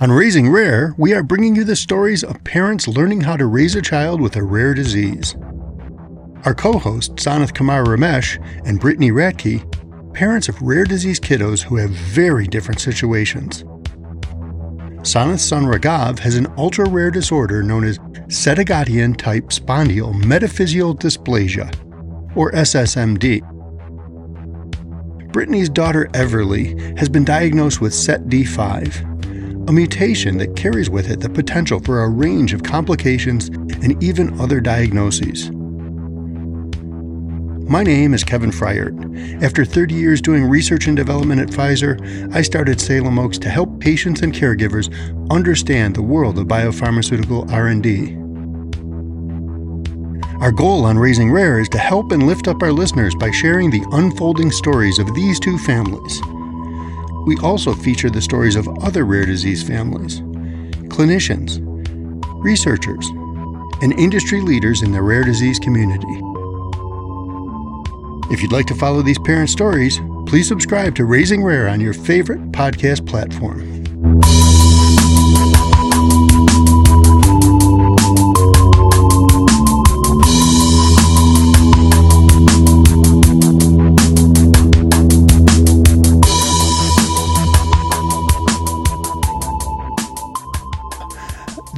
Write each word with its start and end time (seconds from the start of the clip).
On 0.00 0.10
Raising 0.10 0.50
Rare, 0.50 0.92
we 0.98 1.14
are 1.14 1.22
bringing 1.22 1.54
you 1.54 1.62
the 1.62 1.76
stories 1.76 2.24
of 2.24 2.42
parents 2.42 2.88
learning 2.88 3.20
how 3.20 3.36
to 3.36 3.46
raise 3.46 3.76
a 3.76 3.80
child 3.80 4.20
with 4.20 4.34
a 4.34 4.42
rare 4.42 4.74
disease. 4.74 5.36
Our 6.44 6.52
co 6.52 6.80
hosts, 6.80 7.24
Sanath 7.24 7.54
Kumar 7.54 7.84
Ramesh 7.84 8.44
and 8.66 8.80
Brittany 8.80 9.12
Ratke, 9.12 9.62
parents 10.12 10.48
of 10.48 10.60
rare 10.60 10.84
disease 10.84 11.20
kiddos 11.20 11.62
who 11.62 11.76
have 11.76 11.90
very 11.90 12.48
different 12.48 12.80
situations. 12.80 13.62
Sanath's 15.02 15.44
son 15.44 15.64
Raghav 15.64 16.18
has 16.18 16.34
an 16.34 16.52
ultra 16.58 16.88
rare 16.88 17.12
disorder 17.12 17.62
known 17.62 17.84
as 17.84 17.98
Sedaghatian 18.26 19.16
type 19.16 19.44
spondylometaphyseal 19.50 20.98
dysplasia, 20.98 22.36
or 22.36 22.50
SSMD. 22.50 23.42
Brittany's 25.32 25.68
daughter 25.68 26.08
Everly 26.14 26.98
has 26.98 27.08
been 27.08 27.24
diagnosed 27.24 27.80
with 27.80 27.92
SETD5, 27.92 29.13
a 29.66 29.72
mutation 29.72 30.36
that 30.38 30.56
carries 30.56 30.90
with 30.90 31.10
it 31.10 31.20
the 31.20 31.28
potential 31.28 31.80
for 31.80 32.02
a 32.02 32.08
range 32.08 32.52
of 32.52 32.62
complications 32.62 33.48
and 33.48 34.02
even 34.02 34.38
other 34.40 34.60
diagnoses. 34.60 35.50
My 37.66 37.82
name 37.82 38.12
is 38.12 38.22
Kevin 38.22 38.50
Fryert. 38.50 39.42
After 39.42 39.64
30 39.64 39.94
years 39.94 40.20
doing 40.20 40.44
research 40.44 40.86
and 40.86 40.94
development 40.94 41.40
at 41.40 41.48
Pfizer, 41.48 42.34
I 42.34 42.42
started 42.42 42.78
Salem 42.78 43.18
Oaks 43.18 43.38
to 43.38 43.48
help 43.48 43.80
patients 43.80 44.20
and 44.20 44.34
caregivers 44.34 44.92
understand 45.30 45.96
the 45.96 46.02
world 46.02 46.38
of 46.38 46.46
biopharmaceutical 46.46 47.50
R&D. 47.50 48.18
Our 50.42 50.52
goal 50.52 50.84
on 50.84 50.98
Raising 50.98 51.30
Rare 51.30 51.58
is 51.58 51.70
to 51.70 51.78
help 51.78 52.12
and 52.12 52.26
lift 52.26 52.48
up 52.48 52.62
our 52.62 52.72
listeners 52.72 53.14
by 53.14 53.30
sharing 53.30 53.70
the 53.70 53.86
unfolding 53.92 54.50
stories 54.50 54.98
of 54.98 55.14
these 55.14 55.40
two 55.40 55.56
families. 55.56 56.20
We 57.26 57.36
also 57.38 57.74
feature 57.74 58.10
the 58.10 58.20
stories 58.20 58.56
of 58.56 58.68
other 58.82 59.04
rare 59.04 59.24
disease 59.24 59.62
families, 59.62 60.20
clinicians, 60.90 61.58
researchers, 62.44 63.06
and 63.82 63.98
industry 63.98 64.40
leaders 64.40 64.82
in 64.82 64.92
the 64.92 65.02
rare 65.02 65.24
disease 65.24 65.58
community. 65.58 66.20
If 68.32 68.42
you'd 68.42 68.52
like 68.52 68.66
to 68.66 68.74
follow 68.74 69.02
these 69.02 69.18
parent 69.18 69.50
stories, 69.50 70.00
please 70.26 70.48
subscribe 70.48 70.94
to 70.96 71.04
Raising 71.04 71.42
Rare 71.42 71.68
on 71.68 71.80
your 71.80 71.94
favorite 71.94 72.52
podcast 72.52 73.06
platform. 73.06 73.62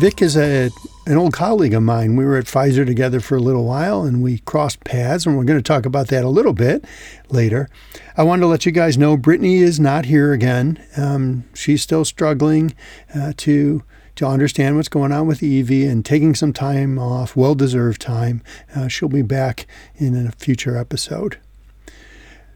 Vik 0.07 0.23
is 0.23 0.37
a 0.37 0.71
an 1.09 1.17
old 1.17 1.33
colleague 1.33 1.75
of 1.75 1.83
mine. 1.83 2.15
We 2.15 2.25
were 2.25 2.37
at 2.37 2.45
Pfizer 2.45 2.87
together 2.87 3.19
for 3.19 3.35
a 3.35 3.41
little 3.41 3.65
while 3.65 4.05
and 4.05 4.23
we 4.23 4.39
crossed 4.39 4.85
paths, 4.85 5.27
and 5.27 5.37
we're 5.37 5.43
going 5.43 5.59
to 5.59 5.63
talk 5.65 5.85
about 5.85 6.07
that 6.09 6.23
a 6.23 6.29
little 6.29 6.53
bit 6.53 6.85
later. 7.29 7.69
I 8.17 8.23
wanted 8.23 8.43
to 8.43 8.47
let 8.47 8.65
you 8.65 8.71
guys 8.71 8.97
know 8.97 9.17
Brittany 9.17 9.57
is 9.57 9.81
not 9.81 10.05
here 10.05 10.33
again. 10.33 10.81
Um, 10.97 11.43
she's 11.55 11.83
still 11.83 12.05
struggling 12.05 12.73
uh, 13.17 13.33
to 13.39 13.83
to 14.15 14.27
understand 14.27 14.77
what's 14.77 14.89
going 14.89 15.11
on 15.11 15.27
with 15.27 15.43
Evie 15.43 15.87
and 15.87 16.05
taking 16.05 16.37
some 16.37 16.53
time 16.53 17.01
off, 17.01 17.35
well 17.35 17.57
deserved 17.57 18.01
time. 18.01 18.45
Uh, 18.77 18.87
she'll 18.87 19.09
be 19.09 19.23
back 19.23 19.67
in 19.97 20.15
a 20.25 20.31
future 20.31 20.77
episode. 20.77 21.39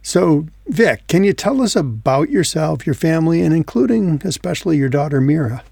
So, 0.02 0.46
Vik, 0.68 1.04
can 1.08 1.24
you 1.24 1.32
tell 1.32 1.60
us 1.60 1.74
about 1.74 2.30
yourself, 2.30 2.86
your 2.86 2.94
family, 2.94 3.40
and 3.40 3.52
including 3.52 4.22
especially 4.24 4.76
your 4.76 4.88
daughter 4.88 5.20
Mira? 5.20 5.64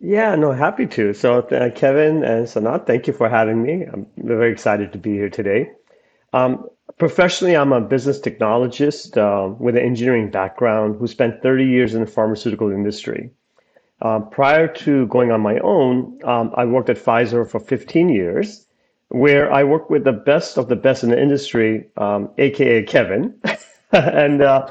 Yeah, 0.00 0.36
no, 0.36 0.52
happy 0.52 0.86
to. 0.86 1.12
So, 1.12 1.40
uh, 1.40 1.70
Kevin 1.70 2.22
and 2.22 2.46
Sanath, 2.46 2.86
thank 2.86 3.06
you 3.08 3.12
for 3.12 3.28
having 3.28 3.62
me. 3.62 3.84
I'm 3.84 4.06
very 4.16 4.52
excited 4.52 4.92
to 4.92 4.98
be 4.98 5.12
here 5.12 5.28
today. 5.28 5.72
Um, 6.32 6.68
professionally, 6.98 7.56
I'm 7.56 7.72
a 7.72 7.80
business 7.80 8.20
technologist 8.20 9.16
uh, 9.16 9.54
with 9.58 9.76
an 9.76 9.82
engineering 9.82 10.30
background 10.30 10.96
who 11.00 11.08
spent 11.08 11.42
30 11.42 11.64
years 11.64 11.94
in 11.94 12.02
the 12.02 12.06
pharmaceutical 12.06 12.70
industry. 12.70 13.30
Uh, 14.00 14.20
prior 14.20 14.68
to 14.68 15.08
going 15.08 15.32
on 15.32 15.40
my 15.40 15.58
own, 15.58 16.16
um, 16.24 16.52
I 16.56 16.64
worked 16.64 16.88
at 16.90 16.96
Pfizer 16.96 17.48
for 17.48 17.58
15 17.58 18.08
years, 18.08 18.66
where 19.08 19.52
I 19.52 19.64
worked 19.64 19.90
with 19.90 20.04
the 20.04 20.12
best 20.12 20.58
of 20.58 20.68
the 20.68 20.76
best 20.76 21.02
in 21.02 21.10
the 21.10 21.20
industry, 21.20 21.88
um, 21.96 22.30
aka 22.38 22.84
Kevin. 22.84 23.34
and 23.92 24.42
uh, 24.42 24.70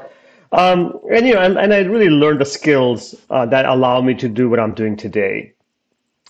um, 0.51 0.99
and 1.11 1.27
you 1.27 1.33
know, 1.33 1.41
and, 1.41 1.57
and, 1.57 1.73
I 1.73 1.79
really 1.79 2.09
learned 2.09 2.41
the 2.41 2.45
skills 2.45 3.15
uh, 3.29 3.45
that 3.47 3.65
allow 3.65 4.01
me 4.01 4.13
to 4.15 4.29
do 4.29 4.49
what 4.49 4.59
I'm 4.59 4.73
doing 4.73 4.95
today. 4.95 5.53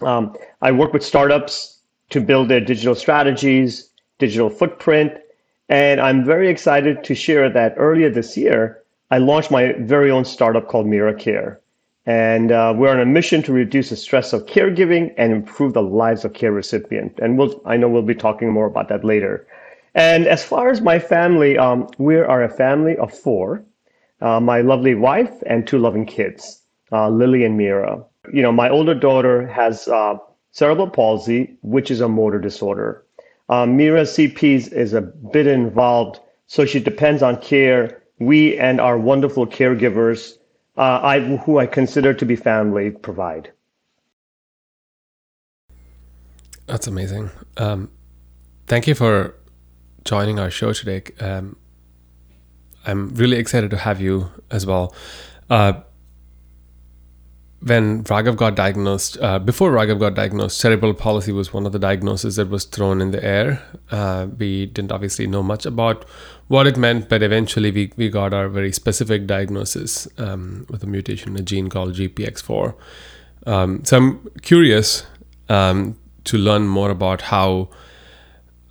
Um, 0.01 0.35
I 0.61 0.71
work 0.71 0.93
with 0.93 1.03
startups 1.03 1.79
to 2.09 2.21
build 2.21 2.49
their 2.49 2.61
digital 2.61 2.95
strategies, 2.95 3.89
digital 4.17 4.49
footprint, 4.49 5.13
and 5.69 5.99
I'm 5.99 6.23
very 6.23 6.49
excited 6.49 7.03
to 7.03 7.15
share 7.15 7.49
that 7.49 7.73
earlier 7.77 8.09
this 8.09 8.37
year 8.37 8.83
I 9.09 9.19
launched 9.19 9.51
my 9.51 9.73
very 9.79 10.11
own 10.11 10.25
startup 10.25 10.67
called 10.67 10.85
MiraKare, 10.85 11.57
and 12.05 12.51
uh, 12.51 12.73
we're 12.75 12.91
on 12.91 12.99
a 12.99 13.05
mission 13.05 13.41
to 13.43 13.53
reduce 13.53 13.89
the 13.89 13.95
stress 13.95 14.33
of 14.33 14.45
caregiving 14.45 15.13
and 15.17 15.31
improve 15.31 15.73
the 15.73 15.81
lives 15.81 16.25
of 16.25 16.33
care 16.33 16.51
recipients. 16.51 17.17
And 17.21 17.37
we'll, 17.37 17.61
I 17.65 17.77
know 17.77 17.87
we'll 17.87 18.01
be 18.01 18.15
talking 18.15 18.51
more 18.51 18.65
about 18.65 18.89
that 18.89 19.05
later. 19.05 19.47
And 19.95 20.27
as 20.27 20.43
far 20.43 20.69
as 20.69 20.81
my 20.81 20.99
family, 20.99 21.57
um, 21.57 21.87
we 21.97 22.17
are 22.17 22.43
a 22.43 22.49
family 22.49 22.97
of 22.97 23.13
four 23.13 23.63
uh, 24.21 24.39
my 24.39 24.61
lovely 24.61 24.95
wife 24.95 25.31
and 25.45 25.67
two 25.67 25.77
loving 25.77 26.05
kids, 26.05 26.61
uh, 26.91 27.09
Lily 27.09 27.43
and 27.43 27.57
Mira. 27.57 28.03
You 28.33 28.41
know, 28.41 28.51
my 28.51 28.69
older 28.69 28.95
daughter 28.95 29.47
has 29.47 29.87
uh, 29.87 30.17
cerebral 30.51 30.89
palsy, 30.89 31.57
which 31.61 31.91
is 31.91 32.01
a 32.01 32.09
motor 32.09 32.39
disorder. 32.39 33.03
Um, 33.49 33.77
Mira's 33.77 34.11
CP 34.11 34.71
is 34.71 34.93
a 34.93 35.01
bit 35.01 35.47
involved, 35.47 36.19
so 36.47 36.65
she 36.65 36.79
depends 36.79 37.23
on 37.23 37.41
care. 37.41 38.01
We 38.19 38.57
and 38.57 38.81
our 38.81 38.97
wonderful 38.97 39.45
caregivers, 39.45 40.33
uh, 40.75 40.99
I, 41.03 41.19
who 41.19 41.59
I 41.59 41.67
consider 41.67 42.13
to 42.13 42.25
be 42.25 42.35
family, 42.35 42.91
provide. 42.91 43.51
That's 46.65 46.87
amazing. 46.87 47.29
Um, 47.55 47.89
thank 48.65 48.87
you 48.87 48.95
for 48.95 49.35
joining 50.03 50.39
our 50.39 50.49
show 50.49 50.73
today. 50.73 51.03
Um, 51.19 51.55
I'm 52.87 53.09
really 53.09 53.37
excited 53.37 53.69
to 53.71 53.77
have 53.77 54.01
you 54.01 54.31
as 54.49 54.65
well. 54.65 54.95
Uh, 55.49 55.73
when 57.59 58.03
Raghav 58.03 58.37
got 58.37 58.55
diagnosed, 58.55 59.17
uh, 59.19 59.39
before 59.39 59.71
Raghav 59.71 59.99
got 59.99 60.13
diagnosed, 60.13 60.57
cerebral 60.57 60.93
palsy 60.93 61.31
was 61.31 61.51
one 61.51 61.65
of 61.65 61.71
the 61.71 61.79
diagnoses 61.79 62.37
that 62.37 62.49
was 62.49 62.65
thrown 62.65 63.01
in 63.01 63.11
the 63.11 63.23
air. 63.23 63.61
Uh, 63.91 64.27
we 64.37 64.67
didn't 64.67 64.91
obviously 64.91 65.27
know 65.27 65.43
much 65.43 65.65
about 65.65 66.05
what 66.47 66.67
it 66.67 66.77
meant, 66.77 67.09
but 67.09 67.23
eventually 67.23 67.71
we, 67.71 67.91
we 67.97 68.09
got 68.09 68.33
our 68.33 68.47
very 68.47 68.71
specific 68.71 69.27
diagnosis 69.27 70.07
um, 70.17 70.65
with 70.69 70.83
a 70.83 70.87
mutation 70.87 71.31
in 71.31 71.37
a 71.37 71.41
gene 71.41 71.67
called 71.67 71.95
GPX4. 71.95 72.75
Um, 73.47 73.83
so 73.83 73.97
I'm 73.97 74.29
curious 74.43 75.05
um, 75.49 75.97
to 76.25 76.37
learn 76.37 76.67
more 76.67 76.91
about 76.91 77.21
how 77.23 77.69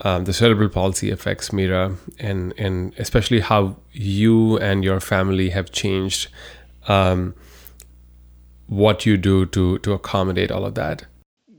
um, 0.00 0.24
the 0.24 0.32
cerebral 0.32 0.68
palsy 0.68 1.10
affects 1.10 1.52
Mira, 1.52 1.96
and 2.18 2.52
and 2.58 2.94
especially 2.98 3.40
how 3.40 3.76
you 3.92 4.58
and 4.58 4.84
your 4.84 5.00
family 5.00 5.50
have 5.50 5.72
changed 5.72 6.28
um, 6.88 7.34
what 8.66 9.06
you 9.06 9.16
do 9.16 9.46
to 9.46 9.78
to 9.78 9.92
accommodate 9.92 10.50
all 10.50 10.64
of 10.64 10.74
that. 10.74 11.06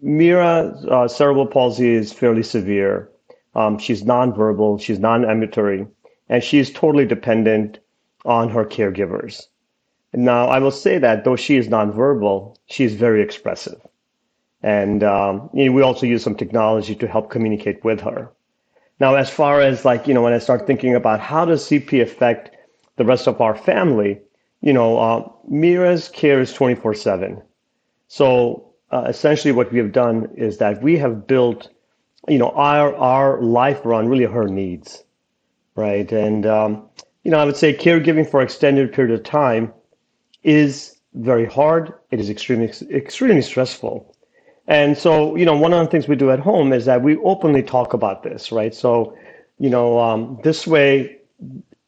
Mira's 0.02 0.86
uh, 0.86 1.08
cerebral 1.08 1.48
palsy 1.48 1.90
is 1.90 2.14
fairly 2.14 2.44
severe. 2.44 3.09
Um, 3.56 3.80
she's 3.80 4.03
nonverbal, 4.03 4.80
she's 4.80 5.00
non-ambulatory, 5.00 5.88
and 6.30 6.44
she's 6.44 6.72
totally 6.72 7.06
dependent 7.06 7.80
on 8.24 8.50
her 8.50 8.64
caregivers. 8.64 9.48
Now, 10.14 10.48
I 10.48 10.59
will 10.59 10.72
say 10.72 11.00
that 11.00 11.24
though 11.24 11.36
she 11.36 11.58
is 11.58 11.68
nonverbal, 11.68 12.56
she 12.68 12.83
is 12.83 12.94
very 12.94 13.22
expressive. 13.24 13.81
And 14.68 15.02
um, 15.02 15.50
you 15.54 15.68
know, 15.68 15.72
we 15.72 15.81
also 15.81 16.06
use 16.06 16.22
some 16.22 16.36
technology 16.36 16.94
to 16.96 17.08
help 17.08 17.30
communicate 17.30 17.86
with 17.86 18.02
her. 18.02 18.30
Now, 19.00 19.16
as 19.16 19.30
far 19.30 19.62
as 19.62 19.86
like, 19.86 20.08
you 20.08 20.14
know, 20.14 20.22
when 20.22 20.34
I 20.34 20.40
start 20.40 20.68
thinking 20.68 20.94
about 20.94 21.22
how 21.22 21.46
does 21.46 21.64
CP 21.64 22.02
affect 22.02 22.54
the 22.98 23.06
rest 23.06 23.28
of 23.28 23.40
our 23.40 23.56
family, 23.56 24.19
you 24.60 24.74
know, 24.74 25.00
uh, 25.00 25.30
Mira's 25.48 26.10
care 26.10 26.42
is 26.42 26.52
24 26.52 26.96
7. 26.96 27.42
So 28.10 28.74
uh, 28.92 29.06
essentially, 29.08 29.54
what 29.54 29.72
we 29.72 29.78
have 29.78 29.94
done 29.94 30.28
is 30.36 30.58
that 30.58 30.81
we 30.81 30.98
have 30.98 31.25
built, 31.28 31.69
you 32.28 32.38
know, 32.38 32.50
our, 32.50 32.94
our 32.98 33.42
life 33.42 33.86
around 33.86 34.10
really 34.10 34.25
her 34.25 34.50
needs, 34.50 35.02
right? 35.75 36.12
And, 36.12 36.46
um, 36.46 36.84
you 37.24 37.31
know, 37.31 37.40
I 37.40 37.46
would 37.46 37.56
say 37.56 37.74
caregiving 37.74 38.30
for 38.30 38.42
extended 38.42 38.92
period 38.92 39.18
of 39.18 39.24
time 39.24 39.72
is 40.44 40.98
very 41.14 41.46
hard. 41.46 41.94
It 42.12 42.19
is 42.19 42.30
extremely, 42.30 42.69
extremely 42.92 43.42
stressful. 43.42 44.14
And 44.68 44.98
so, 44.98 45.36
you 45.36 45.46
know, 45.46 45.56
one 45.56 45.74
of 45.74 45.86
the 45.86 45.90
things 45.92 46.08
we 46.08 46.16
do 46.16 46.31
at 46.31 46.40
home 46.40 46.74
is 46.74 46.86
that 46.86 47.02
we 47.02 47.18
openly 47.18 47.64
talk 47.64 47.94
about 47.94 48.24
this, 48.24 48.52
right? 48.52 48.75
So, 48.75 49.18
you 49.60 49.69
know, 49.69 50.00
um, 50.00 50.40
this 50.44 50.68
way, 50.68 51.18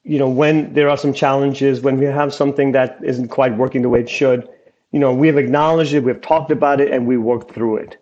you 0.03 0.17
know, 0.17 0.29
when 0.29 0.73
there 0.73 0.89
are 0.89 0.97
some 0.97 1.13
challenges, 1.13 1.81
when 1.81 1.97
we 1.97 2.05
have 2.05 2.33
something 2.33 2.71
that 2.71 2.99
isn't 3.03 3.29
quite 3.29 3.57
working 3.57 3.81
the 3.81 3.89
way 3.89 4.01
it 4.01 4.09
should, 4.09 4.47
you 4.91 4.99
know, 4.99 5.13
we 5.13 5.27
have 5.27 5.37
acknowledged 5.37 5.93
it, 5.93 6.03
we've 6.03 6.21
talked 6.21 6.51
about 6.51 6.81
it, 6.81 6.91
and 6.91 7.05
we 7.05 7.17
worked 7.17 7.53
through 7.53 7.77
it, 7.77 7.97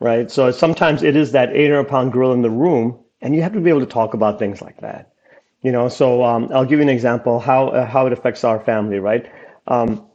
right? 0.00 0.30
So 0.30 0.50
sometimes 0.50 1.02
it 1.02 1.16
is 1.16 1.32
that 1.32 1.50
800 1.54 1.84
pound 1.84 2.12
gorilla 2.12 2.34
in 2.34 2.42
the 2.42 2.50
room, 2.50 2.98
and 3.22 3.34
you 3.34 3.42
have 3.42 3.52
to 3.54 3.60
be 3.60 3.70
able 3.70 3.80
to 3.80 3.86
talk 3.86 4.14
about 4.14 4.38
things 4.38 4.60
like 4.60 4.80
that. 4.80 5.12
You 5.62 5.72
know, 5.72 5.88
so 5.88 6.24
um, 6.24 6.50
I'll 6.52 6.64
give 6.64 6.78
you 6.80 6.84
an 6.84 6.88
example 6.88 7.40
how 7.40 7.68
uh, 7.68 7.86
how 7.86 8.06
it 8.06 8.12
affects 8.12 8.44
our 8.44 8.60
family, 8.60 9.00
right? 9.00 9.30
Um, 9.66 10.07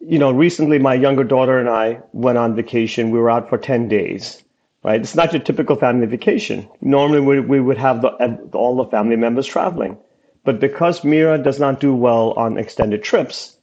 you 0.00 0.18
know, 0.18 0.30
recently 0.30 0.78
my 0.78 0.94
younger 0.94 1.24
daughter 1.24 1.58
and 1.58 1.68
I 1.68 2.00
went 2.12 2.38
on 2.38 2.56
vacation. 2.56 3.10
We 3.10 3.18
were 3.18 3.30
out 3.30 3.48
for 3.48 3.58
10 3.58 3.88
days, 3.88 4.42
right? 4.82 5.00
It's 5.00 5.14
not 5.14 5.32
your 5.32 5.42
typical 5.42 5.76
family 5.76 6.06
vacation. 6.06 6.68
Normally 6.80 7.20
we, 7.20 7.40
we 7.40 7.60
would 7.60 7.78
have 7.78 8.00
the, 8.02 8.08
all 8.52 8.76
the 8.76 8.86
family 8.86 9.16
members 9.16 9.46
traveling. 9.46 9.98
But 10.44 10.58
because 10.58 11.04
Mira 11.04 11.36
does 11.36 11.60
not 11.60 11.80
do 11.80 11.94
well 11.94 12.32
on 12.32 12.56
extended 12.56 13.02
trips, 13.02 13.56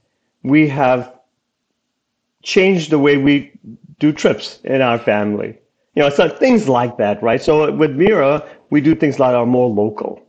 we 0.43 0.67
have 0.67 1.11
changed 2.43 2.91
the 2.91 2.99
way 2.99 3.17
we 3.17 3.51
do 3.99 4.11
trips 4.11 4.59
in 4.63 4.81
our 4.81 4.99
family. 4.99 5.57
You 5.95 6.03
know, 6.03 6.09
so 6.09 6.29
things 6.29 6.69
like 6.69 6.97
that, 6.97 7.21
right? 7.23 7.41
So 7.41 7.71
with 7.71 7.95
Mira, 7.95 8.47
we 8.69 8.79
do 8.79 8.93
things 8.93 9.17
that 9.17 9.33
are 9.33 9.47
more 9.47 9.69
local. 9.69 10.21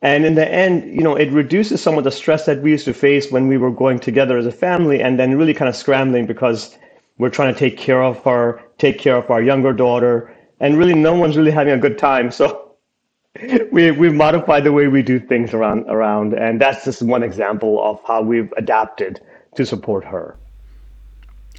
And 0.00 0.24
in 0.24 0.36
the 0.36 0.48
end, 0.48 0.94
you 0.94 1.02
know, 1.02 1.16
it 1.16 1.30
reduces 1.32 1.82
some 1.82 1.98
of 1.98 2.04
the 2.04 2.12
stress 2.12 2.46
that 2.46 2.62
we 2.62 2.70
used 2.70 2.84
to 2.84 2.94
face 2.94 3.32
when 3.32 3.48
we 3.48 3.56
were 3.56 3.70
going 3.70 3.98
together 3.98 4.38
as 4.38 4.46
a 4.46 4.52
family 4.52 5.02
and 5.02 5.18
then 5.18 5.36
really 5.36 5.54
kind 5.54 5.68
of 5.68 5.74
scrambling 5.74 6.26
because 6.26 6.78
we're 7.18 7.30
trying 7.30 7.52
to 7.52 7.58
take 7.58 7.76
care 7.76 8.02
of 8.02 8.24
our 8.26 8.62
take 8.78 8.98
care 8.98 9.16
of 9.16 9.28
our 9.28 9.42
younger 9.42 9.72
daughter 9.72 10.32
and 10.60 10.78
really 10.78 10.94
no 10.94 11.14
one's 11.14 11.36
really 11.36 11.50
having 11.50 11.72
a 11.72 11.78
good 11.78 11.98
time. 11.98 12.30
So 12.30 12.76
we 13.72 13.90
we've 13.90 14.14
modified 14.14 14.62
the 14.62 14.72
way 14.72 14.86
we 14.86 15.02
do 15.02 15.18
things 15.18 15.52
around 15.52 15.86
around 15.88 16.32
and 16.32 16.60
that's 16.60 16.84
just 16.84 17.02
one 17.02 17.24
example 17.24 17.82
of 17.82 18.00
how 18.06 18.22
we've 18.22 18.52
adapted 18.56 19.20
to 19.56 19.66
support 19.66 20.04
her. 20.04 20.36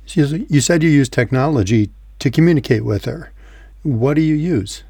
You 0.05 0.61
said 0.61 0.81
you 0.81 0.89
use 0.89 1.09
technology 1.09 1.91
to 2.19 2.31
communicate 2.31 2.85
with 2.85 3.05
her. 3.05 3.31
What 3.83 4.15
do 4.15 4.21
you 4.21 4.35
use? 4.35 4.83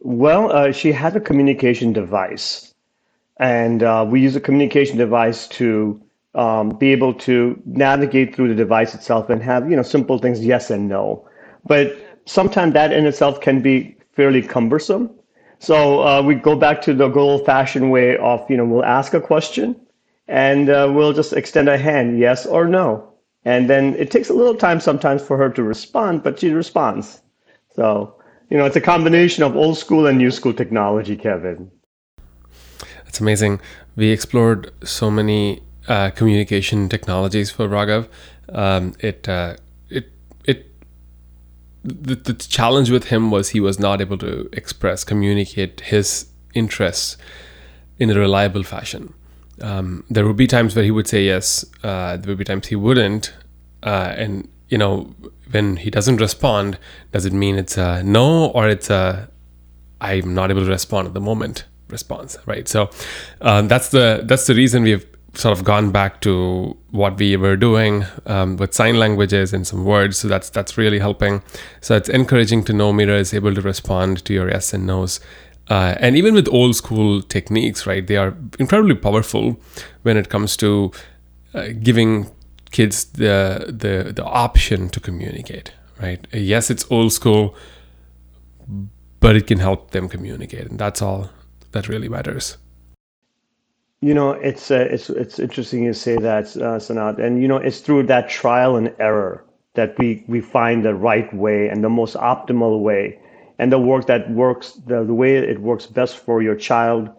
Well, 0.00 0.50
uh, 0.52 0.72
she 0.72 0.92
has 0.92 1.14
a 1.14 1.20
communication 1.20 1.92
device, 1.92 2.74
and 3.38 3.82
uh, 3.82 4.06
we 4.08 4.20
use 4.20 4.34
a 4.36 4.40
communication 4.40 4.96
device 4.96 5.46
to 5.48 6.00
um, 6.34 6.70
be 6.70 6.92
able 6.92 7.12
to 7.14 7.60
navigate 7.66 8.34
through 8.34 8.48
the 8.48 8.54
device 8.54 8.94
itself 8.94 9.28
and 9.30 9.42
have 9.42 9.68
you 9.70 9.76
know 9.76 9.82
simple 9.82 10.18
things 10.18 10.44
yes 10.44 10.70
and 10.70 10.88
no. 10.88 11.28
But 11.66 11.96
sometimes 12.26 12.72
that 12.74 12.92
in 12.92 13.06
itself 13.06 13.40
can 13.40 13.60
be 13.60 13.96
fairly 14.12 14.42
cumbersome. 14.42 15.10
So 15.58 16.02
uh, 16.02 16.22
we 16.22 16.34
go 16.34 16.56
back 16.56 16.80
to 16.82 16.94
the 16.94 17.08
good 17.08 17.20
old-fashioned 17.20 17.90
way 17.90 18.16
of 18.16 18.48
you 18.50 18.56
know 18.56 18.64
we'll 18.64 18.84
ask 18.84 19.12
a 19.12 19.20
question, 19.20 19.76
and 20.28 20.70
uh, 20.70 20.90
we'll 20.94 21.12
just 21.12 21.34
extend 21.34 21.68
a 21.68 21.76
hand, 21.76 22.18
yes 22.18 22.46
or 22.46 22.66
no, 22.66 23.12
and 23.44 23.68
then 23.68 23.94
it 23.96 24.10
takes 24.10 24.30
a 24.30 24.34
little 24.34 24.54
time 24.56 24.80
sometimes 24.80 25.20
for 25.20 25.36
her 25.36 25.50
to 25.50 25.62
respond, 25.62 26.22
but 26.22 26.38
she 26.40 26.50
responds. 26.50 27.20
So 27.74 28.14
you 28.50 28.58
know, 28.58 28.66
it's 28.66 28.76
a 28.76 28.80
combination 28.80 29.44
of 29.44 29.56
old 29.56 29.78
school 29.78 30.06
and 30.06 30.18
new 30.18 30.30
school 30.30 30.52
technology, 30.52 31.16
Kevin. 31.16 31.70
That's 33.04 33.20
amazing. 33.20 33.60
We 33.96 34.10
explored 34.10 34.72
so 34.86 35.10
many 35.10 35.62
uh, 35.88 36.10
communication 36.10 36.88
technologies 36.88 37.50
for 37.50 37.68
Raghav. 37.68 38.08
Um, 38.48 38.94
it 38.98 39.28
uh, 39.28 39.56
it 39.88 40.12
it 40.44 40.66
the, 41.84 42.16
the 42.16 42.34
challenge 42.34 42.90
with 42.90 43.04
him 43.04 43.30
was 43.30 43.50
he 43.50 43.60
was 43.60 43.78
not 43.78 44.00
able 44.00 44.18
to 44.18 44.48
express, 44.52 45.04
communicate 45.04 45.80
his 45.80 46.26
interests 46.52 47.16
in 47.98 48.10
a 48.10 48.18
reliable 48.18 48.64
fashion. 48.64 49.14
Um, 49.60 50.04
there 50.10 50.26
would 50.26 50.36
be 50.36 50.46
times 50.46 50.74
where 50.74 50.84
he 50.84 50.90
would 50.90 51.06
say 51.06 51.24
yes. 51.24 51.64
Uh, 51.84 52.16
there 52.16 52.30
would 52.30 52.38
be 52.38 52.44
times 52.44 52.66
he 52.66 52.76
wouldn't, 52.76 53.32
uh, 53.84 54.14
and 54.16 54.48
you 54.68 54.78
know 54.78 55.14
when 55.50 55.76
he 55.76 55.90
doesn't 55.90 56.16
respond, 56.16 56.78
does 57.12 57.26
it 57.26 57.32
mean 57.32 57.56
it's 57.56 57.76
a 57.76 58.02
no 58.02 58.46
or 58.46 58.68
it's 58.68 58.90
a 58.90 59.30
I'm 60.00 60.34
not 60.34 60.50
able 60.50 60.64
to 60.64 60.70
respond 60.70 61.08
at 61.08 61.14
the 61.14 61.20
moment 61.20 61.64
response, 61.88 62.36
right? 62.46 62.66
So 62.68 62.90
um, 63.40 63.68
that's 63.68 63.90
the 63.90 64.22
that's 64.24 64.46
the 64.46 64.54
reason 64.54 64.82
we've 64.82 65.06
sort 65.34 65.56
of 65.56 65.64
gone 65.64 65.92
back 65.92 66.20
to 66.22 66.76
what 66.90 67.18
we 67.18 67.36
were 67.36 67.56
doing 67.56 68.04
um, 68.26 68.56
with 68.56 68.74
sign 68.74 68.98
languages 68.98 69.52
and 69.52 69.66
some 69.66 69.84
words. 69.84 70.18
So 70.18 70.28
that's 70.28 70.50
that's 70.50 70.76
really 70.78 70.98
helping. 70.98 71.42
So 71.80 71.96
it's 71.96 72.08
encouraging 72.08 72.64
to 72.64 72.72
know 72.72 72.92
Mira 72.92 73.18
is 73.18 73.34
able 73.34 73.54
to 73.54 73.60
respond 73.60 74.24
to 74.24 74.32
your 74.32 74.50
yes 74.50 74.72
and 74.72 74.86
nos. 74.86 75.20
Uh, 75.68 75.94
and 76.00 76.16
even 76.16 76.34
with 76.34 76.48
old 76.48 76.74
school 76.74 77.22
techniques, 77.22 77.86
right, 77.86 78.04
they 78.04 78.16
are 78.16 78.36
incredibly 78.58 78.96
powerful 78.96 79.60
when 80.02 80.16
it 80.16 80.28
comes 80.28 80.56
to 80.56 80.90
uh, 81.54 81.68
giving 81.80 82.28
kids 82.70 83.04
the 83.04 83.66
the 83.66 84.12
the 84.12 84.24
option 84.24 84.88
to 84.88 85.00
communicate 85.00 85.72
right? 86.00 86.26
Yes 86.32 86.70
it's 86.70 86.86
old 86.90 87.12
school 87.12 87.54
but 89.20 89.36
it 89.36 89.46
can 89.46 89.58
help 89.58 89.90
them 89.90 90.08
communicate 90.08 90.66
and 90.68 90.78
that's 90.78 91.02
all 91.02 91.30
that 91.72 91.88
really 91.88 92.08
matters. 92.08 92.56
You 94.00 94.14
know 94.14 94.30
it's 94.30 94.70
uh, 94.70 94.88
it's 94.90 95.10
it's 95.10 95.38
interesting 95.38 95.84
you 95.84 95.92
say 95.92 96.16
that 96.16 96.44
uh, 96.56 96.78
Sanath 96.78 97.18
and 97.18 97.42
you 97.42 97.48
know 97.48 97.58
it's 97.58 97.80
through 97.80 98.04
that 98.04 98.30
trial 98.30 98.76
and 98.76 98.94
error 98.98 99.44
that 99.74 99.98
we 99.98 100.24
we 100.26 100.40
find 100.40 100.84
the 100.84 100.94
right 100.94 101.32
way 101.34 101.68
and 101.68 101.84
the 101.84 101.90
most 101.90 102.16
optimal 102.16 102.80
way 102.80 103.18
and 103.58 103.70
the 103.70 103.78
work 103.78 104.06
that 104.06 104.30
works 104.30 104.72
the, 104.86 105.04
the 105.04 105.12
way 105.12 105.36
it 105.36 105.60
works 105.60 105.86
best 105.86 106.16
for 106.16 106.40
your 106.40 106.56
child 106.56 107.10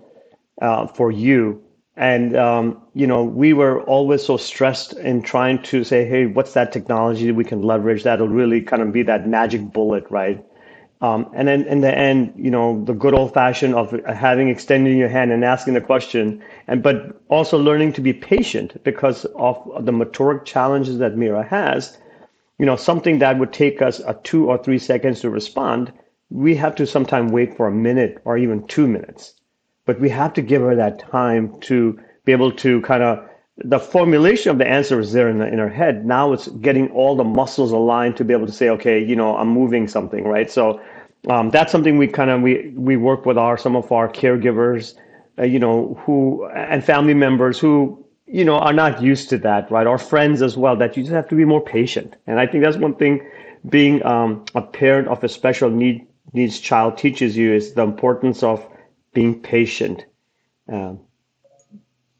uh, 0.63 0.87
for 0.87 1.11
you 1.11 1.61
and 1.97 2.35
um, 2.37 2.81
you 2.93 3.05
know, 3.05 3.23
we 3.23 3.53
were 3.53 3.81
always 3.81 4.23
so 4.23 4.37
stressed 4.37 4.93
in 4.93 5.21
trying 5.21 5.61
to 5.63 5.83
say, 5.83 6.05
"Hey, 6.05 6.25
what's 6.25 6.53
that 6.53 6.71
technology 6.71 7.31
we 7.31 7.43
can 7.43 7.61
leverage 7.61 8.03
that'll 8.03 8.29
really 8.29 8.61
kind 8.61 8.81
of 8.81 8.91
be 8.93 9.03
that 9.03 9.27
magic 9.27 9.61
bullet, 9.73 10.05
right?" 10.09 10.43
Um, 11.01 11.29
and 11.33 11.47
then 11.47 11.63
in 11.63 11.81
the 11.81 11.95
end, 11.97 12.33
you 12.37 12.51
know, 12.51 12.83
the 12.85 12.93
good 12.93 13.13
old 13.13 13.33
fashioned 13.33 13.75
of 13.75 13.91
having 14.05 14.49
extending 14.49 14.97
your 14.97 15.09
hand 15.09 15.31
and 15.31 15.43
asking 15.43 15.73
the 15.73 15.81
question, 15.81 16.41
and 16.67 16.81
but 16.81 17.21
also 17.27 17.57
learning 17.57 17.93
to 17.93 18.01
be 18.01 18.13
patient 18.13 18.81
because 18.83 19.25
of 19.35 19.57
the 19.85 19.91
motoric 19.91 20.45
challenges 20.45 20.97
that 20.99 21.17
Mira 21.17 21.43
has. 21.43 21.97
You 22.57 22.65
know, 22.67 22.75
something 22.75 23.19
that 23.19 23.39
would 23.39 23.51
take 23.51 23.81
us 23.81 23.99
a 23.99 24.13
two 24.23 24.49
or 24.49 24.57
three 24.57 24.77
seconds 24.77 25.21
to 25.21 25.29
respond, 25.29 25.91
we 26.29 26.55
have 26.55 26.75
to 26.75 26.85
sometimes 26.85 27.31
wait 27.31 27.57
for 27.57 27.67
a 27.67 27.71
minute 27.71 28.21
or 28.23 28.37
even 28.37 28.65
two 28.67 28.87
minutes 28.87 29.40
but 29.85 29.99
we 29.99 30.09
have 30.09 30.33
to 30.33 30.41
give 30.41 30.61
her 30.61 30.75
that 30.75 30.99
time 30.99 31.59
to 31.61 31.99
be 32.25 32.31
able 32.31 32.51
to 32.51 32.81
kind 32.81 33.03
of 33.03 33.27
the 33.57 33.79
formulation 33.79 34.51
of 34.51 34.57
the 34.57 34.67
answer 34.67 34.99
is 34.99 35.13
there 35.13 35.29
in, 35.29 35.37
the, 35.37 35.47
in 35.47 35.59
her 35.59 35.69
head. 35.69 36.05
Now 36.05 36.33
it's 36.33 36.47
getting 36.47 36.89
all 36.91 37.15
the 37.15 37.23
muscles 37.23 37.71
aligned 37.71 38.17
to 38.17 38.25
be 38.25 38.33
able 38.33 38.47
to 38.47 38.51
say, 38.51 38.69
okay, 38.69 39.03
you 39.03 39.15
know, 39.15 39.35
I'm 39.37 39.49
moving 39.49 39.87
something, 39.87 40.23
right? 40.23 40.49
So 40.49 40.81
um, 41.29 41.51
that's 41.51 41.71
something 41.71 41.97
we 41.97 42.07
kind 42.07 42.29
of 42.31 42.41
we 42.41 42.73
we 42.75 42.97
work 42.97 43.25
with 43.25 43.37
our 43.37 43.57
some 43.57 43.75
of 43.75 43.91
our 43.91 44.09
caregivers, 44.09 44.95
uh, 45.37 45.43
you 45.43 45.59
know, 45.59 45.99
who 46.03 46.47
and 46.47 46.83
family 46.83 47.13
members 47.13 47.59
who 47.59 48.03
you 48.25 48.43
know 48.43 48.57
are 48.57 48.73
not 48.73 49.01
used 49.01 49.29
to 49.29 49.37
that, 49.39 49.69
right? 49.69 49.85
Our 49.85 49.99
friends 49.99 50.41
as 50.41 50.57
well. 50.57 50.75
That 50.75 50.97
you 50.97 51.03
just 51.03 51.13
have 51.13 51.27
to 51.29 51.35
be 51.35 51.45
more 51.45 51.61
patient, 51.61 52.15
and 52.25 52.39
I 52.39 52.47
think 52.47 52.63
that's 52.63 52.77
one 52.77 52.95
thing. 52.95 53.21
Being 53.69 54.03
um, 54.03 54.43
a 54.55 54.61
parent 54.63 55.07
of 55.07 55.23
a 55.23 55.29
special 55.29 55.69
need, 55.69 56.07
needs 56.33 56.59
child 56.59 56.97
teaches 56.97 57.37
you 57.37 57.53
is 57.53 57.73
the 57.73 57.83
importance 57.83 58.41
of 58.41 58.65
being 59.13 59.41
patient. 59.41 60.05
Um, 60.71 60.99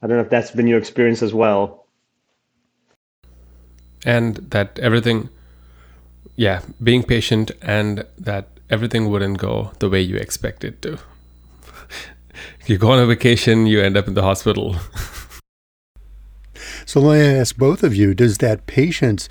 I 0.02 0.08
don't 0.08 0.18
know 0.18 0.24
if 0.24 0.30
that's 0.30 0.52
been 0.52 0.68
your 0.68 0.80
experience 0.80 1.22
as 1.22 1.34
well. 1.34 1.88
And 4.04 4.38
that 4.50 4.80
everything, 4.80 5.30
yeah, 6.36 6.62
being 6.84 7.04
patient 7.04 7.52
and 7.62 8.06
that 8.18 8.48
everything 8.70 9.10
wouldn't 9.10 9.38
go 9.38 9.72
the 9.80 9.90
way 9.90 10.02
you 10.02 10.16
expect 10.16 10.64
it 10.64 10.82
to. 10.82 10.98
you 12.66 12.78
go 12.78 12.92
on 12.92 13.00
a 13.00 13.06
vacation, 13.06 13.68
you 13.68 13.80
end 13.80 13.96
up 13.96 14.08
in 14.08 14.16
the 14.16 14.24
hospital. 14.24 14.76
so 16.86 17.00
let 17.00 17.20
me 17.20 17.40
ask 17.40 17.56
both 17.58 17.84
of 17.84 17.96
you 17.96 18.16
does 18.16 18.40
that 18.40 18.66
patience 18.66 19.30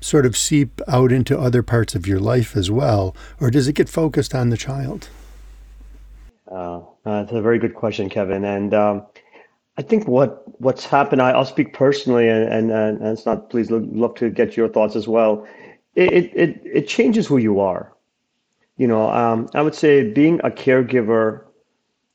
sort 0.00 0.24
of 0.24 0.36
seep 0.36 0.80
out 0.86 1.10
into 1.10 1.36
other 1.38 1.62
parts 1.62 1.96
of 1.96 2.06
your 2.06 2.20
life 2.20 2.56
as 2.56 2.70
well, 2.70 3.16
or 3.40 3.50
does 3.50 3.66
it 3.66 3.72
get 3.72 3.88
focused 3.88 4.32
on 4.32 4.50
the 4.50 4.56
child? 4.56 5.08
Uh, 6.50 6.80
that's 7.04 7.32
a 7.32 7.42
very 7.42 7.58
good 7.58 7.74
question, 7.74 8.08
Kevin. 8.08 8.44
And 8.44 8.72
um, 8.74 9.06
I 9.78 9.82
think 9.82 10.08
what 10.08 10.42
what's 10.60 10.84
happened. 10.84 11.22
I, 11.22 11.36
will 11.36 11.44
speak 11.44 11.72
personally, 11.72 12.28
and, 12.28 12.48
and 12.50 12.70
and 12.72 13.02
it's 13.06 13.26
not. 13.26 13.50
Please 13.50 13.70
love 13.70 14.14
to 14.16 14.30
get 14.30 14.56
your 14.56 14.68
thoughts 14.68 14.96
as 14.96 15.06
well. 15.06 15.46
It 15.94 16.32
it 16.34 16.60
it 16.64 16.88
changes 16.88 17.26
who 17.26 17.38
you 17.38 17.60
are. 17.60 17.92
You 18.76 18.88
know, 18.88 19.10
um, 19.10 19.48
I 19.54 19.62
would 19.62 19.74
say 19.74 20.10
being 20.12 20.40
a 20.44 20.50
caregiver, 20.50 21.44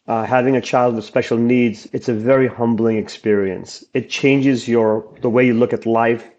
uh, 0.08 0.26
having 0.26 0.56
a 0.56 0.62
child 0.62 0.96
with 0.96 1.06
special 1.06 1.38
needs, 1.38 1.88
it's 1.94 2.10
a 2.10 2.14
very 2.14 2.48
humbling 2.48 2.98
experience. 2.98 3.84
It 3.94 4.10
changes 4.10 4.68
your 4.68 5.08
the 5.22 5.30
way 5.30 5.46
you 5.46 5.54
look 5.54 5.74
at 5.74 5.86
life, 5.86 6.30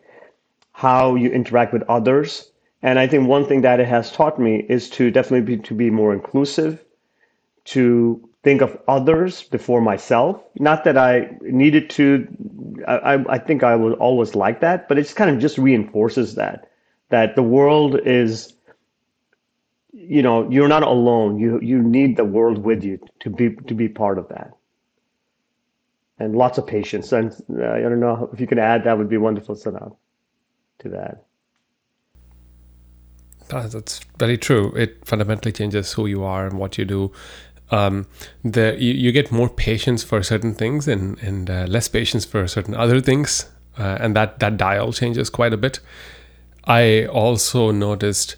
how 0.73 1.15
you 1.15 1.31
interact 1.31 1.73
with 1.73 1.83
others, 1.85 2.51
and 2.83 2.99
I 2.99 3.07
think 3.07 3.29
one 3.29 3.47
thing 3.47 3.63
that 3.63 3.81
it 3.81 3.89
has 3.89 4.13
taught 4.13 4.39
me 4.39 4.67
is 4.69 4.91
to 4.91 5.11
definitely 5.11 5.57
be 5.57 5.63
to 5.63 5.75
be 5.75 5.91
more 5.91 6.13
inclusive, 6.13 6.84
to 7.65 8.29
think 8.45 8.61
of 8.61 8.79
others 8.87 9.43
before 9.45 9.81
myself. 9.81 10.41
Not 10.61 10.85
that 10.85 10.97
I 10.97 11.37
needed 11.41 11.91
to. 11.91 12.29
I, 12.87 13.25
I 13.29 13.39
think 13.39 13.63
I 13.63 13.75
was 13.75 13.95
always 13.99 14.35
like 14.35 14.61
that, 14.61 14.87
but 14.87 14.99
it 14.99 15.03
just 15.03 15.17
kind 15.17 15.31
of 15.31 15.39
just 15.39 15.59
reinforces 15.59 16.35
that 16.37 16.71
that 17.09 17.35
the 17.35 17.43
world 17.43 17.99
is. 18.05 18.53
You 19.93 20.23
know, 20.23 20.51
you're 20.51 20.69
not 20.69 20.83
alone. 20.83 21.39
You 21.39 21.59
you 21.61 21.83
need 21.83 22.17
the 22.17 22.25
world 22.25 22.59
with 22.59 22.85
you 22.85 22.99
to 23.21 23.31
be 23.31 23.55
to 23.69 23.75
be 23.75 23.89
part 23.89 24.19
of 24.19 24.29
that, 24.29 24.53
and 26.19 26.37
lots 26.37 26.59
of 26.59 26.67
patience. 26.67 27.13
And 27.13 27.33
uh, 27.59 27.71
I 27.71 27.81
don't 27.81 28.01
know 28.01 28.29
if 28.33 28.41
you 28.41 28.47
can 28.47 28.59
add 28.59 28.85
that 28.85 28.99
would 28.99 29.09
be 29.09 29.17
wonderful, 29.17 29.55
Sanath, 29.55 29.97
to 30.81 30.89
that. 30.91 31.25
that's 33.49 34.01
very 34.19 34.37
true. 34.37 34.75
It 34.77 35.07
fundamentally 35.07 35.53
changes 35.53 35.93
who 35.93 36.07
you 36.07 36.25
are 36.25 36.47
and 36.47 36.59
what 36.59 36.77
you 36.77 36.85
do 36.85 37.13
um, 37.71 38.07
the 38.43 38.77
you, 38.79 38.93
you, 38.93 39.13
get 39.13 39.33
more 39.33 39.49
patience 39.49 40.03
for 40.03 40.23
certain 40.23 40.55
things 40.55 40.87
and 40.87 41.19
and 41.21 41.49
uh, 41.49 41.65
less 41.67 41.89
patience 41.89 42.25
for 42.25 42.47
certain 42.47 42.75
other 42.75 43.01
things, 43.01 43.51
uh, 43.79 43.99
and 44.01 44.15
that 44.15 44.39
that 44.41 44.57
dial 44.57 44.93
changes 44.93 45.31
quite 45.31 45.53
a 45.53 45.57
bit. 45.57 45.81
I 46.65 47.07
also 47.07 47.71
noticed 47.71 48.37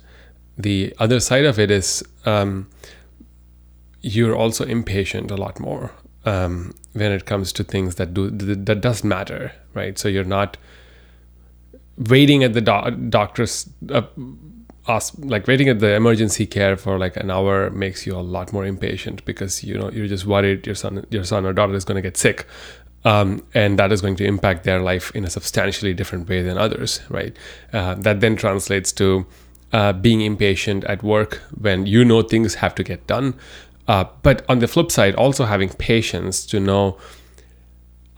the 0.56 0.94
other 0.98 1.20
side 1.20 1.44
of 1.44 1.58
it 1.58 1.70
is 1.70 2.04
um, 2.24 2.68
you're 4.00 4.36
also 4.36 4.64
impatient 4.64 5.30
a 5.30 5.36
lot 5.36 5.60
more 5.60 5.92
um, 6.24 6.74
when 6.92 7.12
it 7.12 7.26
comes 7.26 7.52
to 7.52 7.64
things 7.64 7.96
that 7.96 8.14
do 8.14 8.30
that 8.30 8.80
does 8.80 9.04
matter, 9.04 9.52
right? 9.74 9.98
So 9.98 10.08
you're 10.08 10.24
not 10.24 10.56
waiting 11.98 12.44
at 12.44 12.52
the 12.52 12.60
do- 12.60 13.08
doctor's 13.08 13.68
uh, 13.90 14.02
ask 14.88 15.14
like 15.18 15.46
waiting 15.46 15.68
at 15.68 15.80
the 15.80 15.94
emergency 15.94 16.46
care 16.46 16.76
for 16.76 16.98
like 16.98 17.16
an 17.16 17.30
hour 17.30 17.70
makes 17.70 18.06
you 18.06 18.16
a 18.16 18.20
lot 18.20 18.52
more 18.52 18.64
impatient 18.64 19.24
because 19.24 19.64
you 19.64 19.76
know 19.76 19.90
you're 19.90 20.06
just 20.06 20.26
worried 20.26 20.66
your 20.66 20.74
son 20.74 21.04
your 21.10 21.24
son 21.24 21.44
or 21.44 21.52
daughter 21.52 21.74
is 21.74 21.84
going 21.84 21.96
to 21.96 22.02
get 22.02 22.16
sick. 22.16 22.46
Um, 23.04 23.46
and 23.54 23.78
that 23.78 23.92
is 23.92 24.00
going 24.00 24.16
to 24.16 24.24
impact 24.24 24.64
their 24.64 24.80
life 24.80 25.12
in 25.14 25.24
a 25.24 25.30
substantially 25.30 25.94
different 25.94 26.28
way 26.28 26.42
than 26.42 26.58
others 26.58 27.00
right? 27.08 27.36
Uh, 27.72 27.94
that 27.94 28.20
then 28.20 28.34
translates 28.34 28.90
to 28.92 29.26
uh, 29.72 29.92
being 29.92 30.22
impatient 30.22 30.82
at 30.84 31.02
work 31.04 31.40
when 31.56 31.86
you 31.86 32.04
know 32.04 32.22
things 32.22 32.56
have 32.56 32.74
to 32.74 32.82
get 32.82 33.06
done. 33.06 33.34
Uh, 33.86 34.04
but 34.22 34.44
on 34.48 34.58
the 34.58 34.66
flip 34.66 34.90
side 34.90 35.14
also 35.14 35.44
having 35.44 35.68
patience 35.68 36.44
to 36.46 36.58
know 36.58 36.98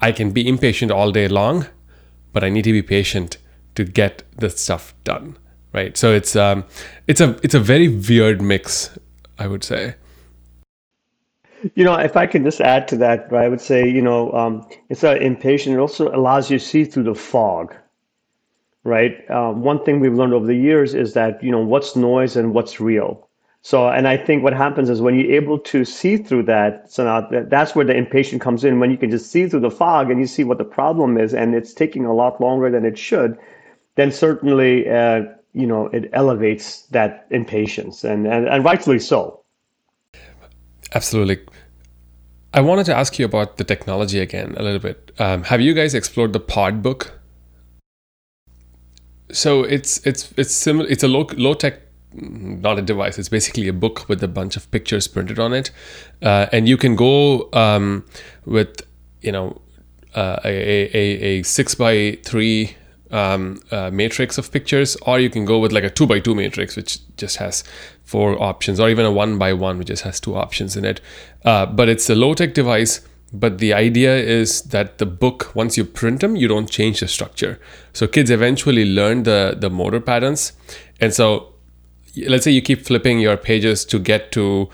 i 0.00 0.12
can 0.12 0.30
be 0.30 0.48
impatient 0.48 0.90
all 0.90 1.12
day 1.12 1.28
long 1.28 1.66
but 2.32 2.42
i 2.42 2.48
need 2.48 2.62
to 2.62 2.72
be 2.72 2.82
patient 2.82 3.36
to 3.74 3.84
get 3.84 4.22
the 4.36 4.48
stuff 4.48 4.94
done 5.04 5.36
right? 5.72 5.96
So 5.96 6.12
it's 6.12 6.36
um, 6.36 6.64
it's 7.06 7.20
a 7.20 7.38
it's 7.42 7.54
a 7.54 7.60
very 7.60 7.88
weird 7.88 8.40
mix, 8.40 8.96
I 9.38 9.46
would 9.46 9.64
say. 9.64 9.94
You 11.74 11.84
know, 11.84 11.94
if 11.94 12.16
I 12.16 12.26
can 12.26 12.44
just 12.44 12.60
add 12.60 12.86
to 12.88 12.96
that, 12.98 13.32
I 13.32 13.48
would 13.48 13.60
say, 13.60 13.88
you 13.88 14.00
know, 14.00 14.30
um, 14.32 14.68
instead 14.90 15.16
of 15.16 15.22
impatient, 15.22 15.74
it 15.74 15.80
also 15.80 16.08
allows 16.14 16.50
you 16.50 16.58
to 16.58 16.64
see 16.64 16.84
through 16.84 17.02
the 17.02 17.16
fog, 17.16 17.74
right? 18.84 19.28
Um, 19.28 19.62
one 19.62 19.84
thing 19.84 19.98
we've 19.98 20.14
learned 20.14 20.34
over 20.34 20.46
the 20.46 20.54
years 20.54 20.94
is 20.94 21.14
that, 21.14 21.42
you 21.42 21.50
know, 21.50 21.58
what's 21.58 21.96
noise 21.96 22.36
and 22.36 22.54
what's 22.54 22.78
real. 22.78 23.28
So, 23.62 23.88
and 23.88 24.06
I 24.06 24.16
think 24.16 24.44
what 24.44 24.52
happens 24.52 24.88
is 24.88 25.00
when 25.00 25.18
you're 25.18 25.32
able 25.32 25.58
to 25.58 25.84
see 25.84 26.16
through 26.16 26.44
that, 26.44 26.90
so 26.90 27.04
now 27.04 27.28
that's 27.48 27.74
where 27.74 27.84
the 27.84 27.96
impatient 27.96 28.40
comes 28.40 28.62
in. 28.64 28.78
When 28.78 28.92
you 28.92 28.96
can 28.96 29.10
just 29.10 29.32
see 29.32 29.48
through 29.48 29.60
the 29.60 29.70
fog 29.70 30.12
and 30.12 30.20
you 30.20 30.28
see 30.28 30.44
what 30.44 30.58
the 30.58 30.64
problem 30.64 31.18
is, 31.18 31.34
and 31.34 31.56
it's 31.56 31.74
taking 31.74 32.04
a 32.04 32.14
lot 32.14 32.40
longer 32.40 32.70
than 32.70 32.84
it 32.84 32.96
should, 32.96 33.36
then 33.96 34.12
certainly 34.12 34.88
uh, 34.88 35.24
you 35.58 35.66
know 35.66 35.86
it 35.88 36.08
elevates 36.12 36.82
that 36.90 37.26
impatience 37.30 38.04
and 38.04 38.26
and, 38.26 38.48
and 38.48 38.64
rightfully 38.64 39.00
so. 39.00 39.44
Absolutely. 40.94 41.38
I 42.54 42.60
wanted 42.60 42.86
to 42.86 42.96
ask 42.96 43.18
you 43.18 43.26
about 43.26 43.58
the 43.58 43.64
technology 43.64 44.20
again 44.20 44.54
a 44.56 44.62
little 44.62 44.78
bit. 44.78 45.12
Um, 45.18 45.42
have 45.44 45.60
you 45.60 45.74
guys 45.74 45.94
explored 45.94 46.32
the 46.32 46.40
PODD 46.40 46.82
book? 46.82 47.20
So 49.32 49.64
it's 49.64 50.06
it's 50.06 50.32
it's 50.36 50.54
similar 50.54 50.88
it's 50.88 51.02
a 51.02 51.08
low 51.08 51.26
low 51.36 51.54
tech 51.54 51.80
not 52.14 52.78
a 52.78 52.82
device 52.82 53.18
it's 53.18 53.28
basically 53.28 53.68
a 53.68 53.72
book 53.72 54.08
with 54.08 54.22
a 54.22 54.28
bunch 54.28 54.56
of 54.56 54.70
pictures 54.70 55.06
printed 55.08 55.38
on 55.38 55.52
it. 55.52 55.70
Uh, 56.22 56.46
and 56.52 56.68
you 56.68 56.76
can 56.76 56.96
go 56.96 57.50
um, 57.52 58.06
with 58.46 58.80
you 59.20 59.32
know 59.32 59.60
uh, 60.14 60.38
a, 60.44 60.96
a, 60.96 61.04
a 61.30 61.42
six 61.42 61.74
by 61.74 62.16
three 62.22 62.77
um, 63.10 63.60
uh, 63.70 63.90
matrix 63.90 64.38
of 64.38 64.50
pictures, 64.52 64.96
or 65.02 65.18
you 65.18 65.30
can 65.30 65.44
go 65.44 65.58
with 65.58 65.72
like 65.72 65.84
a 65.84 65.90
two 65.90 66.06
by 66.06 66.20
two 66.20 66.34
matrix, 66.34 66.76
which 66.76 66.98
just 67.16 67.36
has 67.36 67.64
four 68.04 68.40
options, 68.42 68.80
or 68.80 68.88
even 68.88 69.04
a 69.04 69.12
one 69.12 69.38
by 69.38 69.52
one, 69.52 69.78
which 69.78 69.88
just 69.88 70.02
has 70.02 70.20
two 70.20 70.36
options 70.36 70.76
in 70.76 70.84
it. 70.84 71.00
Uh, 71.44 71.66
but 71.66 71.88
it's 71.88 72.08
a 72.10 72.14
low 72.14 72.34
tech 72.34 72.54
device. 72.54 73.00
But 73.30 73.58
the 73.58 73.74
idea 73.74 74.16
is 74.16 74.62
that 74.62 74.96
the 74.96 75.04
book, 75.04 75.52
once 75.54 75.76
you 75.76 75.84
print 75.84 76.20
them, 76.20 76.34
you 76.34 76.48
don't 76.48 76.70
change 76.70 77.00
the 77.00 77.08
structure. 77.08 77.60
So 77.92 78.06
kids 78.06 78.30
eventually 78.30 78.86
learn 78.86 79.24
the 79.24 79.54
the 79.58 79.68
motor 79.68 80.00
patterns, 80.00 80.52
and 81.00 81.12
so 81.12 81.52
let's 82.26 82.44
say 82.44 82.50
you 82.50 82.62
keep 82.62 82.86
flipping 82.86 83.20
your 83.20 83.36
pages 83.36 83.84
to 83.84 83.98
get 83.98 84.32
to 84.32 84.70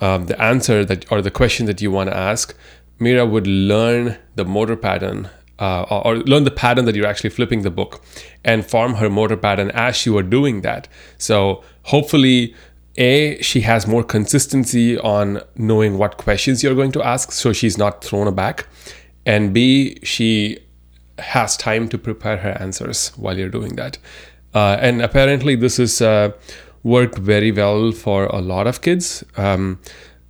um, 0.00 0.26
the 0.26 0.40
answer 0.40 0.84
that 0.84 1.10
or 1.10 1.20
the 1.20 1.30
question 1.30 1.66
that 1.66 1.82
you 1.82 1.90
want 1.90 2.10
to 2.10 2.16
ask. 2.16 2.54
Mira 2.98 3.26
would 3.26 3.46
learn 3.46 4.16
the 4.36 4.44
motor 4.44 4.76
pattern 4.76 5.28
uh, 5.58 5.82
or, 5.82 6.16
learn 6.18 6.44
the 6.44 6.50
pattern 6.50 6.84
that 6.84 6.94
you're 6.94 7.06
actually 7.06 7.30
flipping 7.30 7.62
the 7.62 7.70
book 7.70 8.02
and 8.44 8.66
form 8.66 8.94
her 8.94 9.08
motor 9.08 9.36
pattern 9.36 9.70
as 9.72 10.04
you 10.06 10.16
are 10.18 10.22
doing 10.22 10.60
that. 10.62 10.88
So 11.18 11.62
hopefully, 11.84 12.54
A, 12.96 13.40
she 13.42 13.62
has 13.62 13.86
more 13.86 14.04
consistency 14.04 14.98
on 14.98 15.42
knowing 15.56 15.98
what 15.98 16.16
questions 16.16 16.62
you're 16.62 16.74
going 16.74 16.92
to 16.92 17.02
ask 17.02 17.32
so 17.32 17.52
she's 17.52 17.78
not 17.78 18.04
thrown 18.04 18.26
aback. 18.26 18.66
And 19.24 19.52
B, 19.52 19.98
she 20.02 20.58
has 21.18 21.56
time 21.56 21.88
to 21.88 21.98
prepare 21.98 22.36
her 22.38 22.56
answers 22.60 23.08
while 23.16 23.36
you're 23.38 23.48
doing 23.48 23.76
that. 23.76 23.98
Uh, 24.54 24.76
and 24.80 25.02
apparently, 25.02 25.56
this 25.56 25.78
has 25.78 26.00
uh, 26.00 26.32
worked 26.82 27.18
very 27.18 27.50
well 27.50 27.92
for 27.92 28.26
a 28.26 28.40
lot 28.40 28.66
of 28.66 28.80
kids. 28.80 29.24
Um, 29.36 29.80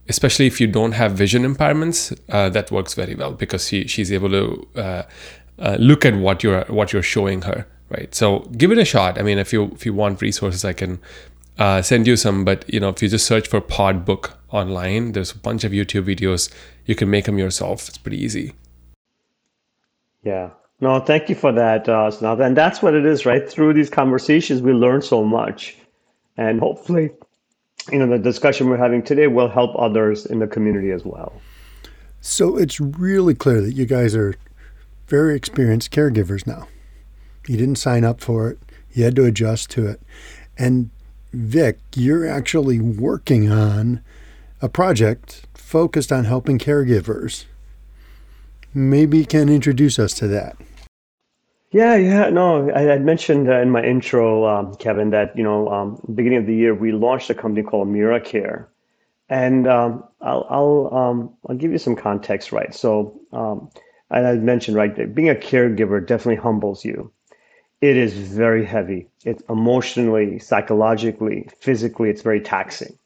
especially 0.09 0.47
if 0.47 0.61
you 0.61 0.67
don't 0.67 0.93
have 0.93 1.13
vision 1.13 1.43
impairments, 1.43 2.19
uh, 2.29 2.49
that 2.51 2.71
works 2.71 2.95
very 2.95 3.15
well 3.15 3.33
because 3.33 3.69
she, 3.69 3.87
she's 3.87 4.13
able 4.13 4.31
to 4.31 4.69
uh, 4.77 5.03
uh, 5.59 5.77
look 5.79 6.05
at 6.05 6.15
what 6.15 6.43
you're 6.43 6.65
what 6.65 6.93
you're 6.93 7.03
showing 7.03 7.43
her, 7.43 7.67
right? 7.89 8.15
So 8.15 8.41
give 8.57 8.71
it 8.73 8.79
a 8.79 8.85
shot. 8.85 9.19
I 9.19 9.23
mean, 9.23 9.39
if 9.39 9.53
you 9.53 9.65
if 9.73 9.87
you 9.87 9.95
want 9.95 10.23
resources, 10.23 10.65
I 10.65 10.73
can 10.73 11.01
uh, 11.59 11.83
send 11.83 12.07
you 12.07 12.17
some. 12.17 12.45
But 12.45 12.65
you 12.73 12.81
know, 12.81 12.91
if 12.91 13.03
you 13.03 13.09
just 13.09 13.27
search 13.27 13.49
for 13.49 13.61
PODD 13.61 14.05
book 14.05 14.39
online, 14.51 15.13
there's 15.13 15.33
a 15.33 15.39
bunch 15.39 15.65
of 15.65 15.73
YouTube 15.73 16.05
videos. 16.05 16.53
You 16.85 16.95
can 16.95 17.11
make 17.11 17.25
them 17.25 17.39
yourself. 17.39 17.89
It's 17.89 17.99
pretty 17.99 18.23
easy. 18.23 18.53
Yeah. 20.23 20.51
No, 20.81 21.01
thank 21.01 21.31
you 21.31 21.35
for 21.35 21.53
that, 21.53 21.89
uh, 21.89 22.11
And 22.21 22.55
that's 22.55 22.83
what 22.83 22.93
it 22.93 23.07
is, 23.07 23.25
right? 23.25 23.49
Through 23.49 23.73
these 23.73 23.89
conversations, 23.89 24.61
we 24.61 24.73
learn 24.73 25.01
so 25.01 25.25
much, 25.25 25.75
and 26.37 26.61
hopefully 26.61 27.11
you 27.91 27.99
know 27.99 28.07
the 28.07 28.19
discussion 28.19 28.69
we're 28.69 28.77
having 28.77 29.03
today 29.03 29.27
will 29.27 29.49
help 29.49 29.75
others 29.79 30.27
in 30.27 30.39
the 30.39 30.47
community 30.47 30.91
as 30.91 31.05
well. 31.05 31.33
So 32.21 32.57
it's 32.57 32.81
really 32.81 33.35
clear 33.35 33.61
that 33.61 33.73
you 33.73 33.87
guys 33.87 34.15
are 34.15 34.35
very 35.07 35.37
experienced 35.37 35.93
caregivers 35.93 36.47
now. 36.47 36.67
You 37.47 37.57
didn't 37.57 37.77
sign 37.77 38.05
up 38.05 38.21
for 38.21 38.51
it. 38.51 38.59
You 38.93 39.05
had 39.05 39.17
to 39.17 39.25
adjust 39.25 39.71
to 39.71 39.87
it. 39.87 40.01
And 40.59 40.91
Vik, 41.33 41.79
you're 41.95 42.27
actually 42.27 42.81
working 42.81 43.51
on 43.51 44.03
a 44.61 44.69
project 44.69 45.47
focused 45.55 46.11
on 46.11 46.25
helping 46.25 46.59
caregivers. 46.59 47.45
Maybe 48.73 49.19
you 49.19 49.27
can 49.27 49.49
introduce 49.49 49.99
us 49.99 50.15
to 50.15 50.27
that. 50.29 50.57
Yeah, 51.77 51.97
yeah, 51.97 52.31
no, 52.31 52.71
I 52.75 52.81
had 52.83 53.05
mentioned 53.05 53.49
uh, 53.51 53.61
in 53.61 53.71
my 53.71 53.83
intro, 53.83 54.47
um, 54.47 54.75
Kevin, 54.77 55.11
that 55.11 55.37
you 55.37 55.43
know, 55.45 55.69
um, 55.69 56.01
beginning 56.15 56.39
of 56.39 56.47
the 56.47 56.55
year 56.55 56.75
we 56.75 56.93
launched 56.93 57.29
a 57.29 57.35
company 57.35 57.63
called 57.63 57.89
MiraKare, 57.89 58.67
and 59.29 59.69
um, 59.69 60.05
I'll 60.23 60.47
I'll 60.51 60.95
um, 60.99 61.35
I'll 61.49 61.57
give 61.57 61.73
you 61.73 61.79
some 61.79 61.97
context, 61.97 62.53
right? 62.53 62.75
So, 62.75 63.21
um, 63.33 63.71
I 64.11 64.21
mentioned 64.35 64.77
right, 64.77 65.15
being 65.15 65.31
a 65.31 65.35
caregiver 65.37 66.07
definitely 66.07 66.43
humbles 66.43 66.85
you. 66.85 67.13
It 67.83 67.97
is 67.97 68.15
very 68.15 68.65
heavy. 68.67 69.09
It's 69.25 69.43
emotionally, 69.51 70.39
psychologically, 70.41 71.49
physically, 71.61 72.11
it's 72.11 72.23
very 72.23 72.41
taxing, 72.41 72.99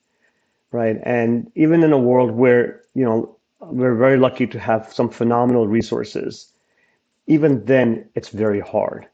right? 0.73 0.99
And 1.05 1.51
even 1.57 1.83
in 1.85 1.93
a 1.93 1.99
world 1.99 2.33
where 2.33 2.83
you 2.95 3.05
know 3.05 3.37
we're 3.61 3.97
very 3.97 4.19
lucky 4.19 4.47
to 4.49 4.61
have 4.61 4.93
some 4.93 5.11
phenomenal 5.11 5.69
resources 5.69 6.50
even 7.31 7.65
then 7.65 8.09
it's 8.17 8.31
very 8.31 8.59
hard. 8.59 9.07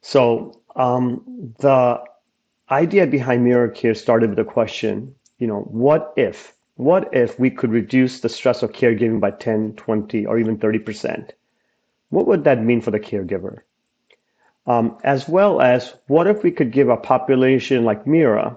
So 0.00 0.60
um, 0.76 1.22
the 1.58 2.02
idea 2.70 3.06
behind 3.06 3.46
MiraKare 3.46 3.96
started 3.96 4.30
with 4.30 4.38
a 4.38 4.44
question, 4.44 5.14
you 5.38 5.46
know, 5.46 5.60
what 5.60 6.14
if, 6.16 6.56
what 6.76 7.10
if 7.12 7.38
we 7.38 7.50
could 7.50 7.70
reduce 7.70 8.20
the 8.20 8.30
stress 8.30 8.62
of 8.62 8.72
caregiving 8.72 9.20
by 9.20 9.30
10, 9.30 9.74
20, 9.74 10.24
or 10.24 10.38
even 10.38 10.56
30%? 10.56 11.32
What 12.08 12.26
would 12.26 12.44
that 12.44 12.64
mean 12.64 12.80
for 12.80 12.90
the 12.90 12.98
caregiver? 12.98 13.58
Um, 14.66 14.96
as 15.04 15.28
well 15.28 15.60
as 15.60 15.94
what 16.06 16.26
if 16.26 16.42
we 16.42 16.50
could 16.50 16.70
give 16.72 16.88
a 16.88 16.96
population 16.96 17.84
like 17.84 18.06
Mira, 18.06 18.56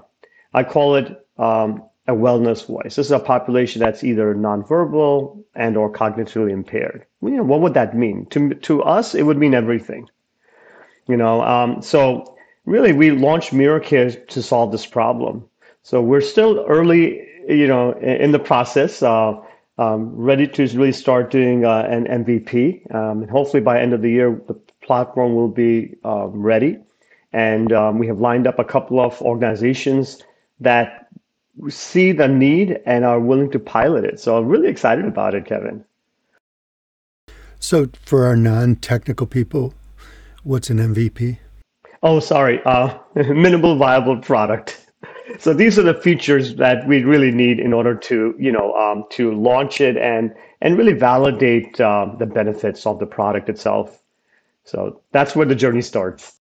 I 0.54 0.64
call 0.64 0.96
it 0.96 1.28
um, 1.38 1.84
a 2.08 2.14
wellness 2.14 2.66
voice. 2.66 2.96
This 2.96 3.08
is 3.08 3.12
a 3.12 3.20
population 3.20 3.80
that's 3.82 4.04
either 4.04 4.34
nonverbal 4.34 5.44
and 5.56 5.76
or 5.76 5.92
cognitively 5.92 6.52
impaired. 6.52 7.06
You 7.22 7.32
know, 7.32 7.44
what 7.44 7.62
would 7.62 7.74
that 7.74 7.96
mean? 7.96 8.26
To, 8.28 8.54
to 8.54 8.84
us, 8.84 9.14
it 9.14 9.24
would 9.24 9.38
mean 9.38 9.54
everything. 9.54 10.10
You 11.08 11.18
know, 11.18 11.42
um, 11.42 11.82
so 11.82 12.38
really 12.66 12.94
we 12.94 13.12
launched 13.12 13.52
MiraKare 13.52 14.28
to 14.28 14.42
solve 14.42 14.72
this 14.72 14.86
problem. 14.86 15.44
So 15.84 16.02
we're 16.02 16.22
still 16.22 16.66
early, 16.68 17.28
you 17.48 17.68
know, 17.68 17.94
in 18.00 18.32
the 18.32 18.40
process, 18.40 19.02
uh, 19.04 19.36
um, 19.78 20.16
ready 20.16 20.48
to 20.48 20.64
really 20.78 20.92
start 20.92 21.30
doing 21.30 21.66
uh, 21.66 21.88
an 21.90 22.06
MVP. 22.06 22.94
Um, 22.94 23.22
and 23.22 23.32
hopefully 23.32 23.62
by 23.62 23.82
end 23.82 23.94
of 23.94 24.02
the 24.02 24.12
year, 24.12 24.42
the 24.48 24.54
platform 24.82 25.36
will 25.36 25.48
be 25.50 25.96
uh, 26.04 26.28
ready. 26.28 26.78
And 27.34 27.72
um, 27.74 28.00
we 28.00 28.08
have 28.08 28.20
lined 28.20 28.48
up 28.48 28.60
a 28.60 28.64
couple 28.64 29.00
of 29.00 29.22
organizations 29.22 30.24
that 30.60 31.08
see 31.70 32.12
the 32.12 32.28
need 32.28 32.80
and 32.86 33.06
are 33.06 33.20
willing 33.20 33.52
to 33.52 33.60
pilot 33.60 34.06
it. 34.06 34.20
So 34.20 34.38
I'm 34.38 34.48
really 34.48 34.68
excited 34.68 35.06
about 35.06 35.36
it, 35.36 35.46
Kevin. 35.46 35.84
So 37.60 37.90
for 38.02 38.26
our 38.26 38.36
non-technical 38.36 39.28
people, 39.28 39.74
what's 40.44 40.70
an 40.70 40.78
MVP? 40.78 41.40
Oh, 42.04 42.20
sorry, 42.20 42.62
uh, 42.66 42.98
minimal 43.16 43.76
viable 43.76 44.18
product. 44.18 44.86
So 45.40 45.54
these 45.54 45.78
are 45.78 45.84
the 45.84 45.94
features 45.94 46.56
that 46.56 46.88
we 46.88 47.04
really 47.04 47.32
need 47.32 47.60
in 47.60 47.74
order 47.74 47.94
to, 47.96 48.36
you 48.40 48.52
know, 48.52 48.74
um, 48.76 49.04
to 49.12 49.34
launch 49.34 49.82
it 49.82 49.98
and 49.98 50.34
and 50.62 50.78
really 50.78 50.94
validate 50.94 51.80
uh, 51.80 52.08
the 52.18 52.26
benefits 52.26 52.86
of 52.86 53.00
the 53.00 53.06
product 53.06 53.50
itself. 53.50 54.02
So 54.64 55.02
that's 55.12 55.36
where 55.36 55.46
the 55.46 55.56
journey 55.56 55.82
starts. 55.82 56.37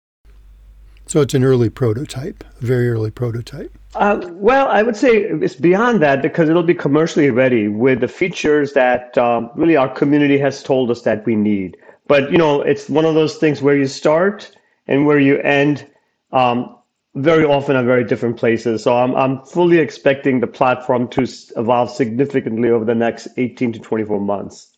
So 1.12 1.20
it's 1.20 1.34
an 1.34 1.44
early 1.44 1.70
prototype, 1.70 2.42
a 2.62 2.66
very 2.66 2.90
early 2.90 3.12
prototype. 3.12 3.78
Uh, 3.96 4.30
well, 4.30 4.70
I 4.70 4.82
would 4.82 4.96
say 4.96 5.24
it's 5.24 5.56
beyond 5.56 6.02
that 6.02 6.22
because 6.22 6.48
it'll 6.48 6.64
be 6.64 6.74
commercially 6.74 7.30
ready 7.32 7.68
with 7.68 8.00
the 8.00 8.08
features 8.08 8.72
that 8.76 9.18
um, 9.18 9.52
really 9.56 9.76
our 9.76 9.90
community 9.90 10.38
has 10.38 10.64
told 10.64 10.90
us 10.90 11.02
that 11.02 11.26
we 11.26 11.36
need. 11.36 11.76
But 12.08 12.32
you 12.32 12.38
know, 12.38 12.62
it's 12.62 12.88
one 12.88 13.04
of 13.04 13.14
those 13.14 13.36
things 13.36 13.62
where 13.62 13.76
you 13.76 13.88
start 13.88 14.56
and 14.88 15.06
where 15.06 15.20
you 15.20 15.38
end 15.40 15.86
um, 16.32 16.78
very 17.16 17.44
often 17.44 17.76
are 17.76 17.84
very 17.84 18.06
different 18.06 18.38
places. 18.38 18.82
So 18.82 18.96
I'm, 18.96 19.14
I'm 19.14 19.44
fully 19.44 19.80
expecting 19.80 20.40
the 20.40 20.48
platform 20.48 21.10
to 21.10 21.28
evolve 21.58 21.92
significantly 21.92 22.70
over 22.70 22.86
the 22.86 22.96
next 22.96 23.28
18 23.36 23.74
to 23.74 23.80
24 23.80 24.22
months. 24.22 24.78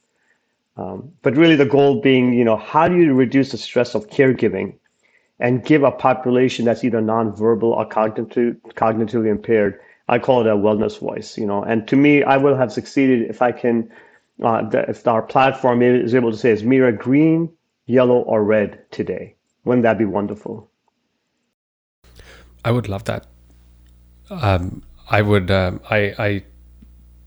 Um, 0.78 1.12
but 1.22 1.38
really 1.38 1.58
the 1.58 1.68
goal 1.68 2.02
being, 2.02 2.34
you 2.34 2.44
know, 2.44 2.58
how 2.58 2.88
do 2.88 2.98
you 2.98 3.14
reduce 3.14 3.52
the 3.52 3.60
stress 3.60 3.94
of 3.94 4.10
caregiving 4.10 4.74
and 5.40 5.64
give 5.66 5.84
a 5.84 5.92
population 5.92 6.66
that's 6.66 6.84
either 6.84 7.02
nonverbal 7.02 7.64
or 7.64 7.86
cognitive, 7.86 8.56
cognitively 8.76 9.30
impaired, 9.30 9.80
I 10.08 10.20
call 10.20 10.42
it 10.42 10.48
a 10.48 10.56
wellness 10.56 11.00
voice, 11.00 11.38
you 11.38 11.46
know. 11.46 11.64
And 11.64 11.88
to 11.88 11.96
me, 11.96 12.24
I 12.24 12.38
will 12.38 12.56
have 12.56 12.72
succeeded 12.72 13.30
if 13.30 13.42
I 13.42 13.52
can, 13.52 13.90
uh, 14.44 14.64
if 14.88 15.08
our 15.08 15.22
platform 15.22 15.82
is 15.82 16.14
able 16.14 16.32
to 16.32 16.38
say, 16.38 16.52
is 16.52 16.64
Mira 16.64 16.92
green, 16.92 17.50
yellow, 17.86 18.20
or 18.20 18.44
red 18.44 18.90
today? 18.92 19.36
Wouldn't 19.66 19.84
that 19.84 19.98
be 19.98 20.06
wonderful? 20.06 20.70
I 22.66 22.72
would 22.72 22.88
love 22.88 23.06
that. 23.06 23.28
Um, 24.30 24.84
I 25.10 25.22
would. 25.22 25.52
Um, 25.52 25.82
I 25.90 26.16
I 26.18 26.44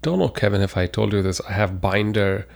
don't 0.02 0.18
know, 0.18 0.28
Kevin, 0.28 0.62
if 0.62 0.76
I 0.76 0.86
told 0.86 1.12
you 1.12 1.22
this. 1.22 1.40
I 1.42 1.52
have 1.52 1.80
binder 1.80 2.46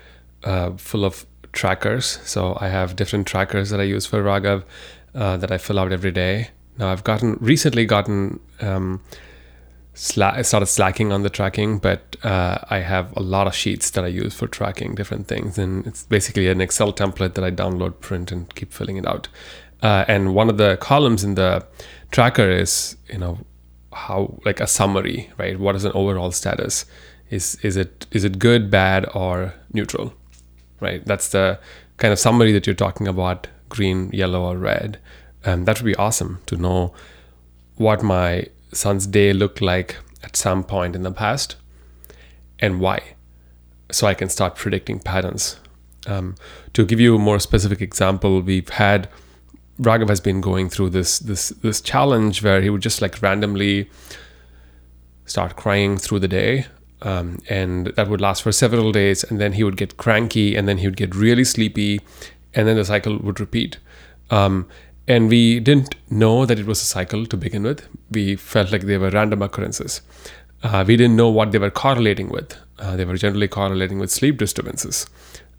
uh, 0.45 0.73
full 0.77 1.05
of 1.05 1.27
trackers. 1.53 2.19
So 2.25 2.57
I 2.61 2.69
have 2.69 2.97
different 2.97 3.27
trackers 3.27 3.71
that 3.71 3.81
I 3.81 3.85
use 3.85 4.07
for 4.07 4.23
Raghav 4.23 4.65
uh, 5.15 5.37
that 5.37 5.51
I 5.51 5.59
fill 5.59 5.79
out 5.79 5.93
every 5.93 6.13
day. 6.13 6.51
Now 6.79 6.91
I've 6.91 7.05
gotten 7.05 7.37
recently 7.41 7.85
gotten 7.85 8.41
um, 8.61 9.03
started 9.95 10.67
slacking 10.67 11.13
on 11.13 11.23
the 11.23 11.31
tracking, 11.31 11.79
but 11.79 12.17
uh, 12.23 12.59
I 12.71 12.79
have 12.79 13.15
a 13.17 13.21
lot 13.21 13.47
of 13.47 13.55
sheets 13.55 13.91
that 13.91 14.05
I 14.05 14.09
use 14.09 14.35
for 14.35 14.47
tracking 14.47 14.95
different 14.95 15.27
things, 15.27 15.59
and 15.59 15.87
it's 15.87 16.05
basically 16.05 16.49
an 16.49 16.61
Excel 16.61 16.93
template 16.93 17.35
that 17.35 17.45
I 17.45 17.51
download, 17.51 18.01
print, 18.01 18.33
and 18.33 18.55
keep 18.55 18.73
filling 18.73 18.97
it 18.97 19.07
out. 19.07 19.29
Uh, 19.83 20.05
and 20.09 20.35
one 20.35 20.49
of 20.49 20.59
the 20.59 20.77
columns 20.77 21.25
in 21.25 21.35
the 21.35 21.67
tracker 22.11 22.51
is 22.51 22.97
you 23.09 23.19
know 23.19 23.39
how 23.93 24.39
like 24.45 24.61
a 24.61 24.67
summary 24.67 25.31
right 25.37 25.59
what 25.59 25.75
is 25.75 25.85
an 25.85 25.93
overall 25.93 26.31
status 26.31 26.85
is 27.31 27.57
is 27.63 27.77
it 27.77 28.07
is 28.13 28.25
it 28.25 28.39
good 28.39 28.71
bad 28.71 29.07
or 29.15 29.55
neutral 29.73 30.13
right 30.81 31.05
that's 31.07 31.29
the 31.29 31.59
kind 31.97 32.13
of 32.13 32.19
summary 32.19 32.53
that 32.53 32.67
you're 32.67 32.75
talking 32.75 33.09
about 33.09 33.47
green 33.71 34.11
yellow 34.13 34.43
or 34.43 34.59
red. 34.59 34.99
And 35.43 35.67
that 35.67 35.79
would 35.79 35.87
be 35.87 35.97
awesome 35.97 36.41
to 36.47 36.57
know 36.57 36.93
what 37.77 38.03
my 38.03 38.47
son's 38.73 39.07
day 39.07 39.33
looked 39.33 39.63
like 39.63 39.97
at 40.23 40.37
some 40.37 40.63
point 40.63 40.95
in 40.95 41.03
the 41.03 41.11
past 41.11 41.57
and 42.59 42.79
why 42.79 43.15
so 43.91 44.07
i 44.07 44.15
can 44.15 44.29
start 44.29 44.55
predicting 44.55 45.01
patterns. 45.01 45.59
Um, 46.07 46.35
to 46.73 46.85
give 46.87 47.01
you 47.01 47.17
a 47.17 47.19
more 47.19 47.39
specific 47.39 47.81
example 47.81 48.41
we've 48.41 48.69
had 48.69 49.09
Raghav 49.81 50.09
has 50.09 50.21
been 50.21 50.41
going 50.41 50.69
through 50.69 50.91
this 50.91 51.19
this 51.19 51.51
this 51.63 51.81
challenge 51.81 52.43
where 52.43 52.61
he 52.61 52.71
would 52.71 52.83
just 52.83 53.01
like 53.01 53.21
randomly 53.23 53.89
start 55.25 55.57
crying 55.57 55.97
through 55.97 56.19
the 56.19 56.29
day, 56.29 56.67
um, 57.03 57.39
and 57.49 57.87
that 57.97 58.09
would 58.09 58.21
last 58.21 58.43
for 58.43 58.53
several 58.53 58.93
days, 58.93 59.25
and 59.25 59.41
then 59.41 59.53
he 59.53 59.65
would 59.65 59.77
get 59.77 59.97
cranky, 59.97 60.55
and 60.55 60.69
then 60.69 60.79
he 60.79 60.87
would 60.87 60.97
get 60.97 61.15
really 61.15 61.45
sleepy, 61.45 62.01
and 62.55 62.67
then 62.67 62.77
the 62.77 62.85
cycle 62.85 63.19
would 63.19 63.41
repeat. 63.41 63.79
Um, 64.31 64.69
and 65.09 65.29
we 65.29 65.61
didn't 65.61 65.97
know 66.11 66.47
that 66.47 66.59
it 66.59 66.67
was 66.67 66.81
a 66.83 66.85
cycle 66.85 67.27
to 67.27 67.37
begin 67.37 67.63
with. 67.65 67.87
We 68.11 68.37
felt 68.37 68.71
like 68.71 68.83
they 68.83 68.99
were 68.99 69.11
random 69.11 69.43
occurrences. 69.43 70.03
Uh, 70.63 70.85
we 70.87 70.97
didn't 70.97 71.17
know 71.17 71.29
what 71.31 71.53
they 71.53 71.59
were 71.59 71.71
correlating 71.71 72.29
with. 72.29 72.57
Uh, 72.79 72.97
they 72.97 73.05
were 73.05 73.17
generally 73.17 73.49
correlating 73.49 73.99
with 73.99 74.11
sleep 74.11 74.39
disturbances. 74.39 75.07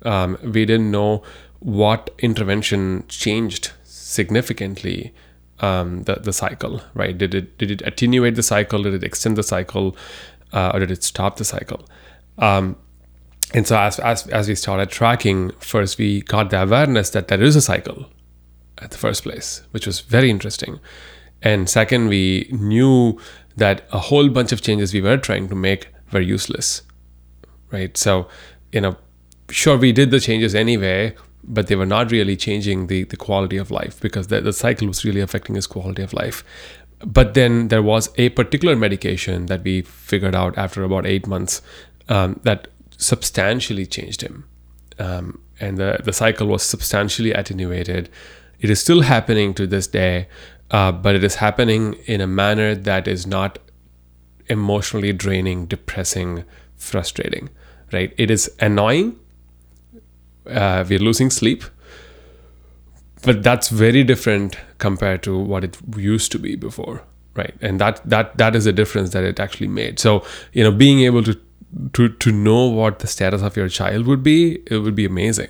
Um, 0.03 0.37
we 0.41 0.65
didn't 0.65 0.89
know 0.89 1.23
what 1.59 2.09
intervention 2.19 3.05
changed 3.07 3.71
significantly 3.83 5.13
um, 5.59 6.03
the 6.03 6.15
the 6.15 6.33
cycle, 6.33 6.81
right? 6.93 7.17
Did 7.17 7.35
it 7.35 7.57
did 7.57 7.71
it 7.71 7.81
attenuate 7.85 8.35
the 8.35 8.43
cycle? 8.43 8.83
Did 8.83 8.95
it 8.95 9.03
extend 9.03 9.37
the 9.37 9.43
cycle, 9.43 9.95
uh, 10.53 10.71
or 10.73 10.79
did 10.79 10.91
it 10.91 11.03
stop 11.03 11.37
the 11.37 11.45
cycle? 11.45 11.85
Um, 12.37 12.75
and 13.53 13.67
so 13.67 13.77
as, 13.77 13.99
as 13.99 14.27
as 14.27 14.47
we 14.47 14.55
started 14.55 14.89
tracking, 14.89 15.51
first 15.59 15.97
we 15.97 16.21
got 16.21 16.49
the 16.49 16.61
awareness 16.61 17.09
that 17.11 17.27
there 17.27 17.41
is 17.41 17.55
a 17.55 17.61
cycle 17.61 18.05
at 18.81 18.91
the 18.91 18.97
first 18.97 19.23
place, 19.23 19.61
which 19.71 19.85
was 19.85 19.99
very 19.99 20.29
interesting. 20.29 20.79
And 21.41 21.69
second, 21.69 22.07
we 22.07 22.47
knew 22.51 23.19
that 23.57 23.83
a 23.91 23.99
whole 23.99 24.29
bunch 24.29 24.51
of 24.51 24.61
changes 24.61 24.93
we 24.93 25.01
were 25.01 25.17
trying 25.17 25.49
to 25.49 25.55
make 25.55 25.87
were 26.11 26.21
useless, 26.21 26.83
right? 27.71 27.95
So, 27.97 28.27
you 28.71 28.81
know, 28.81 28.95
sure 29.49 29.77
we 29.77 29.91
did 29.91 30.11
the 30.11 30.19
changes 30.19 30.55
anyway, 30.55 31.15
but 31.43 31.67
they 31.67 31.75
were 31.75 31.85
not 31.85 32.11
really 32.11 32.35
changing 32.35 32.87
the, 32.87 33.03
the 33.05 33.17
quality 33.17 33.57
of 33.57 33.71
life 33.71 33.99
because 33.99 34.27
the, 34.27 34.41
the 34.41 34.53
cycle 34.53 34.87
was 34.87 35.03
really 35.03 35.21
affecting 35.21 35.55
his 35.55 35.67
quality 35.67 36.03
of 36.03 36.13
life. 36.13 36.43
But 36.99 37.33
then 37.33 37.69
there 37.69 37.81
was 37.81 38.09
a 38.17 38.29
particular 38.29 38.75
medication 38.75 39.47
that 39.47 39.63
we 39.63 39.81
figured 39.81 40.35
out 40.35 40.57
after 40.57 40.83
about 40.83 41.07
eight 41.07 41.25
months 41.25 41.61
um, 42.09 42.39
that 42.43 42.67
substantially 43.01 43.85
changed 43.85 44.21
him. 44.21 44.45
Um, 44.99 45.41
and 45.59 45.77
the, 45.77 45.99
the 46.03 46.13
cycle 46.13 46.47
was 46.47 46.63
substantially 46.63 47.31
attenuated. 47.31 48.09
It 48.59 48.69
is 48.69 48.79
still 48.79 49.01
happening 49.01 49.53
to 49.55 49.67
this 49.67 49.87
day, 49.87 50.27
uh, 50.69 50.91
but 50.91 51.15
it 51.15 51.23
is 51.23 51.35
happening 51.35 51.93
in 52.05 52.21
a 52.21 52.27
manner 52.27 52.75
that 52.75 53.07
is 53.07 53.25
not 53.25 53.59
emotionally 54.47 55.13
draining, 55.13 55.65
depressing, 55.65 56.43
frustrating, 56.75 57.49
right? 57.91 58.13
It 58.17 58.29
is 58.29 58.51
annoying, 58.59 59.19
uh, 60.49 60.85
we're 60.87 60.99
losing 60.99 61.29
sleep 61.29 61.63
but 63.23 63.43
that's 63.43 63.69
very 63.69 64.03
different 64.03 64.57
compared 64.77 65.23
to 65.23 65.37
what 65.37 65.63
it 65.63 65.77
used 65.95 66.31
to 66.31 66.39
be 66.39 66.55
before 66.55 67.03
right 67.35 67.53
and 67.61 67.79
that 67.79 68.01
that 68.09 68.37
that 68.37 68.55
is 68.55 68.65
a 68.65 68.71
difference 68.71 69.11
that 69.11 69.23
it 69.23 69.39
actually 69.39 69.67
made 69.67 69.99
so 69.99 70.23
you 70.53 70.63
know 70.63 70.71
being 70.71 71.01
able 71.01 71.23
to 71.23 71.39
to 71.93 72.09
to 72.09 72.31
know 72.31 72.67
what 72.67 72.99
the 72.99 73.07
status 73.07 73.41
of 73.41 73.55
your 73.55 73.69
child 73.69 74.05
would 74.07 74.23
be 74.23 74.61
it 74.67 74.77
would 74.77 74.95
be 74.95 75.05
amazing. 75.05 75.49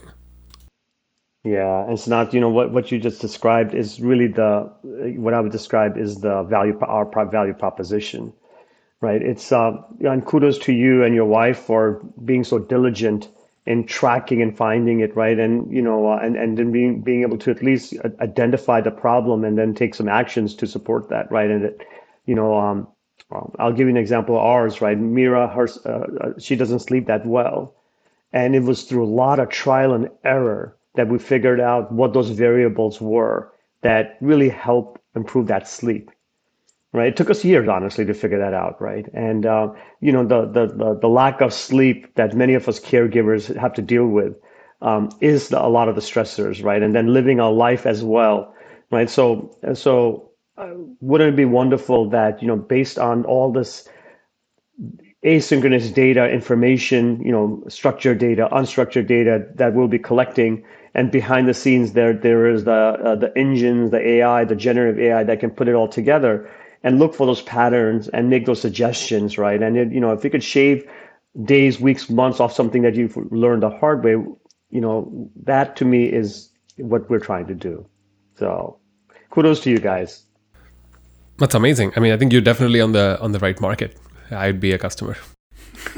Yeah 1.44 1.92
it's 1.92 2.08
not 2.08 2.34
you 2.34 2.40
know 2.40 2.50
what 2.50 2.72
what 2.72 2.92
you 2.92 3.00
just 3.00 3.22
described 3.22 3.74
is 3.74 4.00
really 4.00 4.28
the 4.28 4.72
what 5.18 5.34
i 5.34 5.40
would 5.40 5.52
describe 5.52 5.98
is 5.98 6.22
the 6.22 6.44
value 6.44 6.78
our 6.82 7.06
value 7.26 7.54
proposition 7.54 8.32
right? 9.02 9.22
It's 9.22 9.52
uh 9.52 9.74
and 10.02 10.26
kudos 10.26 10.60
to 10.60 10.74
you 10.74 11.04
and 11.04 11.14
your 11.14 11.26
wife 11.26 11.60
for 11.60 12.02
being 12.24 12.44
so 12.44 12.60
diligent 12.60 13.28
in 13.66 13.86
tracking 13.86 14.42
and 14.42 14.56
finding 14.56 15.02
it 15.02 15.16
right? 15.16 15.38
And 15.38 15.72
you 15.72 15.82
know 15.82 16.12
uh, 16.12 16.18
and 16.18 16.36
and 16.38 16.58
then 16.58 16.72
being 16.72 17.02
being 17.02 17.24
able 17.24 17.38
to 17.40 17.52
at 17.52 17.64
least 17.64 17.96
identify 18.22 18.80
the 18.80 18.92
problem 18.92 19.44
and 19.44 19.58
then 19.58 19.74
take 19.74 19.96
some 19.96 20.08
actions 20.08 20.56
to 20.56 20.68
support 20.68 21.10
that 21.10 21.32
right? 21.32 21.50
And 21.50 21.66
it 21.66 21.82
you 22.26 22.36
know 22.36 22.58
um, 22.58 22.88
um 23.32 23.54
I'll 23.60 23.74
give 23.74 23.88
you 23.88 23.92
an 23.92 23.98
example 23.98 24.36
of 24.36 24.42
ours 24.44 24.82
right 24.82 24.98
Mira 25.00 25.48
her 25.50 25.68
uh, 25.86 25.90
uh, 25.90 26.34
she 26.40 26.56
doesn't 26.56 26.80
sleep 26.80 27.08
that 27.08 27.26
well 27.26 27.76
and 28.34 28.56
it 28.56 28.64
was 28.64 28.84
through 28.84 29.06
a 29.06 29.14
lot 29.24 29.40
of 29.40 29.50
trial 29.50 29.94
and 29.94 30.10
error 30.24 30.78
that 30.96 31.10
we 31.10 31.20
figured 31.20 31.60
out 31.60 31.92
what 31.92 32.14
those 32.14 32.30
variables 32.32 33.02
were 33.02 33.52
that 33.82 34.18
really 34.22 34.50
help 34.50 35.00
improve 35.16 35.48
that 35.48 35.68
sleep 35.68 36.12
right? 36.94 37.08
It 37.10 37.18
took 37.18 37.30
us 37.30 37.46
years, 37.46 37.68
honestly, 37.70 38.06
to 38.06 38.14
figure 38.14 38.40
that 38.40 38.54
out, 38.54 38.82
right? 38.82 39.08
And 39.14 39.46
uh, 39.46 39.70
you 40.02 40.12
know, 40.12 40.26
the, 40.26 40.46
the 40.48 40.68
the 40.68 41.00
the 41.02 41.08
lack 41.10 41.42
of 41.42 41.54
sleep 41.54 42.14
that 42.16 42.36
many 42.36 42.54
of 42.54 42.68
us 42.68 42.80
caregivers 42.80 43.56
have 43.58 43.74
to 43.76 43.82
deal 43.82 44.08
with 44.08 44.36
um, 44.82 45.10
is 45.22 45.50
the, 45.50 45.64
a 45.64 45.70
lot 45.70 45.90
of 45.90 45.96
the 45.96 46.02
stressors, 46.02 46.64
right? 46.64 46.82
And 46.84 46.96
then 46.96 47.14
living 47.14 47.40
our 47.40 47.52
life 47.54 47.86
as 47.86 48.04
well, 48.04 48.54
right? 48.92 49.10
So 49.10 49.56
so 49.74 50.31
wouldn't 51.00 51.34
it 51.34 51.38
be 51.38 51.46
wonderful 51.46 52.10
that 52.10 52.42
you 52.42 52.48
know, 52.48 52.56
based 52.56 53.00
on 53.00 53.26
all 53.26 53.52
this 53.52 53.88
asynchronous 55.26 55.94
data, 55.94 56.30
information, 56.30 57.22
you 57.22 57.32
know, 57.32 57.64
structured 57.68 58.18
data, 58.18 58.50
unstructured 58.52 59.08
data 59.08 59.46
that 59.56 59.74
we'll 59.74 59.88
be 59.88 60.00
collecting, 60.00 60.64
and 60.94 61.12
behind 61.12 61.48
the 61.48 61.54
scenes 61.54 61.94
there 61.94 62.14
there 62.14 62.48
is 62.48 62.64
the 62.64 62.72
uh, 62.72 63.16
the 63.16 63.32
engines, 63.38 63.92
the 63.92 64.06
AI, 64.06 64.44
the 64.46 64.56
generative 64.56 65.00
AI 65.00 65.24
that 65.24 65.40
can 65.40 65.52
put 65.52 65.68
it 65.68 65.76
all 65.76 65.88
together 65.88 66.50
and 66.84 66.98
look 67.00 67.14
for 67.14 67.28
those 67.28 67.42
patterns 67.44 68.08
and 68.10 68.30
make 68.30 68.46
those 68.46 68.60
suggestions, 68.60 69.38
right? 69.38 69.62
And 69.62 69.78
it, 69.78 69.92
you 69.92 70.00
know, 70.00 70.12
if 70.12 70.24
you 70.24 70.30
could 70.30 70.44
shave 70.44 70.88
days, 71.44 71.80
weeks, 71.80 72.10
months 72.10 72.40
off 72.40 72.54
something 72.54 72.82
that 72.82 72.96
you've 72.96 73.16
learned 73.32 73.64
the 73.64 73.70
hard 73.70 74.04
way, 74.04 74.12
you 74.12 74.82
know, 74.82 75.30
that 75.44 75.76
to 75.78 75.86
me 75.86 76.06
is 76.06 76.50
what 76.78 77.10
we're 77.10 77.20
trying 77.20 77.46
to 77.48 77.54
do. 77.54 77.86
So, 78.36 78.80
kudos 79.30 79.60
to 79.62 79.70
you 79.70 79.80
guys. 79.80 80.24
That's 81.42 81.56
amazing. 81.56 81.92
I 81.96 82.00
mean, 82.00 82.14
I 82.14 82.18
think 82.18 82.32
you're 82.32 82.42
definitely 82.44 82.80
on 82.82 82.92
the 82.92 83.20
on 83.20 83.32
the 83.32 83.40
right 83.40 83.60
market. 83.60 83.98
I'd 84.30 84.60
be 84.60 84.74
a 84.74 84.78
customer. 84.78 85.18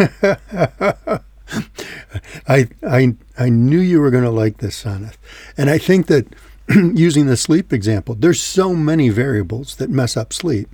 I 2.47 2.69
I 2.81 3.15
I 3.37 3.49
knew 3.49 3.81
you 3.81 3.99
were 3.99 4.09
going 4.09 4.23
to 4.23 4.29
like 4.29 4.59
this, 4.59 4.81
Sanath, 4.81 5.17
and 5.57 5.69
I 5.69 5.77
think 5.77 6.07
that 6.07 6.27
using 6.69 7.25
the 7.25 7.35
sleep 7.35 7.73
example, 7.73 8.15
there's 8.15 8.41
so 8.41 8.73
many 8.73 9.09
variables 9.09 9.75
that 9.75 9.89
mess 9.89 10.15
up 10.15 10.31
sleep. 10.31 10.69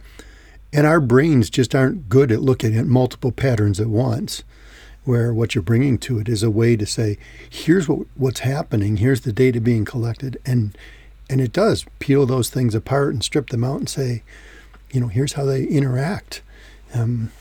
And 0.71 0.85
our 0.85 0.99
brains 1.01 1.49
just 1.49 1.73
aren't 1.73 2.07
good 2.07 2.31
at 2.31 2.43
looking 2.43 2.77
at 2.77 2.85
multiple 2.85 3.31
patterns 3.31 3.79
at 3.79 3.87
once, 3.87 4.43
where 5.03 5.33
what 5.33 5.55
you're 5.55 5.63
bringing 5.63 5.97
to 5.97 6.19
it 6.19 6.29
is 6.29 6.43
a 6.43 6.51
way 6.51 6.75
to 6.75 6.85
say, 6.85 7.17
here's 7.49 7.89
what, 7.89 8.05
what's 8.13 8.41
happening, 8.41 8.97
here's 8.97 9.21
the 9.21 9.33
data 9.33 9.59
being 9.59 9.83
collected. 9.83 10.39
And, 10.45 10.77
and 11.27 11.41
it 11.41 11.53
does 11.53 11.87
peel 11.97 12.27
those 12.27 12.51
things 12.51 12.75
apart 12.75 13.15
and 13.15 13.23
strip 13.23 13.49
them 13.49 13.63
out 13.63 13.79
and 13.79 13.89
say, 13.89 14.21
you 14.91 14.99
know, 14.99 15.07
here's 15.07 15.33
how 15.33 15.45
they 15.45 15.63
interact. 15.65 16.41
Um, 16.93 17.31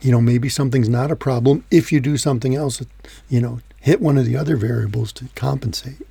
you 0.00 0.10
know, 0.10 0.20
maybe 0.20 0.48
something's 0.48 0.88
not 0.88 1.10
a 1.10 1.16
problem 1.16 1.64
if 1.70 1.92
you 1.92 2.00
do 2.00 2.16
something 2.16 2.54
else, 2.54 2.82
you 3.28 3.40
know, 3.40 3.60
hit 3.80 4.00
one 4.00 4.16
of 4.16 4.26
the 4.26 4.36
other 4.36 4.56
variables 4.56 5.12
to 5.14 5.26
compensate. 5.34 6.06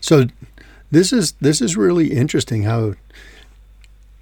So 0.00 0.26
this 0.90 1.12
is 1.12 1.32
this 1.40 1.60
is 1.60 1.76
really 1.76 2.12
interesting 2.12 2.64
how 2.64 2.94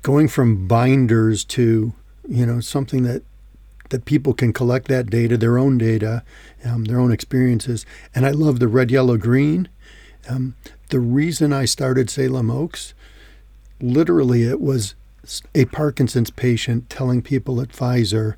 going 0.03 0.29
from 0.29 0.67
binders 0.67 1.45
to 1.45 1.93
you 2.29 2.47
know 2.47 2.61
something 2.61 3.03
that 3.05 3.23
that 3.91 4.05
people 4.05 4.33
can 4.33 4.53
collect 4.53 4.89
that 4.89 5.11
data, 5.11 5.37
their 5.37 5.59
own 5.59 5.79
data, 5.79 6.23
um, 6.65 6.85
their 6.85 6.99
own 6.99 7.13
experiences. 7.13 7.85
And 8.15 8.27
I 8.27 8.31
love 8.31 8.59
the 8.59 8.67
red, 8.67 8.91
yellow, 8.91 9.17
green. 9.17 9.69
Um, 10.29 10.57
the 10.89 11.01
reason 11.01 11.53
I 11.53 11.67
started 11.67 12.09
Salem 12.09 12.51
Oaks, 12.51 12.95
literally, 13.81 14.45
it 14.45 14.61
was 14.61 14.95
a 15.55 15.65
Parkinson's 15.67 16.31
patient 16.31 16.91
telling 16.91 17.23
people 17.23 17.61
at 17.61 17.69
Pfizer, 17.69 18.37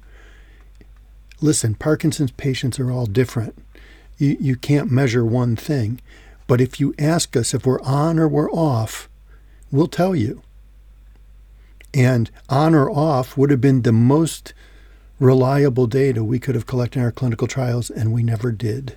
listen, 1.40 1.74
Parkinson's 1.74 2.30
patients 2.32 2.78
are 2.78 2.90
all 2.90 3.06
different. 3.06 3.56
You, 4.18 4.36
you 4.40 4.56
can't 4.56 4.90
measure 4.90 5.24
one 5.24 5.56
thing. 5.56 6.00
But 6.46 6.60
if 6.60 6.78
you 6.78 6.94
ask 6.98 7.36
us 7.36 7.54
if 7.54 7.66
we're 7.66 7.80
on 7.82 8.18
or 8.18 8.28
we're 8.28 8.50
off, 8.50 9.08
we'll 9.70 9.88
tell 9.88 10.14
you. 10.14 10.42
And 11.92 12.30
on 12.48 12.74
or 12.74 12.90
off 12.90 13.36
would 13.36 13.50
have 13.50 13.60
been 13.60 13.82
the 13.82 13.92
most 13.92 14.54
reliable 15.18 15.86
data 15.86 16.22
we 16.22 16.38
could 16.38 16.54
have 16.54 16.66
collected 16.66 16.98
in 16.98 17.04
our 17.04 17.12
clinical 17.12 17.48
trials, 17.48 17.90
and 17.90 18.12
we 18.12 18.22
never 18.22 18.52
did 18.52 18.96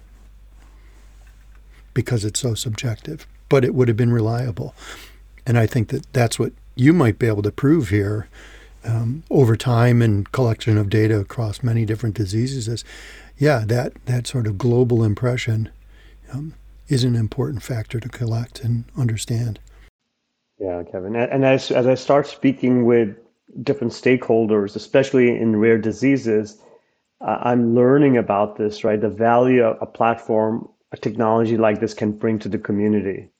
because 1.93 2.23
it's 2.23 2.39
so 2.39 2.54
subjective. 2.54 3.25
But 3.47 3.65
it 3.65 3.73
would 3.73 3.88
have 3.88 3.97
been 3.97 4.13
reliable. 4.13 4.75
And 5.49 5.57
I 5.57 5.65
think 5.65 5.88
that 5.88 6.05
that's 6.13 6.38
what 6.38 6.53
you 6.75 6.93
might 6.93 7.17
be 7.17 7.25
able 7.25 7.41
to 7.41 7.51
prove 7.51 7.89
here 7.89 8.27
um, 8.85 9.23
over 9.31 9.55
time 9.55 9.99
and 9.99 10.31
collection 10.31 10.77
of 10.77 10.91
data 10.91 11.19
across 11.19 11.63
many 11.63 11.85
different 11.85 12.13
diseases 12.13 12.67
is, 12.67 12.85
yeah, 13.35 13.63
that, 13.65 13.93
that 14.05 14.27
sort 14.27 14.45
of 14.45 14.59
global 14.59 15.03
impression 15.03 15.69
um, 16.31 16.53
is 16.88 17.03
an 17.03 17.15
important 17.15 17.63
factor 17.63 17.99
to 17.99 18.07
collect 18.09 18.63
and 18.63 18.83
understand. 18.95 19.59
Yeah, 20.59 20.83
Kevin. 20.83 21.15
And 21.15 21.43
as, 21.43 21.71
as 21.71 21.88
I 21.88 21.95
start 21.95 22.27
speaking 22.27 22.85
with 22.85 23.17
different 23.63 23.93
stakeholders, 23.93 24.75
especially 24.75 25.29
in 25.35 25.55
rare 25.55 25.79
diseases, 25.79 26.59
I'm 27.21 27.73
learning 27.73 28.17
about 28.17 28.55
this, 28.55 28.83
right? 28.83 29.01
The 29.01 29.09
value 29.09 29.65
a 29.65 29.88
platform, 29.88 30.69
a 30.91 30.97
technology 30.97 31.57
like 31.57 31.79
this 31.79 31.95
can 31.95 32.12
bring 32.12 32.38
to 32.38 32.49
the 32.49 32.59
community. 32.59 33.31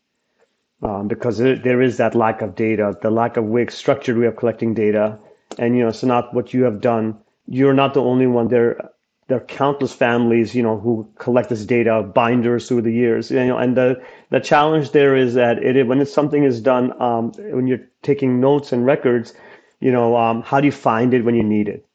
Um, 0.82 1.10
because 1.10 1.40
there 1.40 1.82
is 1.82 1.98
that 1.98 2.16
lack 2.16 2.42
of 2.42 2.56
data, 2.56 2.98
the 3.02 3.12
lack 3.12 3.36
of 3.36 3.44
way, 3.44 3.68
structured 3.68 4.18
way 4.18 4.28
of 4.28 4.38
collecting 4.38 4.74
data. 4.74 5.20
And, 5.58 5.76
you 5.76 5.84
know, 5.84 5.92
so 5.92 6.08
not 6.08 6.34
what 6.34 6.54
you 6.54 6.64
have 6.64 6.80
done. 6.80 7.18
You're 7.48 7.74
not 7.74 7.94
the 7.94 8.02
only 8.02 8.28
one. 8.28 8.48
There 8.48 8.90
there 9.30 9.38
are 9.38 9.42
countless 9.46 9.94
families, 9.94 10.56
you 10.56 10.64
know, 10.64 10.80
who 10.80 11.08
collect 11.20 11.50
this 11.50 11.64
data, 11.64 12.02
binders 12.02 12.68
through 12.68 12.82
the 12.82 12.92
years. 12.92 13.30
You 13.30 13.46
know, 13.46 13.58
and 13.58 13.78
the 13.78 14.02
the 14.32 14.40
challenge 14.40 14.92
there 14.92 15.16
is 15.16 15.36
that 15.36 15.64
it 15.64 15.86
when 15.88 16.02
it's 16.02 16.12
something 16.12 16.44
is 16.44 16.60
done, 16.60 17.00
um, 17.00 17.32
when 17.38 17.68
you're 17.68 17.88
taking 18.02 18.40
notes 18.40 18.72
and 18.74 18.86
records, 18.86 19.34
you 19.80 19.92
know, 19.92 20.18
um, 20.18 20.42
how 20.42 20.60
do 20.60 20.66
you 20.66 20.72
find 20.72 21.14
it 21.14 21.24
when 21.24 21.36
you 21.36 21.44
need 21.44 21.70
it, 21.70 21.86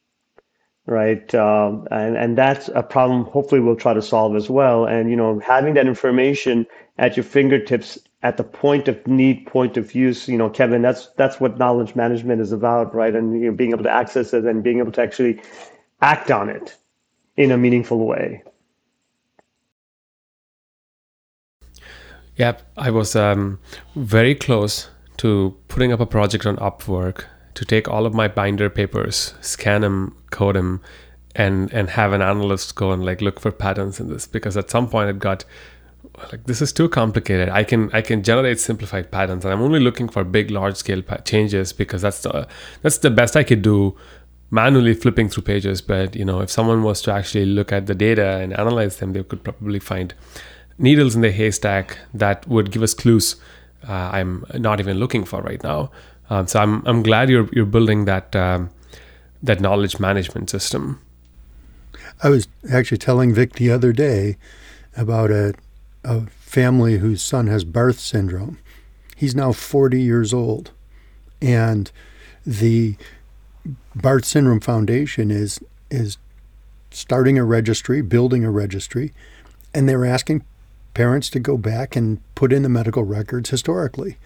right? 0.86 1.34
Um, 1.34 1.88
and 1.90 2.16
and 2.16 2.38
that's 2.38 2.68
a 2.68 2.84
problem. 2.84 3.24
Hopefully, 3.24 3.60
we'll 3.60 3.76
try 3.76 3.94
to 3.94 4.02
solve 4.02 4.36
as 4.36 4.48
well. 4.48 4.86
And 4.86 5.10
you 5.10 5.16
know, 5.16 5.40
having 5.40 5.74
that 5.74 5.88
information 5.88 6.66
at 6.98 7.16
your 7.16 7.24
fingertips 7.24 7.98
at 8.24 8.38
the 8.38 8.42
point 8.42 8.88
of 8.88 9.06
need, 9.06 9.46
point 9.46 9.76
of 9.76 9.94
use, 9.94 10.28
you 10.28 10.38
know, 10.38 10.48
Kevin, 10.48 10.80
that's 10.80 11.08
that's 11.16 11.38
what 11.38 11.58
knowledge 11.58 11.94
management 11.94 12.40
is 12.40 12.52
about, 12.52 12.94
right? 12.94 13.14
And 13.14 13.40
you 13.40 13.50
know, 13.50 13.56
being 13.56 13.70
able 13.70 13.84
to 13.84 13.90
access 13.90 14.32
it 14.32 14.44
and 14.44 14.64
being 14.64 14.78
able 14.78 14.92
to 14.92 15.02
actually 15.02 15.40
act 16.00 16.30
on 16.30 16.48
it 16.48 16.74
in 17.36 17.52
a 17.52 17.58
meaningful 17.58 18.04
way. 18.06 18.42
Yeah, 22.36 22.56
I 22.76 22.90
was 22.90 23.14
um, 23.14 23.60
very 23.94 24.34
close 24.34 24.88
to 25.18 25.54
putting 25.68 25.92
up 25.92 26.00
a 26.00 26.06
project 26.06 26.46
on 26.46 26.56
Upwork 26.56 27.26
to 27.54 27.64
take 27.64 27.88
all 27.88 28.06
of 28.06 28.14
my 28.14 28.26
binder 28.26 28.68
papers, 28.70 29.34
scan 29.42 29.82
them, 29.82 30.16
code 30.30 30.56
them, 30.56 30.80
and 31.36 31.70
and 31.74 31.90
have 31.90 32.14
an 32.14 32.22
analyst 32.22 32.74
go 32.74 32.90
and 32.90 33.04
like 33.04 33.20
look 33.20 33.38
for 33.38 33.52
patterns 33.52 34.00
in 34.00 34.08
this 34.08 34.26
because 34.26 34.56
at 34.56 34.70
some 34.70 34.88
point 34.88 35.10
it 35.10 35.18
got 35.18 35.44
like 36.30 36.44
this 36.44 36.62
is 36.62 36.72
too 36.72 36.88
complicated. 36.88 37.48
I 37.48 37.64
can 37.64 37.90
I 37.92 38.00
can 38.00 38.22
generate 38.22 38.60
simplified 38.60 39.10
patterns, 39.10 39.44
and 39.44 39.52
I'm 39.52 39.62
only 39.62 39.80
looking 39.80 40.08
for 40.08 40.24
big, 40.24 40.50
large 40.50 40.76
scale 40.76 41.02
changes 41.24 41.72
because 41.72 42.02
that's 42.02 42.22
the 42.22 42.46
that's 42.82 42.98
the 42.98 43.10
best 43.10 43.36
I 43.36 43.44
could 43.44 43.62
do 43.62 43.96
manually 44.50 44.94
flipping 44.94 45.28
through 45.28 45.42
pages. 45.44 45.80
But 45.82 46.14
you 46.14 46.24
know 46.24 46.40
if 46.40 46.50
someone 46.50 46.82
was 46.82 47.02
to 47.02 47.12
actually 47.12 47.46
look 47.46 47.72
at 47.72 47.86
the 47.86 47.94
data 47.94 48.38
and 48.38 48.52
analyze 48.52 48.98
them 48.98 49.12
they 49.12 49.22
could 49.22 49.42
probably 49.42 49.78
find 49.78 50.14
needles 50.78 51.14
in 51.14 51.20
the 51.20 51.30
haystack 51.30 51.98
that 52.12 52.46
would 52.48 52.72
give 52.72 52.82
us 52.82 52.94
clues 52.94 53.36
uh, 53.88 54.10
i'm 54.12 54.44
not 54.54 54.80
even 54.80 54.98
looking 54.98 55.24
for 55.24 55.40
right 55.42 55.62
now. 55.62 55.90
Um, 56.30 56.46
so 56.46 56.60
i'm 56.60 56.84
i'm 56.86 57.02
glad 57.02 57.28
you're 57.30 57.48
you're 57.52 57.66
building 57.66 58.06
that 58.06 58.34
um, 58.34 58.70
that 59.42 59.60
knowledge 59.60 60.00
management 60.00 60.50
system. 60.50 61.00
I 62.22 62.30
was 62.30 62.48
actually 62.72 62.98
telling 62.98 63.34
Vik 63.34 63.54
the 63.54 63.70
other 63.70 63.92
day 63.92 64.36
about 64.96 65.30
a, 65.30 65.54
a 66.04 66.22
family 66.26 66.98
whose 66.98 67.22
son 67.22 67.46
has 67.46 67.64
barth 67.64 67.98
syndrome 67.98 68.58
he's 69.16 69.34
now 69.34 69.52
40 69.52 70.00
years 70.00 70.32
old 70.32 70.70
and 71.40 71.90
the 72.46 72.96
Barth 73.94 74.24
Syndrome 74.24 74.60
Foundation 74.60 75.30
is 75.30 75.60
is 75.90 76.18
starting 76.90 77.38
a 77.38 77.44
registry, 77.44 78.02
building 78.02 78.44
a 78.44 78.50
registry, 78.50 79.12
and 79.72 79.88
they're 79.88 80.04
asking 80.04 80.44
parents 80.92 81.28
to 81.30 81.40
go 81.40 81.56
back 81.56 81.96
and 81.96 82.20
put 82.34 82.52
in 82.52 82.62
the 82.62 82.68
medical 82.68 83.04
records 83.04 83.50
historically. 83.50 84.16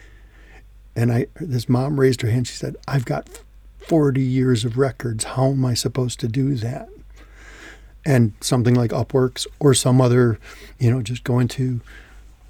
And 0.97 1.13
I 1.13 1.27
this 1.41 1.69
mom 1.69 2.01
raised 2.01 2.23
her 2.23 2.31
hand. 2.31 2.49
She 2.49 2.57
said, 2.57 2.77
"I've 2.87 3.05
got 3.05 3.43
40 3.79 4.21
years 4.21 4.65
of 4.65 4.77
records. 4.77 5.25
How 5.25 5.51
am 5.51 5.65
I 5.65 5.75
supposed 5.75 6.19
to 6.21 6.29
do 6.29 6.55
that?" 6.57 6.89
And 8.09 8.33
something 8.41 8.75
like 8.75 8.91
Upworks 8.91 9.47
or 9.61 9.75
some 9.75 10.01
other, 10.01 10.39
you 10.79 10.91
know, 10.91 11.03
just 11.03 11.25
going 11.25 11.47
to 11.49 11.83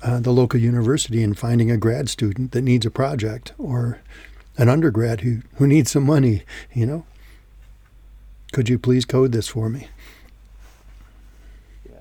uh, 0.02 0.20
the 0.20 0.30
local 0.30 0.60
university 0.60 1.20
and 1.20 1.36
finding 1.36 1.68
a 1.68 1.76
grad 1.76 2.08
student 2.08 2.52
that 2.52 2.62
needs 2.62 2.86
a 2.86 2.92
project 2.92 3.54
or 3.58 3.98
an 4.56 4.68
undergrad 4.68 5.22
who, 5.22 5.38
who 5.56 5.66
needs 5.66 5.90
some 5.90 6.04
money, 6.04 6.44
you 6.72 6.86
know. 6.86 7.04
Could 8.52 8.68
you 8.68 8.78
please 8.78 9.04
code 9.04 9.32
this 9.32 9.48
for 9.48 9.68
me? 9.68 9.88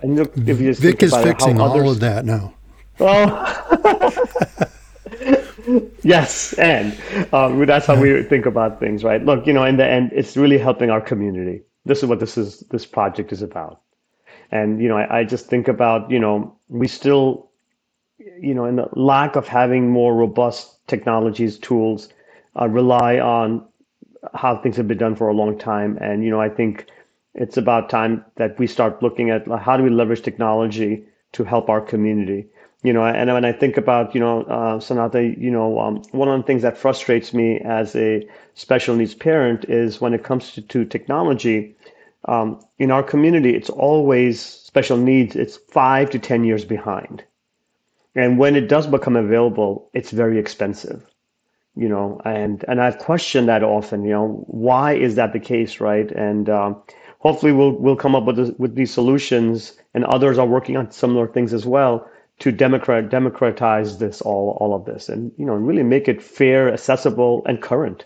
And 0.02 0.16
look, 0.18 0.38
if 0.38 0.62
you 0.62 0.76
Vik 0.76 1.02
is 1.02 1.16
fixing 1.16 1.60
all 1.60 1.72
others... 1.72 1.94
of 1.94 2.00
that 2.02 2.26
now. 2.26 2.54
Well, 3.00 3.28
yes, 6.04 6.54
and 6.54 6.96
um, 7.34 7.66
that's 7.66 7.88
how 7.88 8.00
we 8.00 8.22
think 8.22 8.46
about 8.46 8.80
things, 8.80 9.04
right? 9.04 9.24
Look, 9.26 9.48
you 9.48 9.54
know, 9.54 9.66
in 9.66 9.78
the 9.78 9.88
end, 9.88 10.12
it's 10.14 10.38
really 10.38 10.60
helping 10.60 10.92
our 10.92 11.02
community. 11.02 11.64
This 11.88 12.04
is 12.04 12.10
what 12.10 12.20
this 12.20 12.38
is. 12.38 12.60
This 12.72 12.86
project 12.86 13.32
is 13.32 13.42
about. 13.42 13.82
And 14.52 14.82
you 14.82 14.88
know, 14.88 14.98
I, 14.98 15.20
I 15.20 15.24
just 15.24 15.48
think 15.48 15.68
about 15.68 16.12
you 16.12 16.20
know, 16.20 16.56
we 16.70 16.88
still, 16.88 17.50
you 18.40 18.54
know, 18.54 18.66
in 18.66 18.76
the 18.76 18.90
lack 18.94 19.36
of 19.36 19.48
having 19.48 19.90
more 19.90 20.16
robust 20.16 20.86
technologies, 20.88 21.58
tools, 21.58 22.10
uh, 22.60 22.68
rely 22.68 23.20
on 23.20 23.66
how 24.34 24.58
things 24.58 24.78
have 24.78 24.88
been 24.88 24.98
done 24.98 25.16
for 25.16 25.28
a 25.30 25.34
long 25.34 25.58
time. 25.58 25.98
And 26.02 26.24
you 26.24 26.30
know, 26.30 26.42
I 26.42 26.50
think 26.50 26.88
it's 27.34 27.58
about 27.58 27.90
time 27.90 28.26
that 28.36 28.58
we 28.60 28.68
start 28.68 29.02
looking 29.04 29.30
at 29.30 29.48
how 29.48 29.78
do 29.78 29.84
we 29.84 29.90
leverage 29.90 30.22
technology 30.22 31.04
to 31.34 31.44
help 31.44 31.70
our 31.70 31.82
community 31.82 32.48
you 32.88 32.94
know 32.94 33.06
and 33.06 33.32
when 33.34 33.44
i 33.44 33.52
think 33.52 33.76
about 33.76 34.16
you 34.16 34.22
know 34.22 34.44
uh, 34.44 34.76
sanatha 34.88 35.22
you 35.46 35.52
know 35.52 35.80
um, 35.80 35.96
one 36.12 36.30
of 36.30 36.38
the 36.40 36.48
things 36.48 36.62
that 36.62 36.78
frustrates 36.78 37.34
me 37.34 37.60
as 37.80 37.96
a 37.96 38.26
special 38.54 38.96
needs 38.96 39.14
parent 39.14 39.66
is 39.66 40.00
when 40.00 40.14
it 40.14 40.24
comes 40.24 40.54
to, 40.54 40.62
to 40.62 40.86
technology 40.86 41.76
um, 42.26 42.48
in 42.80 42.90
our 42.90 43.04
community 43.04 43.54
it's 43.60 43.70
always 43.70 44.40
special 44.40 44.98
needs 44.98 45.36
it's 45.36 45.58
five 45.80 46.10
to 46.10 46.20
ten 46.20 46.44
years 46.44 46.66
behind. 46.66 47.24
And 48.16 48.40
when 48.40 48.56
it 48.56 48.68
does 48.68 48.88
become 48.88 49.16
available 49.16 49.90
it's 49.94 50.12
very 50.12 50.40
expensive 50.40 51.02
you 51.76 51.90
know 51.94 52.22
and 52.26 52.66
and 52.70 52.82
i've 52.82 52.98
questioned 52.98 53.48
that 53.50 53.64
often 53.64 54.04
you 54.04 54.16
know 54.18 54.28
why 54.48 54.94
is 54.94 55.16
that 55.16 55.34
the 55.34 55.40
case 55.40 55.80
right? 55.80 56.10
And 56.12 56.50
um, 56.50 56.82
hopefully 57.20 57.52
we'll 57.52 57.76
we'll 57.84 58.04
come 58.06 58.16
up 58.16 58.26
with 58.26 58.38
this, 58.38 58.52
with 58.58 58.76
these 58.76 58.94
solutions 59.00 59.74
and 59.94 60.06
others 60.06 60.38
are 60.38 60.48
working 60.56 60.78
on 60.78 60.92
similar 60.92 61.28
things 61.28 61.54
as 61.54 61.66
well 61.66 62.10
to 62.40 62.52
democrat 62.52 63.10
democratize 63.10 63.98
this 63.98 64.22
all 64.22 64.58
all 64.60 64.76
of 64.76 64.86
this 64.86 65.10
and 65.10 65.32
you 65.38 65.46
know 65.46 65.54
really 65.54 65.84
make 65.84 66.08
it 66.08 66.22
fair 66.22 66.72
accessible 66.72 67.44
and 67.46 67.62
current. 67.62 68.06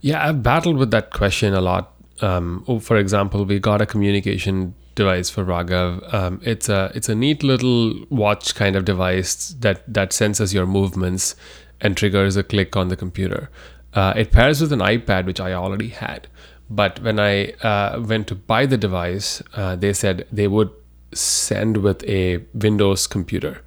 Yeah 0.00 0.26
i've 0.26 0.42
battled 0.42 0.76
with 0.76 0.90
that 0.90 1.10
question 1.10 1.54
a 1.54 1.60
lot. 1.60 1.94
Um, 2.22 2.64
oh, 2.68 2.78
for 2.80 2.96
example 2.96 3.44
we 3.44 3.58
got 3.58 3.80
a 3.80 3.86
communication 3.86 4.74
device 4.94 5.30
for 5.30 5.44
raghav. 5.44 6.12
Um, 6.12 6.40
it's 6.44 6.68
a 6.68 6.92
it's 6.94 7.08
a 7.08 7.14
neat 7.14 7.42
little 7.42 7.94
watch 8.10 8.54
kind 8.54 8.76
of 8.76 8.84
device 8.84 9.54
that 9.60 9.82
that 9.92 10.12
senses 10.12 10.52
your 10.52 10.66
movements 10.66 11.34
and 11.80 11.96
triggers 11.96 12.36
a 12.36 12.42
click 12.42 12.76
on 12.76 12.88
the 12.88 12.96
computer. 12.96 13.50
Uh, 13.94 14.12
it 14.16 14.30
pairs 14.30 14.60
with 14.60 14.72
an 14.72 14.80
ipad 14.80 15.24
which 15.26 15.40
i 15.40 15.52
already 15.52 15.88
had. 15.88 16.28
But 16.68 17.00
when 17.02 17.18
i 17.18 17.52
uh, 17.70 18.00
went 18.06 18.26
to 18.28 18.34
buy 18.34 18.66
the 18.66 18.76
device 18.76 19.42
uh, 19.54 19.76
they 19.76 19.92
said 19.92 20.26
they 20.30 20.46
would 20.46 20.70
send 21.12 21.78
with 21.78 22.02
a 22.04 22.44
Windows 22.54 23.06
computer. 23.06 23.62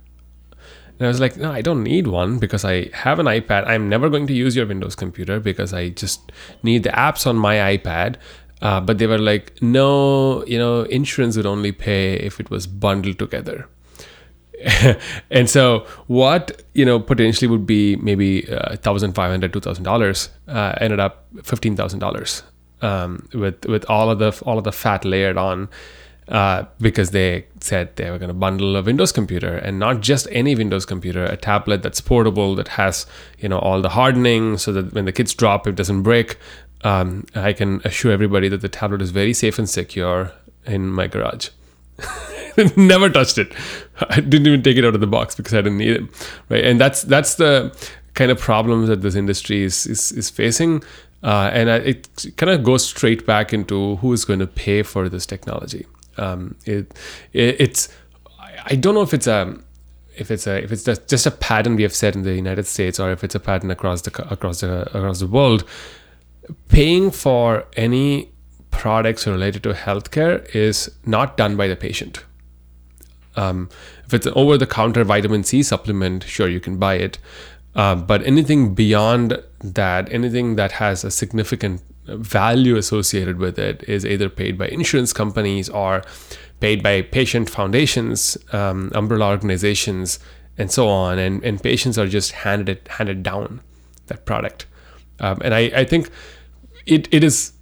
And 1.00 1.08
I 1.08 1.08
was 1.08 1.20
like, 1.20 1.38
no, 1.38 1.52
I 1.52 1.62
don't 1.62 1.84
need 1.84 2.08
one 2.08 2.40
because 2.40 2.64
I 2.64 2.90
have 2.94 3.20
an 3.20 3.26
iPad. 3.26 3.68
I'm 3.68 3.90
never 3.90 4.10
going 4.10 4.28
to 4.28 4.34
use 4.34 4.56
your 4.56 4.68
Windows 4.68 4.96
computer 4.96 5.40
because 5.40 5.74
I 5.74 5.90
just 5.90 6.32
need 6.62 6.84
the 6.84 6.90
apps 6.90 7.26
on 7.26 7.36
my 7.36 7.56
iPad. 7.78 8.16
Uh, 8.62 8.80
but 8.80 8.98
they 8.98 9.08
were 9.08 9.18
like, 9.18 9.62
no, 9.62 10.46
you 10.46 10.58
know, 10.58 10.84
insurance 10.84 11.36
would 11.36 11.46
only 11.46 11.72
pay 11.72 12.14
if 12.14 12.40
it 12.40 12.50
was 12.50 12.68
bundled 12.68 13.20
together. 13.20 13.68
and 15.30 15.50
so 15.50 15.86
what 16.08 16.64
you 16.74 16.86
know 16.86 17.00
potentially 17.00 17.50
would 17.50 17.66
be 17.66 17.96
maybe 17.98 18.50
uh, 18.50 18.76
$1500 18.78 19.50
$2000 19.50 20.30
uh, 20.48 20.76
ended 20.80 21.00
up 21.00 21.26
$15000 21.36 22.44
um, 22.82 23.28
with 23.34 23.66
with 23.66 23.84
all 23.90 24.10
of 24.10 24.20
the 24.20 24.32
all 24.46 24.58
of 24.58 24.64
the 24.64 24.72
fat 24.72 25.04
layered 25.04 25.38
on 25.38 25.68
uh, 26.28 26.64
because 26.80 27.12
they 27.12 27.46
said 27.60 27.96
they 27.96 28.10
were 28.10 28.18
going 28.18 28.30
to 28.30 28.34
bundle 28.34 28.76
a 28.76 28.82
Windows 28.82 29.12
computer 29.12 29.58
and 29.58 29.80
not 29.80 30.02
just 30.02 30.28
any 30.32 30.56
Windows 30.56 30.86
computer, 30.86 31.26
a 31.26 31.38
tablet 31.38 31.84
that's 31.84 32.02
portable 32.02 32.56
that 32.56 32.70
has 32.70 33.06
you 33.40 33.50
know 33.50 33.60
all 33.60 33.82
the 33.82 33.90
hardening 33.90 34.58
so 34.58 34.72
that 34.72 34.94
when 34.94 35.06
the 35.06 35.12
kids 35.12 35.34
drop 35.34 35.68
it 35.68 35.76
doesn't 35.76 36.04
break. 36.04 36.38
Um, 36.86 37.26
I 37.34 37.54
can 37.54 37.82
assure 37.86 38.12
everybody 38.12 38.50
that 38.50 38.62
the 38.62 38.68
tablet 38.68 39.02
is 39.02 39.12
very 39.12 39.34
safe 39.34 39.58
and 39.58 39.70
secure 39.70 40.34
in 40.66 40.90
my 40.90 41.08
garage. 41.08 41.50
Never 42.76 43.10
touched 43.10 43.38
it. 43.38 43.54
I 44.10 44.20
didn't 44.20 44.48
even 44.48 44.64
take 44.64 44.76
it 44.76 44.84
out 44.84 44.94
of 44.94 45.00
the 45.00 45.08
box 45.08 45.34
because 45.34 45.54
I 45.54 45.62
didn't 45.62 45.78
need 45.78 45.92
it. 45.92 46.34
Right, 46.50 46.64
and 46.64 46.80
that's 46.80 47.04
that's 47.04 47.36
the 47.36 47.74
kind 48.16 48.32
of 48.32 48.40
problems 48.40 48.90
that 48.90 49.02
this 49.02 49.16
industry 49.16 49.64
is 49.64 49.88
is, 49.88 50.12
is 50.12 50.30
facing. 50.30 50.84
Uh, 51.24 51.50
and 51.54 51.70
it 51.70 52.10
kind 52.36 52.50
of 52.50 52.64
goes 52.64 52.86
straight 52.86 53.26
back 53.26 53.54
into 53.54 53.96
who 53.98 54.12
is 54.12 54.26
going 54.26 54.40
to 54.40 54.48
pay 54.48 54.84
for 54.84 55.08
this 55.08 55.26
technology 55.26 55.86
um, 56.18 56.56
it, 56.66 56.94
it, 57.34 57.56
it's 57.60 57.90
I 58.66 58.76
don't 58.76 58.96
know 58.96 59.02
if 59.02 59.14
it's 59.14 59.28
a 59.28 59.58
if 60.16 60.32
it's 60.32 60.48
a 60.48 60.64
if 60.64 60.72
it's 60.72 60.84
just 60.84 61.26
a 61.26 61.32
pattern 61.32 61.76
we 61.76 61.84
have 61.84 61.96
set 61.96 62.16
in 62.16 62.24
the 62.24 62.36
United 62.36 62.68
States 62.68 63.00
or 63.00 63.12
if 63.12 63.24
it's 63.24 63.36
a 63.36 63.40
pattern 63.40 63.72
across 63.72 64.02
the 64.02 64.28
across 64.32 64.62
the 64.62 64.82
across 64.98 65.20
the 65.20 65.28
world. 65.28 65.64
Paying 66.68 67.12
for 67.12 67.66
any 67.78 68.30
products 68.70 69.26
related 69.26 69.64
to 69.64 69.74
healthcare 69.74 70.44
is 70.54 70.92
not 71.06 71.38
done 71.38 71.56
by 71.56 71.68
the 71.68 71.76
patient. 71.76 72.24
Um, 73.36 73.70
if 74.06 74.14
it's 74.14 74.26
an 74.26 74.34
over-the-counter 74.36 75.04
vitamin 75.06 75.44
C 75.44 75.64
supplement, 75.64 76.24
sure 76.24 76.48
you 76.50 76.60
can 76.60 76.78
buy 76.78 76.96
it, 76.96 77.18
uh, 77.76 77.96
but 77.96 78.26
anything 78.28 78.76
beyond 78.76 79.42
that, 79.64 80.12
anything 80.12 80.56
that 80.58 80.74
has 80.74 81.04
a 81.04 81.10
significant 81.10 81.82
value 82.06 82.76
associated 82.76 83.38
with 83.38 83.58
it 83.58 83.84
is 83.88 84.06
either 84.06 84.30
paid 84.30 84.58
by 84.58 84.68
insurance 84.68 85.14
companies 85.14 85.70
or 85.70 86.04
paid 86.60 86.84
by 86.84 87.02
patient 87.02 87.50
foundations, 87.50 88.38
um, 88.54 88.92
umbrella 88.94 89.28
organizations, 89.28 90.20
and 90.58 90.72
so 90.72 90.88
on. 90.88 91.20
And, 91.20 91.44
and 91.44 91.62
patients 91.62 91.98
are 91.98 92.08
just 92.08 92.32
handed 92.32 92.70
it 92.70 92.88
handed 92.88 93.24
down 93.24 93.62
that 94.08 94.26
product. 94.26 94.66
Um, 95.20 95.40
and 95.44 95.54
I, 95.54 95.72
I 95.76 95.84
think 95.86 96.10
it, 96.86 97.08
it 97.12 97.24
is 97.24 97.54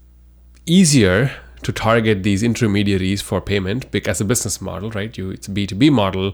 easier 0.65 1.32
to 1.63 1.71
target 1.71 2.23
these 2.23 2.41
intermediaries 2.41 3.21
for 3.21 3.39
payment 3.39 3.91
because 3.91 4.19
a 4.19 4.25
business 4.25 4.62
model, 4.62 4.89
right? 4.91 5.15
You 5.17 5.30
it's 5.30 5.47
a 5.47 5.51
B2B 5.51 5.91
model, 5.91 6.34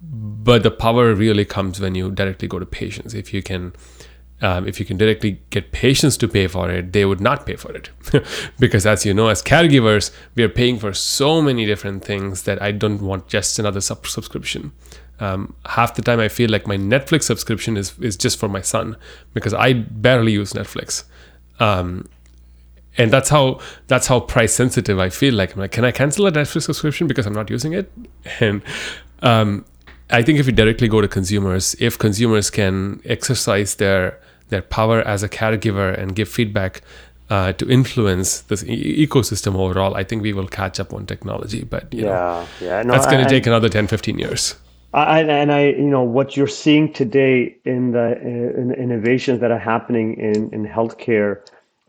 but 0.00 0.62
the 0.62 0.70
power 0.70 1.14
really 1.14 1.44
comes 1.44 1.80
when 1.80 1.94
you 1.94 2.10
directly 2.10 2.46
go 2.46 2.58
to 2.58 2.66
patients. 2.66 3.14
If 3.14 3.34
you 3.34 3.42
can 3.42 3.72
um, 4.44 4.68
if 4.68 4.78
you 4.78 4.84
can 4.84 4.98
directly 4.98 5.40
get 5.48 5.72
patients 5.72 6.18
to 6.18 6.28
pay 6.28 6.46
for 6.48 6.70
it, 6.70 6.92
they 6.92 7.06
would 7.06 7.20
not 7.20 7.46
pay 7.46 7.56
for 7.56 7.72
it. 7.72 7.88
because, 8.58 8.84
as 8.84 9.06
you 9.06 9.14
know, 9.14 9.28
as 9.28 9.42
caregivers, 9.42 10.10
we 10.34 10.42
are 10.42 10.50
paying 10.50 10.78
for 10.78 10.92
so 10.92 11.40
many 11.40 11.64
different 11.64 12.04
things 12.04 12.42
that 12.42 12.60
I 12.60 12.70
don't 12.70 13.00
want 13.00 13.26
just 13.26 13.58
another 13.58 13.80
sub- 13.80 14.06
subscription. 14.06 14.72
Um, 15.18 15.54
half 15.64 15.94
the 15.94 16.02
time, 16.02 16.20
I 16.20 16.28
feel 16.28 16.50
like 16.50 16.66
my 16.66 16.76
Netflix 16.76 17.22
subscription 17.22 17.78
is, 17.78 17.98
is 18.00 18.18
just 18.18 18.38
for 18.38 18.50
my 18.50 18.60
son 18.60 18.96
because 19.32 19.54
I 19.54 19.72
barely 19.72 20.32
use 20.32 20.52
Netflix. 20.52 21.04
Um, 21.58 22.06
and 22.98 23.10
that's 23.10 23.30
how 23.30 23.60
that's 23.86 24.08
how 24.08 24.20
price 24.20 24.54
sensitive 24.54 24.98
I 24.98 25.08
feel. 25.08 25.32
Like, 25.32 25.54
I'm 25.54 25.60
like, 25.60 25.72
can 25.72 25.86
I 25.86 25.90
cancel 25.90 26.26
a 26.26 26.32
Netflix 26.32 26.64
subscription 26.64 27.06
because 27.06 27.26
I'm 27.26 27.32
not 27.32 27.48
using 27.48 27.72
it? 27.72 27.90
And 28.40 28.62
um, 29.22 29.64
I 30.10 30.20
think 30.22 30.38
if 30.38 30.46
you 30.46 30.52
directly 30.52 30.86
go 30.88 31.00
to 31.00 31.08
consumers, 31.08 31.74
if 31.78 31.98
consumers 31.98 32.50
can 32.50 33.00
exercise 33.06 33.76
their 33.76 34.20
their 34.48 34.62
power 34.62 35.00
as 35.02 35.22
a 35.22 35.28
caregiver 35.28 35.96
and 35.98 36.14
give 36.14 36.28
feedback 36.28 36.82
uh, 37.30 37.52
to 37.54 37.68
influence 37.68 38.40
this 38.42 38.62
e- 38.64 39.06
ecosystem 39.06 39.54
overall, 39.54 39.94
I 39.94 40.04
think 40.04 40.22
we 40.22 40.32
will 40.32 40.46
catch 40.46 40.78
up 40.78 40.92
on 40.92 41.06
technology. 41.06 41.64
But 41.64 41.92
yeah, 41.92 42.04
know, 42.04 42.46
yeah, 42.60 42.82
no, 42.82 42.92
that's 42.92 43.06
going 43.06 43.24
to 43.24 43.30
take 43.30 43.46
another 43.46 43.68
10, 43.68 43.86
15 43.86 44.18
years. 44.18 44.56
I, 44.92 45.22
and 45.22 45.50
I, 45.50 45.66
you 45.70 45.90
know, 45.90 46.04
what 46.04 46.36
you're 46.36 46.46
seeing 46.46 46.92
today 46.92 47.56
in 47.64 47.90
the 47.90 48.16
in 48.22 48.72
innovations 48.72 49.40
that 49.40 49.50
are 49.50 49.58
happening 49.58 50.14
in 50.20 50.50
in 50.54 50.64
healthcare, 50.64 51.40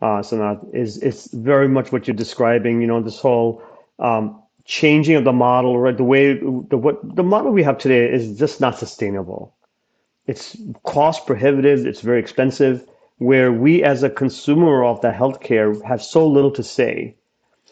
uh, 0.02 0.22
Sanath, 0.22 0.74
is 0.74 0.98
it's 0.98 1.32
very 1.32 1.68
much 1.68 1.92
what 1.92 2.08
you're 2.08 2.16
describing. 2.16 2.80
You 2.80 2.88
know, 2.88 3.00
this 3.00 3.20
whole 3.20 3.62
um, 4.00 4.42
changing 4.64 5.14
of 5.14 5.22
the 5.22 5.32
model, 5.32 5.78
right? 5.78 5.96
The 5.96 6.02
way 6.02 6.34
the 6.34 6.76
what 6.76 6.98
the 7.14 7.22
model 7.22 7.52
we 7.52 7.62
have 7.62 7.78
today 7.78 8.10
is 8.10 8.36
just 8.36 8.60
not 8.60 8.76
sustainable. 8.76 9.54
It's 10.26 10.56
cost 10.84 11.26
prohibitive. 11.26 11.86
It's 11.86 12.00
very 12.00 12.20
expensive. 12.20 12.86
Where 13.18 13.52
we, 13.52 13.82
as 13.82 14.02
a 14.02 14.10
consumer 14.10 14.84
of 14.84 15.00
the 15.00 15.10
healthcare, 15.10 15.82
have 15.84 16.02
so 16.02 16.26
little 16.26 16.50
to 16.52 16.62
say. 16.62 17.16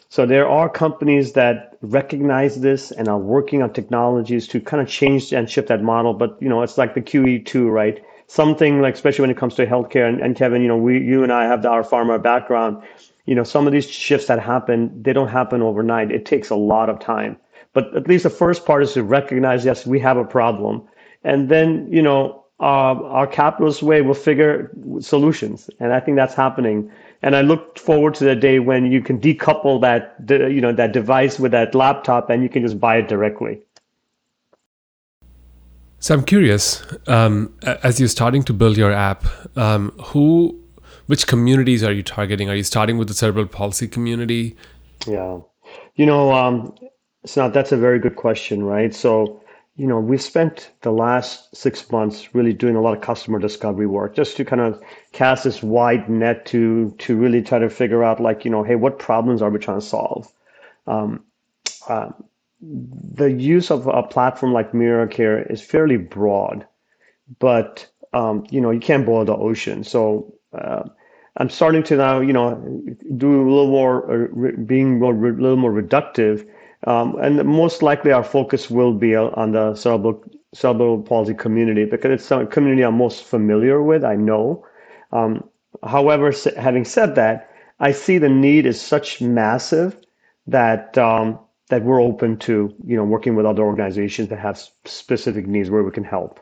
So 0.09 0.25
there 0.25 0.47
are 0.47 0.69
companies 0.69 1.33
that 1.33 1.77
recognize 1.81 2.61
this 2.61 2.91
and 2.91 3.07
are 3.07 3.19
working 3.19 3.61
on 3.61 3.73
technologies 3.73 4.47
to 4.49 4.59
kind 4.59 4.81
of 4.81 4.87
change 4.87 5.33
and 5.33 5.49
shift 5.49 5.67
that 5.67 5.83
model. 5.83 6.13
But 6.13 6.37
you 6.41 6.49
know, 6.49 6.61
it's 6.63 6.77
like 6.77 6.95
the 6.95 7.01
QE2, 7.01 7.71
right? 7.71 8.03
Something 8.27 8.81
like, 8.81 8.95
especially 8.95 9.23
when 9.23 9.29
it 9.29 9.37
comes 9.37 9.55
to 9.55 9.67
healthcare. 9.67 10.07
And, 10.09 10.21
and 10.21 10.35
Kevin, 10.35 10.61
you 10.61 10.67
know, 10.67 10.77
we, 10.77 10.99
you 10.99 11.21
and 11.23 11.31
I 11.31 11.45
have 11.45 11.65
our 11.65 11.83
pharma 11.83 12.21
background 12.21 12.81
you 13.25 13.33
know, 13.33 13.43
some 13.43 13.65
of 13.65 13.73
these 13.73 13.89
shifts 13.89 14.27
that 14.27 14.39
happen, 14.39 15.01
they 15.01 15.13
don't 15.13 15.27
happen 15.27 15.61
overnight. 15.61 16.11
It 16.11 16.25
takes 16.25 16.49
a 16.49 16.55
lot 16.55 16.89
of 16.89 16.99
time. 16.99 17.37
But 17.73 17.95
at 17.95 18.07
least 18.07 18.23
the 18.23 18.29
first 18.29 18.65
part 18.65 18.83
is 18.83 18.93
to 18.93 19.03
recognize, 19.03 19.65
yes, 19.65 19.85
we 19.85 19.99
have 19.99 20.17
a 20.17 20.23
problem. 20.23 20.83
And 21.23 21.49
then, 21.49 21.87
you 21.91 22.01
know, 22.01 22.44
uh, 22.59 22.63
our 22.63 23.27
capitalist 23.27 23.83
way 23.83 24.01
will 24.01 24.13
figure 24.13 24.71
solutions. 24.99 25.69
And 25.79 25.93
I 25.93 25.99
think 25.99 26.15
that's 26.17 26.35
happening. 26.35 26.91
And 27.21 27.35
I 27.35 27.41
look 27.41 27.77
forward 27.77 28.13
to 28.15 28.23
the 28.23 28.35
day 28.35 28.59
when 28.59 28.91
you 28.91 29.01
can 29.01 29.19
decouple 29.19 29.81
that, 29.81 30.15
you 30.29 30.61
know, 30.61 30.71
that 30.71 30.91
device 30.91 31.39
with 31.39 31.51
that 31.51 31.75
laptop 31.75 32.29
and 32.29 32.43
you 32.43 32.49
can 32.49 32.61
just 32.61 32.79
buy 32.79 32.97
it 32.97 33.07
directly. 33.07 33.61
So 35.99 36.13
I'm 36.13 36.23
curious, 36.23 36.85
um, 37.07 37.51
as 37.63 37.99
you're 37.99 38.09
starting 38.09 38.43
to 38.43 38.53
build 38.53 38.77
your 38.77 38.91
app, 38.91 39.25
um, 39.57 39.89
who, 40.03 40.61
which 41.07 41.25
communities 41.25 41.83
are 41.83 41.91
you 41.91 42.03
targeting? 42.03 42.47
Are 42.47 42.55
you 42.55 42.63
starting 42.63 42.99
with 42.99 43.07
the 43.07 43.15
cerebral 43.15 43.47
palsy 43.47 43.87
community? 43.87 44.55
Yeah, 45.07 45.39
you 45.95 46.05
know, 46.05 46.31
um, 46.31 46.75
so 47.25 47.49
that's 47.49 47.71
a 47.71 47.77
very 47.77 47.97
good 47.97 48.17
question, 48.17 48.63
right? 48.63 48.93
So, 48.93 49.41
you 49.77 49.87
know, 49.87 49.99
we 49.99 50.17
spent 50.17 50.71
the 50.81 50.91
last 50.91 51.53
six 51.55 51.91
months 51.91 52.33
really 52.33 52.53
doing 52.53 52.75
a 52.75 52.81
lot 52.81 52.95
of 52.95 53.01
customer 53.01 53.39
discovery 53.39 53.87
work, 53.87 54.15
just 54.15 54.37
to 54.37 54.45
kind 54.45 54.61
of 54.61 54.81
cast 55.11 55.43
this 55.43 55.61
wide 55.61 56.09
net 56.09 56.45
to 56.47 56.91
to 56.99 57.17
really 57.17 57.41
try 57.41 57.59
to 57.59 57.69
figure 57.69 58.03
out, 58.03 58.21
like, 58.21 58.45
you 58.45 58.51
know, 58.51 58.63
hey, 58.63 58.75
what 58.75 58.99
problems 58.99 59.41
are 59.41 59.49
we 59.49 59.59
trying 59.59 59.79
to 59.79 59.85
solve? 59.85 60.31
Um, 60.87 61.23
uh, 61.89 62.09
the 62.61 63.31
use 63.31 63.69
of 63.69 63.87
a 63.87 64.03
platform 64.03 64.53
like 64.53 64.71
MiraKare 64.71 65.51
is 65.51 65.61
fairly 65.61 65.97
broad, 65.97 66.65
but 67.39 67.87
um, 68.13 68.45
you 68.49 68.61
know 68.61 68.71
you 68.71 68.79
can't 68.79 69.05
boil 69.05 69.25
the 69.25 69.35
ocean. 69.35 69.83
So 69.83 70.33
uh, 70.53 70.83
I'm 71.37 71.49
starting 71.49 71.83
to 71.83 71.97
now 71.97 72.21
you 72.21 72.33
know 72.33 72.55
do 73.17 73.41
a 73.41 73.47
little 73.49 73.67
more, 73.67 74.25
uh, 74.25 74.51
being 74.65 74.99
more, 74.99 75.13
a 75.13 75.33
little 75.33 75.57
more 75.57 75.71
reductive, 75.71 76.47
um, 76.85 77.17
and 77.19 77.43
most 77.45 77.81
likely 77.81 78.11
our 78.11 78.23
focus 78.23 78.69
will 78.69 78.93
be 78.93 79.15
on 79.15 79.51
the 79.51 79.75
cerebral 79.75 80.23
cerebral 80.53 81.01
palsy 81.01 81.33
community 81.33 81.83
because 81.85 82.11
it's 82.11 82.31
a 82.31 82.45
community 82.45 82.83
I'm 82.83 82.97
most 82.97 83.23
familiar 83.23 83.81
with. 83.83 84.05
I 84.05 84.15
know. 84.15 84.65
Um, 85.11 85.43
however, 85.83 86.33
having 86.57 86.85
said 86.85 87.15
that, 87.15 87.51
I 87.79 87.91
see 87.91 88.17
the 88.17 88.29
need 88.29 88.65
is 88.65 88.79
such 88.79 89.21
massive 89.21 89.97
that 90.47 90.97
um, 90.97 91.39
that 91.69 91.83
we're 91.83 92.01
open 92.01 92.37
to, 92.37 92.73
you 92.85 92.95
know, 92.95 93.03
working 93.03 93.35
with 93.35 93.45
other 93.45 93.63
organizations 93.63 94.29
that 94.29 94.39
have 94.39 94.61
specific 94.85 95.47
needs 95.47 95.69
where 95.69 95.83
we 95.83 95.91
can 95.91 96.03
help. 96.03 96.39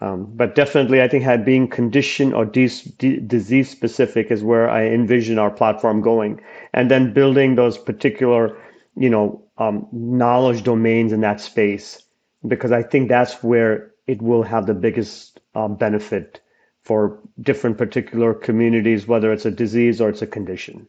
Um, 0.00 0.30
but 0.34 0.54
definitely, 0.54 1.00
I 1.00 1.08
think 1.08 1.24
had 1.24 1.44
being 1.44 1.68
condition 1.68 2.34
or 2.34 2.44
disease 2.44 3.70
specific 3.70 4.30
is 4.30 4.44
where 4.44 4.68
I 4.68 4.86
envision 4.86 5.38
our 5.38 5.50
platform 5.50 6.02
going, 6.02 6.40
and 6.74 6.90
then 6.90 7.14
building 7.14 7.54
those 7.54 7.78
particular, 7.78 8.54
you 8.96 9.08
know, 9.08 9.42
um, 9.58 9.86
knowledge 9.92 10.62
domains 10.62 11.12
in 11.12 11.20
that 11.20 11.40
space, 11.40 12.02
because 12.46 12.72
I 12.72 12.82
think 12.82 13.08
that's 13.08 13.42
where 13.42 13.92
it 14.06 14.22
will 14.22 14.42
have 14.42 14.66
the 14.66 14.74
biggest 14.74 15.40
um, 15.54 15.74
benefit 15.74 16.40
for 16.82 17.18
different 17.40 17.76
particular 17.76 18.32
communities, 18.32 19.08
whether 19.08 19.32
it's 19.32 19.44
a 19.44 19.50
disease 19.50 20.00
or 20.00 20.08
it's 20.08 20.22
a 20.22 20.26
condition. 20.26 20.86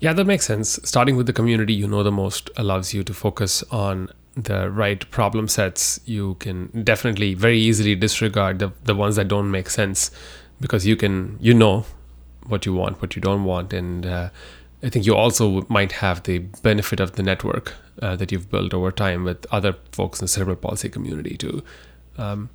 Yeah, 0.00 0.12
that 0.12 0.26
makes 0.26 0.46
sense. 0.46 0.78
Starting 0.84 1.16
with 1.16 1.26
the 1.26 1.32
community 1.32 1.74
you 1.74 1.88
know 1.88 2.04
the 2.04 2.12
most 2.12 2.50
allows 2.56 2.94
you 2.94 3.02
to 3.02 3.12
focus 3.12 3.64
on 3.72 4.10
the 4.36 4.70
right 4.70 5.08
problem 5.10 5.48
sets. 5.48 6.00
You 6.04 6.34
can 6.34 6.84
definitely 6.84 7.34
very 7.34 7.58
easily 7.58 7.96
disregard 7.96 8.60
the, 8.60 8.72
the 8.84 8.94
ones 8.94 9.16
that 9.16 9.26
don't 9.26 9.50
make 9.50 9.68
sense 9.68 10.12
because 10.60 10.86
you 10.86 10.94
can 10.94 11.36
you 11.40 11.52
know 11.52 11.84
what 12.46 12.64
you 12.64 12.72
want, 12.72 13.02
what 13.02 13.16
you 13.16 13.22
don't 13.22 13.44
want, 13.44 13.72
and 13.72 14.06
uh, 14.06 14.30
I 14.82 14.88
think 14.88 15.06
you 15.06 15.14
also 15.14 15.66
might 15.68 15.92
have 15.92 16.22
the 16.22 16.38
benefit 16.62 17.00
of 17.00 17.12
the 17.12 17.22
network 17.22 17.74
uh, 18.00 18.14
that 18.16 18.30
you've 18.30 18.50
built 18.50 18.72
over 18.72 18.92
time 18.92 19.24
with 19.24 19.44
other 19.50 19.74
folks 19.92 20.20
in 20.20 20.24
the 20.24 20.28
cerebral 20.28 20.56
palsy 20.56 20.88
community 20.88 21.36
too. 21.36 21.62
Um, 22.16 22.48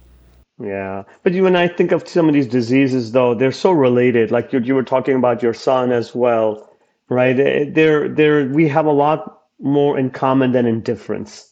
yeah, 0.60 1.04
but 1.24 1.34
you 1.34 1.46
and 1.46 1.58
I 1.58 1.68
think 1.68 1.92
of 1.92 2.08
some 2.08 2.28
of 2.28 2.34
these 2.34 2.48
diseases 2.48 3.12
though 3.12 3.34
they're 3.34 3.52
so 3.52 3.72
related. 3.72 4.32
Like 4.32 4.54
you, 4.54 4.60
you 4.60 4.76
were 4.76 4.84
talking 4.84 5.16
about 5.16 5.44
your 5.44 5.54
son 5.54 5.92
as 5.92 6.16
well 6.16 6.70
right? 7.10 7.40
Eh, 7.40 7.66
there, 7.70 8.10
there, 8.10 8.46
we 8.48 8.68
have 8.68 8.86
a 8.86 8.92
lot 8.92 9.44
more 9.60 9.98
in 9.98 10.10
common 10.10 10.52
than 10.52 10.66
in 10.66 10.82
difference. 10.82 11.52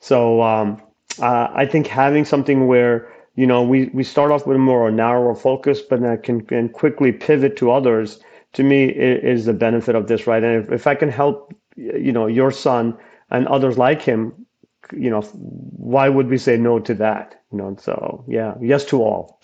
So 0.00 0.42
um, 0.42 0.80
uh, 1.20 1.48
I 1.52 1.66
think 1.66 1.86
having 1.86 2.24
something 2.24 2.66
where 2.66 3.12
you 3.34 3.46
know 3.46 3.62
we, 3.62 3.86
we 3.86 4.04
start 4.04 4.30
off 4.30 4.46
with 4.46 4.56
a 4.56 4.60
more 4.60 4.90
narrower 4.90 5.34
focus, 5.34 5.80
but 5.80 6.00
then 6.00 6.20
can, 6.22 6.40
can 6.42 6.68
quickly 6.68 7.12
pivot 7.12 7.56
to 7.56 7.70
others. 7.70 8.20
To 8.54 8.62
me, 8.62 8.86
is 8.86 9.44
the 9.44 9.52
benefit 9.52 9.94
of 9.94 10.08
this, 10.08 10.26
right? 10.26 10.42
And 10.42 10.64
if, 10.64 10.72
if 10.72 10.86
I 10.86 10.94
can 10.94 11.10
help, 11.10 11.54
you 11.76 12.12
know, 12.12 12.26
your 12.26 12.50
son 12.50 12.96
and 13.30 13.46
others 13.46 13.76
like 13.76 14.00
him, 14.00 14.46
you 14.92 15.10
know, 15.10 15.20
why 15.20 16.08
would 16.08 16.28
we 16.28 16.38
say 16.38 16.56
no 16.56 16.78
to 16.78 16.94
that? 16.94 17.42
You 17.52 17.58
know, 17.58 17.76
so 17.80 18.24
yeah, 18.26 18.54
yes 18.60 18.84
to 18.86 19.02
all, 19.02 19.40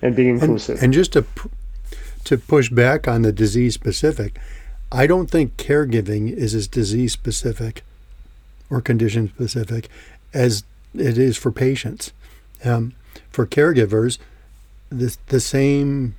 and 0.00 0.14
being 0.14 0.30
inclusive. 0.30 0.76
And, 0.76 0.84
and 0.84 0.92
just 0.92 1.12
to 1.14 1.24
to 2.24 2.38
push 2.38 2.70
back 2.70 3.08
on 3.08 3.22
the 3.22 3.32
disease 3.32 3.74
specific, 3.74 4.38
I 4.92 5.06
don't 5.06 5.30
think 5.30 5.56
caregiving 5.56 6.32
is 6.32 6.54
as 6.54 6.68
disease 6.68 7.12
specific 7.12 7.82
or 8.70 8.80
condition 8.80 9.28
specific 9.28 9.88
as 10.32 10.62
it 10.94 11.18
is 11.18 11.36
for 11.36 11.50
patients. 11.50 12.12
Um, 12.64 12.94
for 13.30 13.46
caregivers, 13.46 14.18
the, 14.90 15.16
the 15.28 15.40
same 15.40 16.14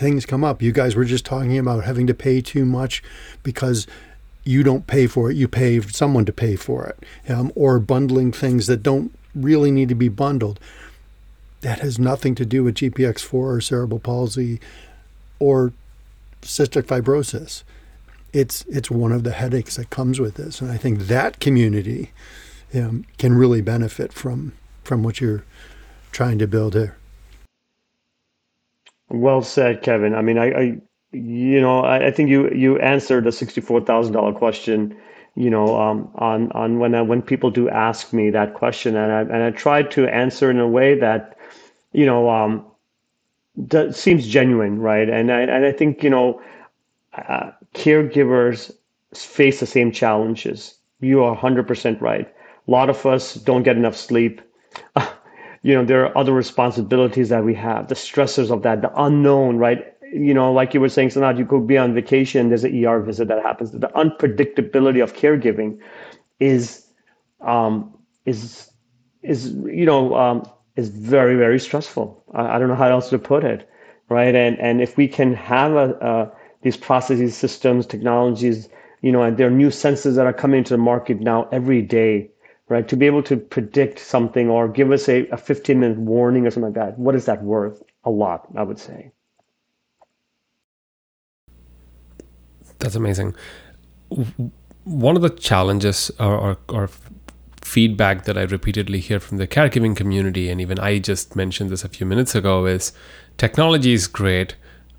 things 0.00 0.24
come 0.24 0.42
up. 0.42 0.62
You 0.62 0.72
guys 0.72 0.96
were 0.96 1.04
just 1.04 1.26
talking 1.26 1.58
about 1.58 1.84
having 1.84 2.06
to 2.06 2.14
pay 2.14 2.40
too 2.40 2.64
much 2.64 3.02
because 3.42 3.86
you 4.44 4.62
don't 4.62 4.86
pay 4.86 5.06
for 5.06 5.30
it, 5.30 5.36
you 5.36 5.46
pay 5.46 5.80
someone 5.82 6.24
to 6.24 6.32
pay 6.32 6.56
for 6.56 6.86
it, 6.86 7.30
um, 7.30 7.52
or 7.54 7.78
bundling 7.78 8.32
things 8.32 8.66
that 8.66 8.82
don't 8.82 9.14
really 9.34 9.70
need 9.70 9.90
to 9.90 9.94
be 9.94 10.08
bundled. 10.08 10.58
That 11.60 11.80
has 11.80 11.98
nothing 11.98 12.34
to 12.36 12.46
do 12.46 12.64
with 12.64 12.76
GPX4 12.76 13.34
or 13.34 13.60
cerebral 13.60 14.00
palsy 14.00 14.58
or 15.38 15.74
cystic 16.40 16.84
fibrosis. 16.84 17.62
It's 18.32 18.64
it's 18.68 18.90
one 18.90 19.12
of 19.12 19.24
the 19.24 19.32
headaches 19.32 19.76
that 19.76 19.90
comes 19.90 20.18
with 20.18 20.36
this, 20.36 20.62
and 20.62 20.70
I 20.70 20.78
think 20.78 21.00
that 21.00 21.40
community 21.40 22.12
um, 22.74 23.04
can 23.18 23.34
really 23.34 23.60
benefit 23.60 24.12
from 24.12 24.52
from 24.84 25.02
what 25.02 25.20
you're 25.20 25.44
trying 26.12 26.38
to 26.38 26.46
build 26.46 26.74
here. 26.74 26.96
Well 29.10 29.42
said, 29.42 29.82
Kevin. 29.82 30.14
I 30.14 30.22
mean, 30.22 30.38
I, 30.38 30.50
I 30.52 30.78
you 31.12 31.60
know, 31.60 31.80
I, 31.80 32.06
I, 32.08 32.10
think 32.12 32.30
you 32.30 32.50
you 32.50 32.78
answered 32.78 33.24
the 33.24 33.32
sixty-four 33.32 33.82
thousand 33.82 34.12
dollar 34.14 34.32
question. 34.32 34.96
You 35.36 35.50
know, 35.50 35.80
um, 35.80 36.10
on 36.16 36.50
on 36.52 36.78
when 36.78 36.94
I, 36.94 37.02
when 37.02 37.22
people 37.22 37.50
do 37.50 37.68
ask 37.68 38.12
me 38.12 38.30
that 38.30 38.54
question, 38.54 38.96
and 38.96 39.12
I 39.12 39.20
and 39.22 39.42
I 39.42 39.50
tried 39.50 39.90
to 39.92 40.06
answer 40.08 40.50
in 40.50 40.58
a 40.60 40.68
way 40.68 40.98
that, 40.98 41.36
you 41.92 42.06
know, 42.06 42.30
um, 42.30 42.64
that 43.56 43.94
seems 43.94 44.26
genuine, 44.26 44.78
right? 44.80 45.08
And 45.08 45.32
I, 45.32 45.40
and 45.42 45.64
I 45.64 45.72
think, 45.72 46.02
you 46.02 46.10
know, 46.10 46.40
uh, 47.14 47.50
caregivers 47.74 48.70
face 49.14 49.60
the 49.60 49.66
same 49.66 49.92
challenges. 49.92 50.76
You 51.00 51.22
are 51.24 51.36
100% 51.36 52.00
right. 52.00 52.28
A 52.68 52.70
lot 52.70 52.90
of 52.90 53.04
us 53.06 53.34
don't 53.34 53.62
get 53.62 53.76
enough 53.76 53.96
sleep. 53.96 54.40
You 55.62 55.74
know, 55.74 55.84
there 55.84 56.06
are 56.06 56.16
other 56.16 56.32
responsibilities 56.32 57.28
that 57.28 57.44
we 57.44 57.54
have, 57.54 57.88
the 57.88 57.94
stressors 57.94 58.50
of 58.50 58.62
that, 58.62 58.80
the 58.82 58.92
unknown, 59.02 59.58
right? 59.58 59.94
You 60.12 60.32
know, 60.32 60.52
like 60.52 60.72
you 60.74 60.80
were 60.80 60.88
saying, 60.88 61.10
Sanath, 61.10 61.38
you 61.38 61.44
could 61.44 61.66
be 61.66 61.76
on 61.76 61.94
vacation, 61.94 62.48
there's 62.48 62.64
an 62.64 62.84
ER 62.84 63.00
visit 63.00 63.28
that 63.28 63.42
happens. 63.42 63.70
The 63.72 63.88
unpredictability 63.88 65.02
of 65.02 65.14
caregiving 65.14 65.78
is, 66.40 66.86
um, 67.42 67.94
is, 68.24 68.70
is, 69.22 69.52
you 69.52 69.84
know, 69.84 70.16
um, 70.16 70.50
is 70.76 70.88
very 70.88 71.36
very 71.36 71.60
stressful. 71.60 72.24
I, 72.34 72.56
I, 72.56 72.58
don't 72.58 72.68
know 72.68 72.74
how 72.74 72.88
else 72.88 73.10
to 73.10 73.18
put 73.18 73.44
it, 73.44 73.68
right? 74.08 74.34
And 74.34 74.58
and 74.58 74.80
if 74.80 74.96
we 74.96 75.06
can 75.08 75.34
have 75.34 75.72
a, 75.72 75.86
a, 76.00 76.32
these 76.62 76.76
processes, 76.76 77.36
systems, 77.36 77.86
technologies, 77.86 78.68
you 79.02 79.12
know, 79.12 79.22
and 79.22 79.36
there 79.36 79.46
are 79.46 79.58
new 79.64 79.68
sensors 79.68 80.16
that 80.16 80.26
are 80.26 80.32
coming 80.32 80.64
to 80.64 80.74
the 80.74 80.78
market 80.78 81.20
now 81.20 81.48
every 81.52 81.82
day, 81.82 82.30
right? 82.70 82.86
To 82.88 82.96
be 82.96 83.04
able 83.04 83.22
to 83.24 83.36
predict 83.36 83.98
something 83.98 84.48
or 84.48 84.68
give 84.68 84.92
us 84.92 85.08
a, 85.08 85.26
a 85.28 85.36
15 85.36 85.78
minute 85.78 85.98
warning 85.98 86.46
or 86.46 86.50
something 86.50 86.72
like 86.72 86.74
that, 86.74 86.98
what 86.98 87.14
is 87.14 87.26
that 87.26 87.42
worth? 87.42 87.82
A 88.04 88.10
lot, 88.10 88.46
I 88.56 88.62
would 88.62 88.78
say. 88.78 89.12
That's 92.78 92.94
amazing. 92.94 93.34
One 94.84 95.16
of 95.16 95.22
the 95.22 95.28
challenges 95.28 96.10
or, 96.18 96.34
or, 96.34 96.58
or 96.68 96.90
feedback 97.60 98.24
that 98.24 98.38
I 98.38 98.42
repeatedly 98.42 99.00
hear 99.00 99.20
from 99.20 99.36
the 99.36 99.46
caregiving 99.46 99.94
community, 99.94 100.48
and 100.48 100.60
even 100.60 100.78
I 100.78 100.98
just 100.98 101.36
mentioned 101.36 101.70
this 101.70 101.84
a 101.84 101.88
few 101.88 102.06
minutes 102.06 102.34
ago, 102.34 102.66
is 102.66 102.92
technology 103.36 103.92
is 103.92 104.06
great, 104.06 104.54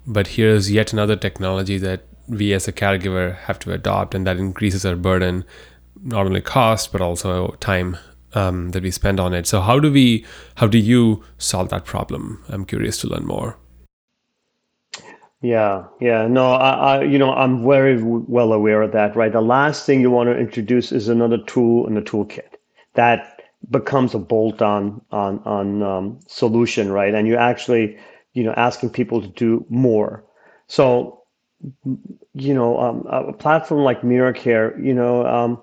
but 0.06 0.28
here's 0.28 0.72
yet 0.72 0.94
another 0.94 1.16
technology 1.16 1.78
that 1.80 2.04
we 2.28 2.54
as 2.54 2.68
a 2.68 2.72
caregiver 2.72 3.36
have 3.36 3.60
to 3.60 3.74
adopt, 3.74 4.14
and 4.14 4.28
that 4.28 4.38
increases 4.38 4.86
our 4.86 4.96
burden, 4.96 5.44
not 6.02 6.26
only 6.26 6.42
cost 6.42 6.92
but 6.92 7.02
also 7.02 7.52
time 7.60 7.98
um, 8.34 8.70
that 8.72 8.84
we 8.84 8.92
spend 8.92 9.20
on 9.20 9.34
it. 9.34 9.48
So 9.48 9.62
how 9.62 9.80
do 9.80 9.92
we, 9.92 10.26
how 10.56 10.68
do 10.68 10.78
you 10.78 11.24
solve 11.38 11.70
that 11.70 11.86
problem? 11.86 12.44
I'm 12.50 12.66
curious 12.66 12.98
to 13.00 13.08
learn 13.08 13.26
more. 13.26 13.58
Yeah, 15.42 15.86
yeah, 16.00 16.28
no, 16.28 16.54
I, 16.54 16.70
I, 16.98 17.04
you 17.04 17.18
know, 17.18 17.34
I'm 17.34 17.68
very 17.68 18.02
well 18.02 18.54
aware 18.54 18.84
of 18.84 18.92
that, 18.92 19.16
right? 19.16 19.32
The 19.32 19.42
last 19.42 19.88
thing 19.88 20.00
you 20.00 20.12
want 20.12 20.30
to 20.30 20.38
introduce 20.38 20.92
is 20.92 21.08
another 21.08 21.40
tool 21.40 21.88
in 21.88 21.96
the 21.96 22.02
toolkit 22.02 22.58
that 22.94 23.42
becomes 23.70 24.14
a 24.14 24.20
bolt-on 24.20 25.02
on 25.12 25.40
on 25.46 25.82
um, 25.82 26.20
solution, 26.28 26.92
right? 26.92 27.14
And 27.14 27.28
you're 27.28 27.40
actually, 27.40 27.98
you 28.34 28.44
know, 28.44 28.54
asking 28.56 28.92
people 28.92 29.20
to 29.22 29.28
do 29.30 29.66
more. 29.70 30.24
So, 30.68 31.24
you 32.34 32.54
know, 32.54 32.80
um, 32.80 33.06
a 33.08 33.34
platform 33.34 33.82
like 33.82 34.02
MiraKare, 34.02 34.84
you 34.84 34.94
know, 34.94 35.26
um, 35.26 35.62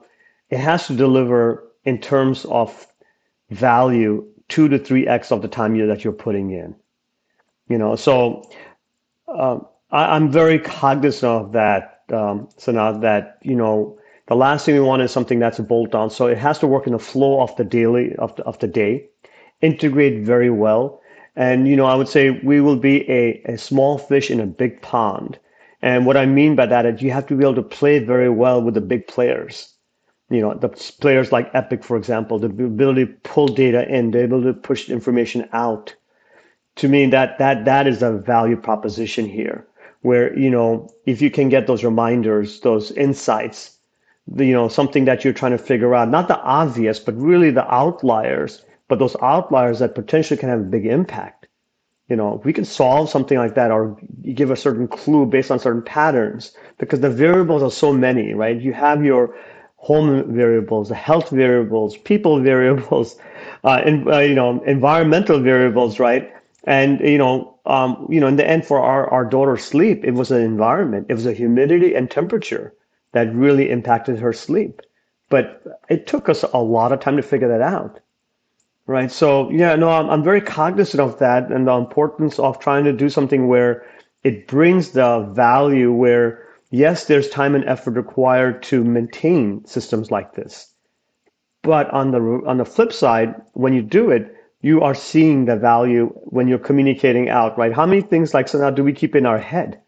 it 0.51 0.59
has 0.59 0.87
to 0.87 0.97
deliver 0.97 1.65
in 1.85 1.99
terms 2.01 2.45
of 2.47 2.87
value 3.51 4.27
two 4.49 4.69
to 4.69 4.79
three 4.79 5.07
x 5.07 5.31
of 5.31 5.43
the 5.43 5.49
time 5.49 5.75
you, 5.75 5.87
that 5.87 6.05
you're 6.05 6.13
putting 6.13 6.51
in. 6.51 6.75
You 7.69 7.79
know, 7.79 7.97
so 7.97 8.49
um, 9.29 9.67
I, 9.91 10.17
am 10.17 10.31
very 10.31 10.59
cognizant 10.59 11.25
of 11.25 11.53
that, 11.53 12.03
um, 12.13 12.49
Sanath, 12.59 13.03
that 13.03 13.39
you 13.43 13.55
know 13.55 13.99
the 14.27 14.37
last 14.37 14.65
thing 14.65 14.75
we 14.75 14.81
want 14.81 15.03
is 15.03 15.11
something 15.11 15.39
that's 15.39 15.59
a 15.59 15.63
bolt 15.63 15.95
on. 15.95 16.11
So 16.11 16.27
it 16.27 16.39
has 16.39 16.59
to 16.61 16.67
work 16.67 16.87
in 16.87 16.93
the 16.93 16.99
flow 16.99 17.41
of 17.41 17.55
the 17.57 17.65
daily 17.65 18.15
of 18.17 18.35
the, 18.37 18.45
of 18.45 18.59
the 18.59 18.69
day, 18.69 19.07
integrate 19.61 20.25
very 20.25 20.51
well. 20.51 21.01
And 21.37 21.69
you 21.69 21.77
know, 21.77 21.87
I 21.87 21.95
would 21.95 22.09
say 22.09 22.31
we 22.31 22.61
will 22.61 22.77
be 22.77 23.09
a, 23.11 23.43
a 23.45 23.59
small 23.59 23.99
fish 23.99 24.31
in 24.31 24.41
a 24.41 24.47
big 24.47 24.81
pond. 24.81 25.39
And 25.81 26.07
what 26.07 26.17
I 26.17 26.27
mean 26.27 26.57
by 26.57 26.67
that 26.67 26.87
is 26.87 27.03
you 27.03 27.13
have 27.13 27.27
to 27.29 27.37
be 27.37 27.45
able 27.45 27.55
to 27.55 27.63
play 27.63 28.01
very 28.01 28.31
well 28.31 28.61
with 28.61 28.75
the 28.75 28.81
big 28.81 29.07
players 29.07 29.75
you 30.31 30.41
know, 30.41 30.55
the 30.55 30.69
players 30.69 31.33
like 31.33 31.51
Epic, 31.55 31.83
for 31.83 31.97
example, 31.97 32.39
the 32.39 32.47
ability 32.47 33.07
to 33.07 33.13
pull 33.23 33.49
data 33.49 33.89
in, 33.89 34.11
the 34.11 34.25
ability 34.25 34.49
to 34.49 34.55
push 34.55 34.89
information 34.91 35.49
out. 35.53 35.95
To 36.77 36.89
me, 36.89 37.07
that 37.07 37.39
that 37.39 37.65
that 37.65 37.87
is 37.87 38.03
a 38.03 38.13
value 38.13 38.57
proposition 38.57 39.27
here, 39.27 39.67
where 40.03 40.39
you 40.39 40.51
know, 40.51 40.89
if 41.07 41.23
you 41.23 41.31
can 41.31 41.49
get 41.49 41.67
those 41.67 41.83
reminders, 41.83 42.61
those 42.61 42.93
insights, 42.93 43.79
the, 44.27 44.45
you 44.45 44.53
know, 44.53 44.69
something 44.69 45.05
that 45.07 45.25
you're 45.25 45.33
trying 45.33 45.53
to 45.53 45.59
figure 45.59 45.95
out, 45.95 46.09
not 46.09 46.29
the 46.29 46.39
obvious, 46.41 47.01
but 47.01 47.17
really 47.17 47.51
the 47.51 47.67
outliers, 47.73 48.65
but 48.87 48.99
those 48.99 49.17
outliers 49.23 49.79
that 49.79 49.95
potentially 49.95 50.39
can 50.39 50.49
have 50.51 50.61
a 50.61 50.65
big 50.65 50.87
impact. 50.87 51.49
You 52.09 52.17
know, 52.17 52.41
we 52.45 52.53
can 52.53 52.65
solve 52.65 53.11
something 53.11 53.37
like 53.37 53.55
that 53.55 53.71
or 53.71 53.99
give 54.33 54.51
a 54.51 54.57
certain 54.57 54.89
clue 54.89 55.27
based 55.27 55.51
on 55.51 55.59
certain 55.59 55.83
patterns 55.83 56.57
because 56.79 57.01
the 57.01 57.11
variables 57.11 57.63
are 57.63 57.71
so 57.71 57.93
many, 57.93 58.33
right? 58.35 58.59
You 58.59 58.73
have 58.73 59.05
your 59.05 59.35
home 59.79 60.35
variables, 60.35 60.91
health 60.91 61.31
variables, 61.31 61.97
people 61.97 62.41
variables, 62.53 63.17
uh, 63.65 63.81
and 63.85 64.07
uh, 64.09 64.19
you 64.19 64.35
know 64.35 64.63
environmental 64.65 65.41
variables, 65.41 65.99
right? 65.99 66.33
And 66.65 67.01
you 67.01 67.19
know, 67.19 67.59
um, 67.65 68.07
you 68.11 68.21
know, 68.21 68.27
in 68.27 68.37
the 68.37 68.47
end, 68.47 68.67
for 68.67 68.81
our 68.81 69.09
our 69.11 69.25
daughter's 69.25 69.65
sleep, 69.65 70.05
it 70.05 70.13
was 70.13 70.31
an 70.31 70.43
environment, 70.43 71.07
it 71.09 71.15
was 71.15 71.27
a 71.27 71.33
humidity 71.33 71.95
and 71.95 72.11
temperature 72.11 72.75
that 73.13 73.35
really 73.35 73.71
impacted 73.71 74.19
her 74.19 74.33
sleep. 74.33 74.83
But 75.31 75.63
it 75.89 76.07
took 76.07 76.29
us 76.29 76.43
a 76.43 76.59
lot 76.59 76.93
of 76.93 77.01
time 77.01 77.17
to 77.17 77.23
figure 77.23 77.49
that 77.49 77.63
out, 77.63 78.01
right? 78.87 79.11
So 79.11 79.51
yeah, 79.51 79.77
no, 79.77 79.91
I'm 79.91 80.11
I'm 80.11 80.25
very 80.25 80.41
cognizant 80.41 81.01
of 81.01 81.19
that 81.21 81.51
and 81.51 81.67
the 81.67 81.77
importance 81.77 82.39
of 82.39 82.59
trying 82.59 82.85
to 82.85 82.93
do 82.93 83.09
something 83.09 83.47
where 83.47 83.87
it 84.25 84.49
brings 84.49 84.91
the 84.91 85.21
value 85.33 85.93
where 85.93 86.48
yes, 86.71 87.05
there's 87.07 87.29
time 87.29 87.55
and 87.55 87.65
effort 87.65 87.93
required 87.93 88.63
to 88.65 88.85
maintain 88.85 89.65
systems 89.67 90.11
like 90.11 90.35
this. 90.35 90.73
But 91.63 91.91
on 91.91 92.13
the 92.13 92.21
on 92.47 92.59
the 92.59 92.65
flip 92.65 92.93
side, 92.93 93.35
when 93.53 93.75
you 93.75 93.83
do 93.83 94.11
it, 94.11 94.35
you 94.63 94.81
are 94.83 94.95
seeing 94.95 95.45
the 95.45 95.57
value 95.57 96.07
when 96.25 96.49
you're 96.49 96.59
communicating 96.59 97.29
out, 97.29 97.57
right? 97.59 97.73
How 97.73 97.87
many 97.87 98.01
things 98.01 98.35
like 98.35 98.49
so 98.49 98.59
now 98.59 98.71
do 98.71 98.85
we 98.85 98.93
keep 98.93 99.15
in 99.15 99.27
our 99.27 99.39
head, 99.39 99.81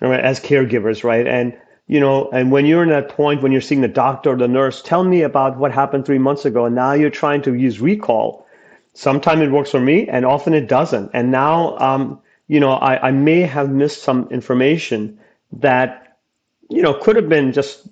right, 0.00 0.20
as 0.20 0.40
caregivers, 0.40 1.04
right? 1.04 1.26
And 1.26 1.56
you 1.88 2.00
know, 2.00 2.30
and 2.32 2.50
when 2.50 2.66
you're 2.66 2.82
in 2.82 2.88
that 2.90 3.08
point 3.08 3.42
when 3.42 3.52
you're 3.52 3.60
seeing 3.60 3.80
the 3.80 3.88
doctor 3.88 4.30
or 4.30 4.36
the 4.36 4.48
nurse, 4.48 4.80
tell 4.82 5.04
me 5.04 5.22
about 5.22 5.58
what 5.58 5.72
happened 5.72 6.06
three 6.06 6.18
months 6.18 6.44
ago, 6.44 6.64
and 6.64 6.74
now 6.74 6.92
you're 6.92 7.10
trying 7.10 7.42
to 7.42 7.54
use 7.54 7.80
recall. 7.80 8.46
Sometimes 8.94 9.40
it 9.42 9.50
works 9.50 9.70
for 9.70 9.80
me, 9.80 10.08
and 10.08 10.24
often 10.24 10.54
it 10.54 10.68
doesn't. 10.68 11.10
And 11.12 11.30
now, 11.30 11.76
um, 11.78 12.20
you 12.48 12.60
know, 12.60 12.72
I, 12.72 13.08
I 13.08 13.10
may 13.10 13.40
have 13.40 13.70
missed 13.70 14.02
some 14.02 14.28
information 14.30 15.18
that 15.52 16.01
you 16.70 16.82
know 16.82 16.94
could 16.94 17.16
have 17.16 17.28
been 17.28 17.52
just 17.52 17.88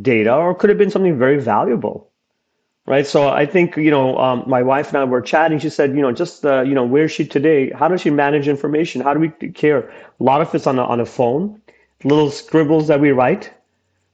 data 0.00 0.34
or 0.34 0.54
could 0.54 0.70
have 0.70 0.78
been 0.78 0.90
something 0.90 1.18
very 1.18 1.38
valuable 1.40 2.08
right? 2.86 3.06
So 3.06 3.28
i 3.28 3.46
think 3.46 3.76
you 3.76 3.90
know 3.90 4.18
um, 4.18 4.44
my 4.46 4.62
wife 4.62 4.88
and 4.88 4.96
i 4.98 5.04
were 5.04 5.22
chatting. 5.22 5.58
She 5.58 5.70
said 5.70 5.94
you 5.94 6.02
know 6.02 6.12
just 6.12 6.44
uh, 6.44 6.62
you 6.62 6.74
know 6.74 6.84
where's 6.84 7.12
she 7.12 7.24
today? 7.26 7.70
How 7.70 7.88
does 7.88 8.00
she 8.00 8.10
manage 8.10 8.48
information? 8.48 9.00
How 9.00 9.14
do 9.14 9.20
we 9.20 9.30
care? 9.52 9.88
A 10.20 10.22
lot 10.22 10.40
of 10.40 10.54
it's 10.54 10.66
on 10.66 10.78
a, 10.78 10.84
on 10.84 11.00
a 11.00 11.06
phone 11.06 11.60
little 12.04 12.30
scribbles 12.30 12.88
that 12.88 13.00
we 13.00 13.12
write 13.12 13.52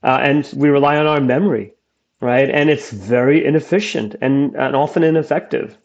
uh, 0.03 0.19
and 0.21 0.51
we 0.55 0.69
rely 0.69 0.97
on 0.99 1.07
our 1.07 1.21
memory 1.21 1.73
right? 2.21 2.51
And 2.51 2.69
it's 2.69 2.91
very 2.91 3.45
inefficient 3.45 4.17
and, 4.21 4.55
and 4.57 4.75
often 4.75 5.05
ineffective. 5.05 5.79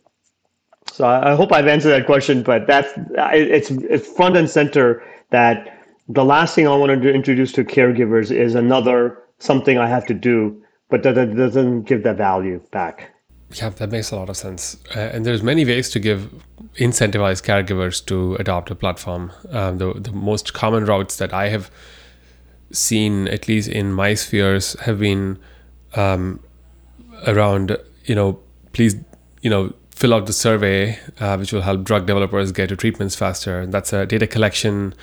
So 0.92 1.06
I, 1.06 1.32
I 1.32 1.36
hope 1.36 1.52
i've 1.52 1.68
answered 1.68 1.90
that 1.90 2.06
question 2.06 2.44
but 2.44 2.68
that's 2.68 2.92
it's, 3.34 3.72
it's 3.72 4.08
front 4.08 4.38
and 4.38 4.50
center 4.50 5.02
that 5.30 5.80
the 6.14 6.24
last 6.24 6.54
thing 6.56 6.68
I 6.68 6.76
want 6.76 7.02
to 7.02 7.14
introduce 7.14 7.52
to 7.54 7.64
caregivers 7.64 8.30
is 8.32 8.56
another 8.56 9.18
something 9.40 9.78
I 9.78 9.88
have 9.88 10.06
to 10.08 10.14
do, 10.14 10.62
but 10.90 11.04
that, 11.04 11.16
that 11.16 11.36
doesn't 11.36 11.84
give 11.84 12.04
that 12.04 12.18
value 12.18 12.62
back. 12.72 13.10
Yeah, 13.54 13.70
that 13.70 13.90
makes 13.92 14.12
a 14.12 14.16
lot 14.16 14.30
of 14.30 14.38
sense. 14.38 14.78
Uh, 14.96 15.00
and 15.00 15.26
there's 15.26 15.44
many 15.44 15.66
ways 15.66 15.90
to 15.92 16.00
give 16.00 16.30
incentivize 16.80 17.42
caregivers 17.42 18.04
to 18.06 18.36
adopt 18.36 18.72
a 18.72 18.76
platform. 18.76 19.32
Um, 19.52 19.78
the 19.78 19.94
the 19.94 20.12
most 20.12 20.54
common 20.54 20.86
routes 20.86 21.18
that 21.18 21.34
I 21.34 21.50
have 21.50 21.70
seen, 22.72 23.28
at 23.28 23.48
least 23.48 23.70
in 23.70 23.94
my 23.94 24.16
spheres, 24.16 24.76
have 24.82 25.00
been 25.00 25.38
um, 25.96 26.40
around 27.28 27.78
you 28.06 28.16
know 28.16 28.40
please 28.72 28.96
you 29.42 29.50
know 29.50 29.74
fill 29.92 30.14
out 30.16 30.26
the 30.26 30.34
survey, 30.34 30.98
uh, 31.20 31.38
which 31.38 31.54
will 31.54 31.62
help 31.62 31.84
drug 31.84 32.08
developers 32.08 32.52
get 32.52 32.70
to 32.70 32.76
treatments 32.76 33.16
faster. 33.16 33.60
And 33.60 33.72
that's 33.72 33.94
a 33.94 34.08
data 34.08 34.26
collection 34.26 34.96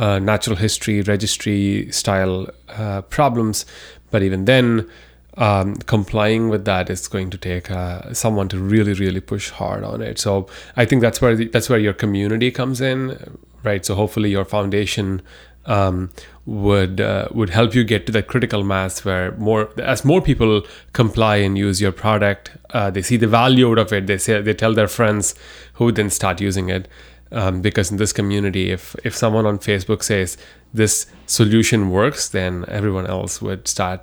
uh, 0.00 0.18
natural 0.18 0.56
history 0.56 1.02
registry 1.02 1.92
style 1.92 2.48
uh, 2.70 3.02
problems. 3.02 3.66
But 4.10 4.22
even 4.22 4.46
then, 4.46 4.88
um, 5.36 5.76
complying 5.76 6.48
with 6.48 6.64
that 6.64 6.90
is 6.90 7.06
going 7.06 7.30
to 7.30 7.38
take 7.38 7.70
uh, 7.70 8.12
someone 8.14 8.48
to 8.48 8.58
really, 8.58 8.94
really 8.94 9.20
push 9.20 9.50
hard 9.50 9.84
on 9.84 10.02
it. 10.02 10.18
So 10.18 10.48
I 10.76 10.86
think 10.86 11.02
that's 11.02 11.20
where 11.20 11.36
the, 11.36 11.48
that's 11.48 11.68
where 11.68 11.78
your 11.78 11.92
community 11.92 12.50
comes 12.50 12.80
in, 12.80 13.38
right? 13.62 13.84
So 13.84 13.94
hopefully 13.94 14.30
your 14.30 14.44
foundation 14.44 15.22
um, 15.66 16.10
would 16.46 17.00
uh, 17.00 17.28
would 17.32 17.50
help 17.50 17.74
you 17.74 17.84
get 17.84 18.06
to 18.06 18.12
that 18.12 18.26
critical 18.26 18.64
mass 18.64 19.04
where 19.04 19.32
more 19.32 19.68
as 19.78 20.04
more 20.04 20.22
people 20.22 20.62
comply 20.94 21.36
and 21.36 21.58
use 21.58 21.80
your 21.80 21.92
product, 21.92 22.50
uh, 22.70 22.90
they 22.90 23.02
see 23.02 23.18
the 23.18 23.28
value 23.28 23.70
out 23.70 23.78
of 23.78 23.92
it. 23.92 24.06
They 24.06 24.18
say 24.18 24.40
they 24.40 24.54
tell 24.54 24.72
their 24.72 24.88
friends, 24.88 25.34
who 25.74 25.92
then 25.92 26.08
start 26.10 26.40
using 26.40 26.70
it 26.70 26.88
um, 27.32 27.60
because 27.60 27.90
in 27.90 27.96
this 27.96 28.12
community 28.12 28.70
if 28.70 28.94
if 29.04 29.14
someone 29.14 29.46
on 29.46 29.58
facebook 29.58 30.02
says 30.02 30.36
this 30.74 31.06
solution 31.26 31.90
works 31.90 32.28
then 32.28 32.64
everyone 32.68 33.06
else 33.06 33.40
would 33.40 33.66
start 33.68 34.00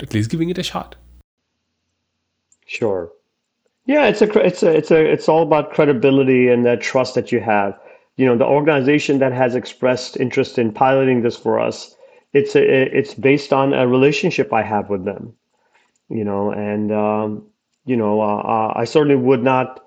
at 0.00 0.14
least 0.14 0.30
giving 0.30 0.48
it 0.48 0.56
a 0.56 0.62
shot. 0.62 0.96
Sure. 2.66 3.10
Yeah 3.86 4.06
it's 4.06 4.22
a 4.22 4.38
it's 4.38 4.62
a 4.62 4.70
it's 4.70 4.90
a 4.90 5.12
it's 5.12 5.28
all 5.28 5.42
about 5.42 5.72
credibility 5.72 6.48
and 6.48 6.64
that 6.64 6.80
trust 6.80 7.14
that 7.14 7.32
you 7.32 7.40
have. 7.40 7.78
You 8.16 8.26
know 8.26 8.36
the 8.36 8.46
organization 8.46 9.18
that 9.18 9.32
has 9.32 9.54
expressed 9.54 10.16
interest 10.16 10.58
in 10.58 10.72
piloting 10.72 11.22
this 11.22 11.36
for 11.36 11.58
us 11.58 11.96
it's 12.32 12.54
a, 12.54 12.62
it's 12.96 13.14
based 13.14 13.52
on 13.52 13.72
a 13.72 13.86
relationship 13.86 14.52
i 14.52 14.62
have 14.62 14.88
with 14.88 15.04
them 15.04 15.32
you 16.08 16.24
know 16.24 16.50
and 16.50 16.92
um, 16.92 17.44
you 17.86 17.96
know 17.96 18.20
uh, 18.20 18.38
uh 18.38 18.72
i 18.76 18.84
certainly 18.84 19.16
would 19.16 19.42
not 19.42 19.84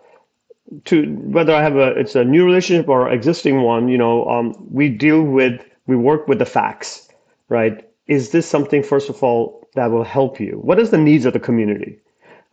to 0.85 1.05
whether 1.15 1.53
I 1.53 1.61
have 1.61 1.75
a 1.75 1.91
it's 1.91 2.15
a 2.15 2.23
new 2.23 2.45
relationship 2.45 2.87
or 2.89 3.09
existing 3.09 3.61
one, 3.61 3.87
you 3.87 3.97
know, 3.97 4.25
um, 4.27 4.55
we 4.71 4.89
deal 4.89 5.21
with 5.21 5.61
we 5.87 5.95
work 5.95 6.27
with 6.27 6.39
the 6.39 6.45
facts, 6.45 7.09
right? 7.49 7.87
Is 8.07 8.31
this 8.31 8.47
something 8.47 8.83
first 8.83 9.09
of 9.09 9.21
all 9.23 9.67
that 9.75 9.91
will 9.91 10.03
help 10.03 10.39
you? 10.39 10.59
What 10.61 10.79
is 10.79 10.91
the 10.91 10.97
needs 10.97 11.25
of 11.25 11.33
the 11.33 11.39
community, 11.39 11.99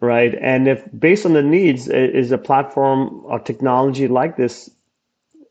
right? 0.00 0.34
And 0.40 0.68
if 0.68 0.84
based 0.98 1.26
on 1.26 1.32
the 1.32 1.42
needs, 1.42 1.88
is 1.88 2.32
a 2.32 2.38
platform 2.38 3.22
or 3.24 3.38
technology 3.38 4.08
like 4.08 4.36
this, 4.36 4.70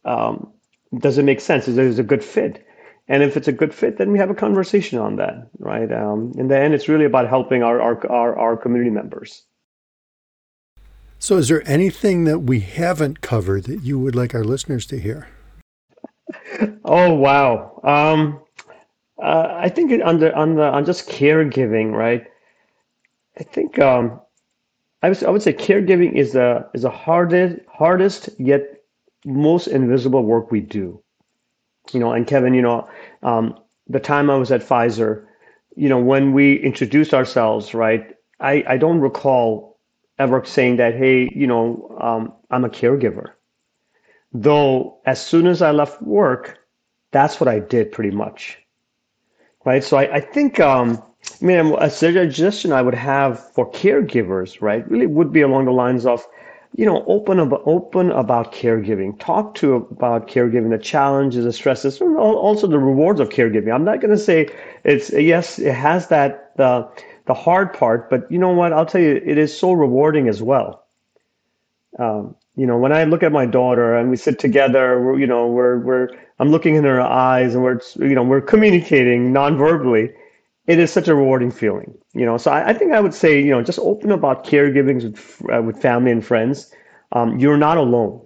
um, 0.06 0.52
does 0.98 1.18
it 1.18 1.24
make 1.24 1.42
sense? 1.42 1.68
Is 1.68 1.78
it 1.78 2.00
a 2.00 2.04
good 2.04 2.24
fit? 2.24 2.66
And 3.08 3.24
if 3.24 3.36
it's 3.36 3.48
a 3.48 3.52
good 3.52 3.74
fit, 3.74 3.98
then 3.98 4.12
we 4.12 4.20
have 4.20 4.30
a 4.30 4.36
conversation 4.36 5.00
on 5.00 5.16
that, 5.16 5.50
right? 5.58 5.92
Um, 5.92 6.32
in 6.38 6.48
the 6.48 6.58
end, 6.58 6.76
it's 6.76 6.88
really 6.88 7.06
about 7.06 7.28
helping 7.28 7.64
our, 7.64 7.82
our, 7.82 8.12
our, 8.12 8.38
our 8.38 8.56
community 8.58 8.92
members. 8.92 9.44
So, 11.22 11.36
is 11.36 11.50
there 11.50 11.68
anything 11.68 12.24
that 12.24 12.40
we 12.40 12.62
haven't 12.62 13.20
covered 13.20 13.66
that 13.66 13.84
you 13.84 14.00
would 14.00 14.16
like 14.16 14.34
our 14.34 14.44
listeners 14.44 14.86
to 14.88 15.00
hear? 15.00 15.28
Oh 16.86 17.14
wow! 17.14 17.80
Um, 17.84 18.40
uh, 19.22 19.54
I 19.58 19.70
think 19.70 19.92
on 20.04 20.20
the 20.20 20.34
on 20.34 20.56
the 20.56 20.64
on 20.64 20.86
just 20.86 21.10
caregiving, 21.10 21.92
right? 21.92 22.26
I 23.38 23.44
think 23.44 23.80
um, 23.80 24.20
I 25.04 25.10
would 25.10 25.24
I 25.24 25.30
would 25.30 25.42
say 25.42 25.54
caregiving 25.54 26.14
is 26.14 26.36
a 26.36 26.70
is 26.74 26.84
a 26.86 26.90
hardest 26.90 27.60
hardest 27.68 28.30
yet 28.40 28.62
most 29.26 29.68
invisible 29.68 30.24
work 30.24 30.52
we 30.52 30.62
do. 30.62 31.02
You 31.92 32.00
know, 32.00 32.14
and 32.14 32.26
Kevin, 32.26 32.54
you 32.54 32.62
know, 32.62 32.88
um, 33.24 33.60
the 33.88 34.00
time 34.00 34.30
I 34.30 34.36
was 34.36 34.52
at 34.52 34.62
Pfizer, 34.62 35.26
you 35.76 35.90
know, 35.90 36.00
when 36.00 36.34
we 36.34 36.56
introduced 36.62 37.14
ourselves, 37.14 37.74
right? 37.74 38.16
I 38.40 38.64
I 38.68 38.78
don't 38.78 39.00
recall 39.00 39.69
ever 40.20 40.44
saying 40.46 40.78
that, 40.78 40.96
hey, 40.96 41.30
you 41.34 41.48
know, 41.48 41.98
um, 42.02 42.34
I'm 42.52 42.66
a 42.66 42.70
caregiver. 42.70 43.32
Though 44.32 45.00
as 45.06 45.26
soon 45.26 45.48
as 45.48 45.62
I 45.62 45.72
left 45.72 46.02
work, 46.02 46.60
that's 47.12 47.40
what 47.40 47.48
I 47.48 47.60
did 47.60 47.92
pretty 47.92 48.12
much. 48.12 48.60
Right. 49.66 49.84
So 49.84 49.98
I, 49.98 50.16
I 50.16 50.20
think, 50.20 50.60
um, 50.60 51.02
I 51.42 51.46
mean, 51.46 51.76
a 51.80 51.90
suggestion 51.90 52.72
I 52.72 52.82
would 52.82 52.94
have 52.94 53.52
for 53.54 53.70
caregivers, 53.72 54.62
right, 54.62 54.90
really 54.90 55.08
would 55.08 55.34
be 55.34 55.42
along 55.42 55.66
the 55.66 55.72
lines 55.72 56.06
of 56.06 56.26
you 56.76 56.86
know, 56.86 57.04
open 57.08 57.40
about 57.40 57.64
open 57.66 58.12
about 58.12 58.54
caregiving. 58.54 59.20
Talk 59.20 59.56
to 59.56 59.76
about 59.76 60.28
caregiving, 60.28 60.70
the 60.70 60.78
challenges, 60.78 61.44
the 61.44 61.54
stresses, 61.54 62.00
and 62.00 62.16
also 62.18 62.68
the 62.68 62.78
rewards 62.78 63.20
of 63.20 63.30
caregiving. 63.30 63.74
I'm 63.74 63.84
not 63.84 64.02
going 64.02 64.12
to 64.12 64.18
say 64.18 64.50
it's 64.84 65.12
yes, 65.12 65.58
it 65.58 65.74
has 65.74 66.08
that 66.08 66.56
the 66.58 66.88
the 67.30 67.36
hard 67.36 67.74
part, 67.74 68.10
but 68.10 68.30
you 68.32 68.40
know 68.40 68.50
what? 68.50 68.74
I'll 68.74 68.88
tell 68.88 69.00
you, 69.00 69.22
it 69.24 69.38
is 69.38 69.56
so 69.56 69.72
rewarding 69.72 70.28
as 70.28 70.42
well. 70.42 70.84
Um, 72.00 72.36
you 72.56 72.66
know, 72.66 72.76
when 72.76 72.92
I 72.92 73.04
look 73.04 73.22
at 73.22 73.32
my 73.32 73.46
daughter 73.46 73.96
and 73.96 74.10
we 74.10 74.18
sit 74.18 74.40
together, 74.40 75.00
we're, 75.00 75.20
you 75.20 75.28
know, 75.28 75.46
we're 75.46 75.78
we're 75.78 76.10
I'm 76.40 76.50
looking 76.50 76.74
in 76.74 76.84
her 76.86 77.00
eyes 77.00 77.54
and 77.54 77.64
we're 77.64 77.80
you 77.98 78.16
know 78.16 78.24
we're 78.24 78.42
communicating 78.42 79.32
non-verbally. 79.32 80.12
It 80.66 80.80
is 80.80 80.92
such 80.92 81.08
a 81.08 81.14
rewarding 81.14 81.52
feeling, 81.52 81.94
you 82.14 82.26
know. 82.26 82.38
So 82.38 82.50
I, 82.50 82.70
I 82.70 82.74
think 82.74 82.94
I 82.94 83.00
would 83.00 83.14
say, 83.14 83.40
you 83.40 83.52
know, 83.52 83.62
just 83.62 83.78
open 83.78 84.12
about 84.12 84.44
caregiving 84.44 85.04
with 85.04 85.54
uh, 85.54 85.62
with 85.62 85.80
family 85.80 86.12
and 86.12 86.26
friends. 86.26 86.74
Um, 87.12 87.38
you're 87.38 87.58
not 87.58 87.78
alone. 87.78 88.26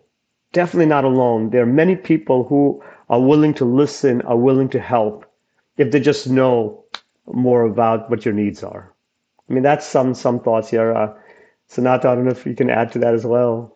Definitely 0.53 0.91
not 0.95 1.03
alone. 1.03 1.49
There 1.49 1.63
are 1.63 1.75
many 1.83 1.97
people 1.97 2.45
who 2.45 2.81
are 3.09 3.19
willing 3.19 3.53
to 3.55 3.65
listen, 3.65 4.21
are 4.21 4.37
willing 4.37 4.69
to 4.69 4.79
help, 4.79 5.25
if 5.75 5.91
they 5.91 5.99
just 5.99 6.29
know 6.29 6.85
more 7.27 7.63
about 7.63 8.09
what 8.09 8.23
your 8.23 8.33
needs 8.33 8.63
are. 8.63 8.92
I 9.49 9.53
mean, 9.53 9.63
that's 9.63 9.85
some 9.85 10.13
some 10.13 10.39
thoughts 10.39 10.69
here. 10.69 10.93
Uh, 10.93 11.13
Sanath, 11.69 12.05
I 12.05 12.15
don't 12.15 12.25
know 12.25 12.31
if 12.31 12.45
you 12.45 12.55
can 12.55 12.69
add 12.69 12.91
to 12.93 12.99
that 12.99 13.13
as 13.13 13.25
well. 13.25 13.75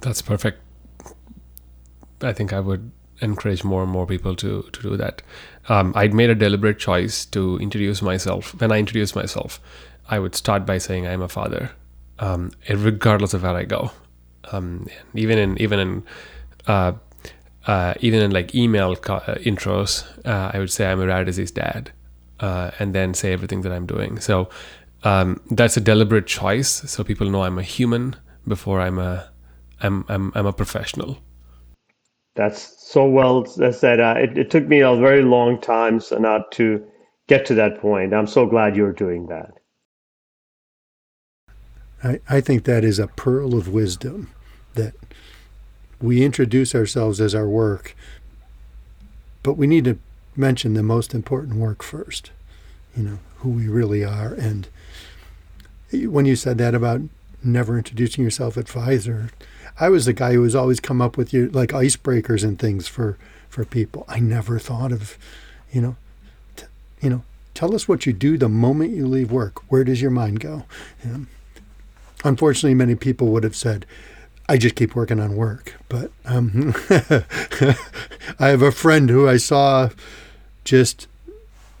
That's 0.00 0.22
perfect. 0.22 0.60
I 2.20 2.32
think 2.32 2.52
I 2.52 2.60
would 2.60 2.90
encourage 3.20 3.64
more 3.64 3.82
and 3.82 3.90
more 3.90 4.06
people 4.06 4.34
to 4.36 4.62
to 4.62 4.82
do 4.82 4.96
that. 4.96 5.22
Um, 5.68 5.92
I'd 5.96 6.14
made 6.14 6.30
a 6.30 6.34
deliberate 6.34 6.78
choice 6.78 7.24
to 7.26 7.58
introduce 7.58 8.02
myself. 8.02 8.58
When 8.60 8.72
I 8.72 8.78
introduce 8.78 9.14
myself, 9.14 9.60
I 10.08 10.18
would 10.18 10.34
start 10.34 10.66
by 10.66 10.78
saying 10.78 11.06
I'm 11.06 11.22
a 11.22 11.28
father, 11.28 11.70
um, 12.18 12.52
regardless 12.68 13.34
of 13.34 13.42
where 13.42 13.56
I 13.56 13.64
go. 13.64 13.90
Um, 14.52 14.86
even 15.14 15.38
in 15.38 15.58
even 15.60 15.78
in 15.78 16.02
uh, 16.66 16.92
uh, 17.66 17.94
even 18.00 18.22
in 18.22 18.30
like 18.30 18.54
email 18.54 18.96
co- 18.96 19.16
uh, 19.16 19.34
intros, 19.36 20.04
uh, 20.26 20.50
I 20.52 20.58
would 20.58 20.70
say 20.70 20.90
I'm 20.90 21.00
a 21.00 21.06
rare 21.06 21.24
disease 21.24 21.50
dad, 21.50 21.92
uh, 22.40 22.70
and 22.78 22.94
then 22.94 23.14
say 23.14 23.32
everything 23.32 23.62
that 23.62 23.72
I'm 23.72 23.86
doing. 23.86 24.20
So 24.20 24.48
um, 25.04 25.40
that's 25.50 25.76
a 25.76 25.80
deliberate 25.80 26.26
choice, 26.26 26.68
so 26.68 27.04
people 27.04 27.30
know 27.30 27.42
I'm 27.42 27.58
a 27.58 27.62
human 27.62 28.16
before 28.46 28.80
I'm 28.80 28.98
a 28.98 29.28
I'm 29.80 30.04
I'm, 30.08 30.32
I'm 30.34 30.46
a 30.46 30.52
professional. 30.52 31.18
That's 32.34 32.76
so 32.78 33.08
well 33.08 33.44
said. 33.46 34.00
Uh, 34.00 34.14
it, 34.16 34.38
it, 34.38 34.50
took 34.50 34.66
me 34.66 34.80
a 34.80 34.94
very 34.94 35.22
long 35.22 35.60
time 35.60 35.98
Sanath 35.98 36.50
to 36.52 36.84
get 37.26 37.44
to 37.46 37.54
that 37.54 37.80
point. 37.80 38.14
I'm 38.14 38.28
so 38.28 38.46
glad 38.46 38.76
you're 38.76 38.92
doing 38.92 39.26
that. 39.26 39.54
I, 42.02 42.20
I 42.28 42.40
think 42.40 42.64
that 42.64 42.84
is 42.84 43.00
a 43.00 43.08
pearl 43.08 43.56
of 43.56 43.68
wisdom 43.68 44.30
that 44.74 44.94
we 46.00 46.24
introduce 46.24 46.74
ourselves 46.74 47.20
as 47.20 47.34
our 47.34 47.48
work, 47.48 47.96
but 49.42 49.54
we 49.54 49.66
need 49.66 49.84
to 49.84 49.98
mention 50.38 50.74
the 50.74 50.82
most 50.82 51.14
important 51.14 51.56
work 51.56 51.82
first, 51.82 52.30
you 52.96 53.02
know, 53.02 53.18
who 53.38 53.50
we 53.50 53.68
really 53.68 54.04
are. 54.04 54.32
And 54.34 54.68
when 55.92 56.26
you 56.26 56.36
said 56.36 56.58
that 56.58 56.74
about 56.74 57.00
never 57.42 57.76
introducing 57.76 58.24
yourself 58.24 58.56
at 58.56 58.66
Pfizer, 58.66 59.30
I 59.80 59.88
was 59.88 60.06
the 60.06 60.12
guy 60.12 60.32
who 60.32 60.40
was 60.40 60.54
always 60.54 60.80
come 60.80 61.00
up 61.00 61.16
with 61.16 61.32
you 61.32 61.48
like 61.50 61.70
icebreakers 61.70 62.42
and 62.42 62.58
things 62.58 62.88
for 62.88 63.16
for 63.48 63.64
people. 63.64 64.04
I 64.08 64.20
never 64.20 64.58
thought 64.58 64.92
of, 64.92 65.16
you 65.72 65.80
know, 65.80 65.96
t- 66.56 66.66
you 67.00 67.10
know, 67.10 67.22
tell 67.54 67.74
us 67.74 67.88
what 67.88 68.06
you 68.06 68.12
do 68.12 68.36
the 68.36 68.48
moment 68.48 68.94
you 68.94 69.06
leave 69.06 69.32
work. 69.32 69.70
Where 69.70 69.84
does 69.84 70.02
your 70.02 70.10
mind 70.10 70.40
go? 70.40 70.64
Unfortunately, 72.24 72.74
many 72.74 72.94
people 72.94 73.28
would 73.28 73.44
have 73.44 73.56
said, 73.56 73.86
I 74.48 74.56
just 74.56 74.74
keep 74.74 74.94
working 74.94 75.20
on 75.20 75.36
work. 75.36 75.74
But 75.88 76.10
um, 76.24 76.74
I 76.90 78.48
have 78.48 78.62
a 78.62 78.72
friend 78.72 79.08
who 79.10 79.28
I 79.28 79.36
saw 79.36 79.90
just, 80.68 81.06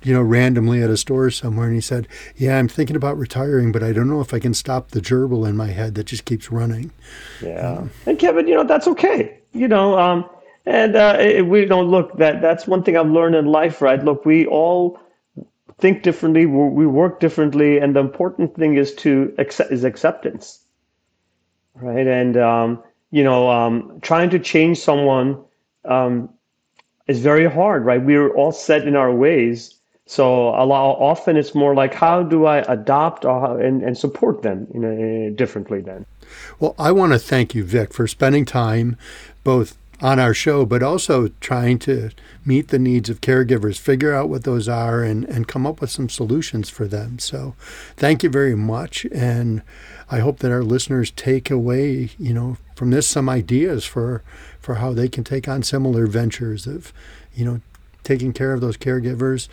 you 0.02 0.14
know, 0.14 0.22
randomly 0.22 0.82
at 0.82 0.90
a 0.90 0.96
store 0.96 1.30
somewhere, 1.30 1.66
and 1.66 1.74
he 1.74 1.80
said, 1.80 2.08
"Yeah, 2.36 2.58
I'm 2.58 2.68
thinking 2.68 2.96
about 2.96 3.18
retiring, 3.18 3.72
but 3.72 3.82
I 3.82 3.92
don't 3.92 4.08
know 4.08 4.20
if 4.20 4.32
I 4.32 4.38
can 4.38 4.54
stop 4.54 4.90
the 4.90 5.00
gerbil 5.00 5.48
in 5.48 5.56
my 5.56 5.68
head 5.68 5.94
that 5.94 6.04
just 6.04 6.24
keeps 6.24 6.50
running." 6.50 6.90
Yeah, 7.42 7.78
um, 7.78 7.90
and 8.06 8.18
Kevin, 8.18 8.48
you 8.48 8.54
know, 8.54 8.64
that's 8.64 8.88
okay. 8.88 9.38
You 9.52 9.68
know, 9.68 9.98
um, 9.98 10.28
and 10.66 10.96
uh, 10.96 11.44
we 11.44 11.64
don't 11.64 11.88
look 11.88 12.16
that. 12.18 12.40
That's 12.40 12.66
one 12.66 12.82
thing 12.82 12.96
I've 12.96 13.10
learned 13.10 13.34
in 13.34 13.46
life, 13.46 13.82
right? 13.82 14.02
Look, 14.02 14.24
we 14.24 14.46
all 14.46 14.98
think 15.78 16.02
differently, 16.02 16.44
we 16.44 16.86
work 16.86 17.20
differently, 17.20 17.78
and 17.78 17.94
the 17.94 18.00
important 18.00 18.56
thing 18.56 18.76
is 18.76 18.94
to 18.96 19.32
accept 19.38 19.70
is 19.70 19.84
acceptance 19.84 20.60
right? 21.80 22.06
And 22.06 22.36
um, 22.36 22.82
you 23.10 23.24
know, 23.24 23.50
um, 23.50 23.98
trying 24.02 24.30
to 24.30 24.38
change 24.38 24.78
someone 24.78 25.42
is 27.08 27.20
very 27.20 27.50
hard, 27.50 27.84
right? 27.84 28.02
We're 28.02 28.30
all 28.34 28.52
set 28.52 28.86
in 28.86 28.94
our 28.94 29.12
ways. 29.12 29.74
So 30.06 30.48
a 30.50 30.64
lot 30.64 30.96
often 30.98 31.36
it's 31.36 31.54
more 31.54 31.74
like 31.74 31.92
how 31.92 32.22
do 32.22 32.46
I 32.46 32.58
adopt 32.72 33.24
and, 33.24 33.82
and 33.82 33.96
support 33.96 34.42
them 34.42 34.66
you 34.72 34.80
know, 34.80 35.30
differently 35.30 35.80
then. 35.80 36.06
Well, 36.60 36.74
I 36.78 36.92
want 36.92 37.12
to 37.12 37.18
thank 37.18 37.54
you, 37.54 37.64
Vik, 37.64 37.92
for 37.92 38.06
spending 38.06 38.44
time 38.44 38.96
both 39.44 39.76
on 40.00 40.18
our 40.18 40.34
show, 40.34 40.64
but 40.64 40.82
also 40.82 41.28
trying 41.40 41.78
to 41.80 42.10
meet 42.44 42.68
the 42.68 42.78
needs 42.78 43.10
of 43.10 43.20
caregivers, 43.20 43.78
figure 43.78 44.14
out 44.14 44.28
what 44.28 44.44
those 44.44 44.68
are, 44.68 45.02
and, 45.02 45.24
and 45.24 45.48
come 45.48 45.66
up 45.66 45.80
with 45.80 45.90
some 45.90 46.08
solutions 46.08 46.70
for 46.70 46.86
them. 46.86 47.18
So, 47.18 47.54
thank 47.96 48.22
you 48.22 48.30
very 48.30 48.54
much. 48.54 49.06
And 49.12 49.62
I 50.10 50.20
hope 50.20 50.38
that 50.38 50.52
our 50.52 50.62
listeners 50.62 51.10
take 51.10 51.50
away, 51.50 52.10
you 52.18 52.32
know, 52.32 52.56
from 52.76 52.90
this 52.90 53.06
some 53.06 53.28
ideas 53.28 53.84
for 53.84 54.22
for 54.60 54.76
how 54.76 54.92
they 54.92 55.08
can 55.08 55.24
take 55.24 55.48
on 55.48 55.62
similar 55.62 56.06
ventures 56.06 56.66
of, 56.66 56.92
you 57.34 57.44
know, 57.44 57.60
taking 58.04 58.32
care 58.32 58.52
of 58.52 58.60
those 58.60 58.76
caregivers 58.76 59.48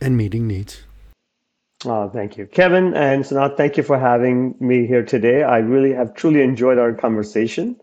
and 0.00 0.16
meeting 0.16 0.46
needs. 0.46 0.82
Oh, 1.86 2.10
thank 2.10 2.36
you, 2.36 2.46
Kevin 2.46 2.94
and 2.94 3.24
Sanath. 3.24 3.56
Thank 3.56 3.78
you 3.78 3.82
for 3.82 3.98
having 3.98 4.54
me 4.60 4.86
here 4.86 5.02
today. 5.02 5.42
I 5.42 5.58
really 5.58 5.94
have 5.94 6.14
truly 6.14 6.42
enjoyed 6.42 6.78
our 6.78 6.92
conversation, 6.92 7.76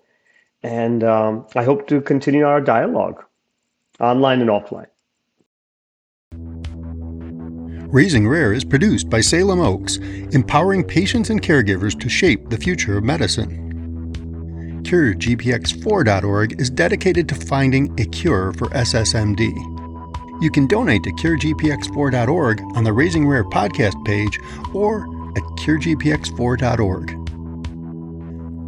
and 0.64 1.04
um, 1.04 1.46
I 1.56 1.64
hope 1.64 1.88
to 1.88 2.02
continue 2.02 2.46
our 2.46 2.62
dialogue, 2.62 3.24
online 4.00 4.42
and 4.42 4.50
offline. 4.50 4.88
Raising 7.90 8.28
Rare 8.28 8.52
is 8.52 8.66
produced 8.66 9.10
by 9.10 9.22
Salem 9.22 9.62
Oaks, 9.62 9.96
empowering 10.34 10.84
patients 10.84 11.30
and 11.30 11.42
caregivers 11.42 11.98
to 12.02 12.10
shape 12.10 12.50
the 12.50 12.58
future 12.58 12.98
of 12.98 13.06
medicine. 13.06 13.64
CureGPX4.org 14.84 16.60
is 16.60 16.70
dedicated 16.70 17.30
to 17.30 17.36
finding 17.36 17.98
a 18.00 18.06
cure 18.06 18.52
for 18.54 18.68
SSMD. 18.70 19.50
You 20.42 20.52
can 20.52 20.68
donate 20.68 21.04
to 21.04 21.12
CureGPX4.org 21.12 22.62
on 22.76 22.84
the 22.84 22.94
Raising 22.94 23.28
Rare 23.28 23.46
podcast 23.46 24.04
page 24.06 24.40
or 24.74 25.04
at 25.38 25.44
CureGPX4.org. 25.58 27.27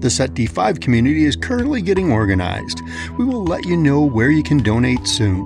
The 0.02 0.08
SETD5 0.08 0.80
community 0.80 1.26
is 1.26 1.36
currently 1.36 1.82
getting 1.82 2.12
organized. 2.12 2.80
We 3.18 3.26
will 3.26 3.44
let 3.44 3.66
you 3.66 3.76
know 3.76 4.02
where 4.02 4.32
you 4.32 4.44
can 4.44 4.60
donate 4.60 5.06
soon. 5.06 5.46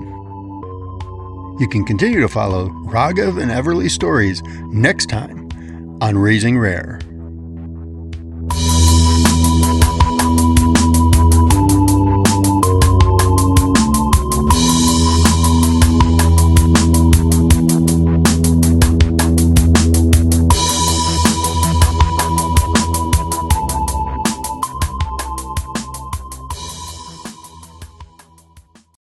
You 1.60 1.68
can 1.68 1.84
continue 1.86 2.20
to 2.22 2.28
follow 2.28 2.70
Raghav 2.86 3.42
and 3.42 3.52
Everly's 3.52 3.94
stories 3.94 4.44
next 4.68 5.08
time 5.08 5.50
on 6.02 6.18
Raising 6.18 6.60
Rare. 6.60 7.00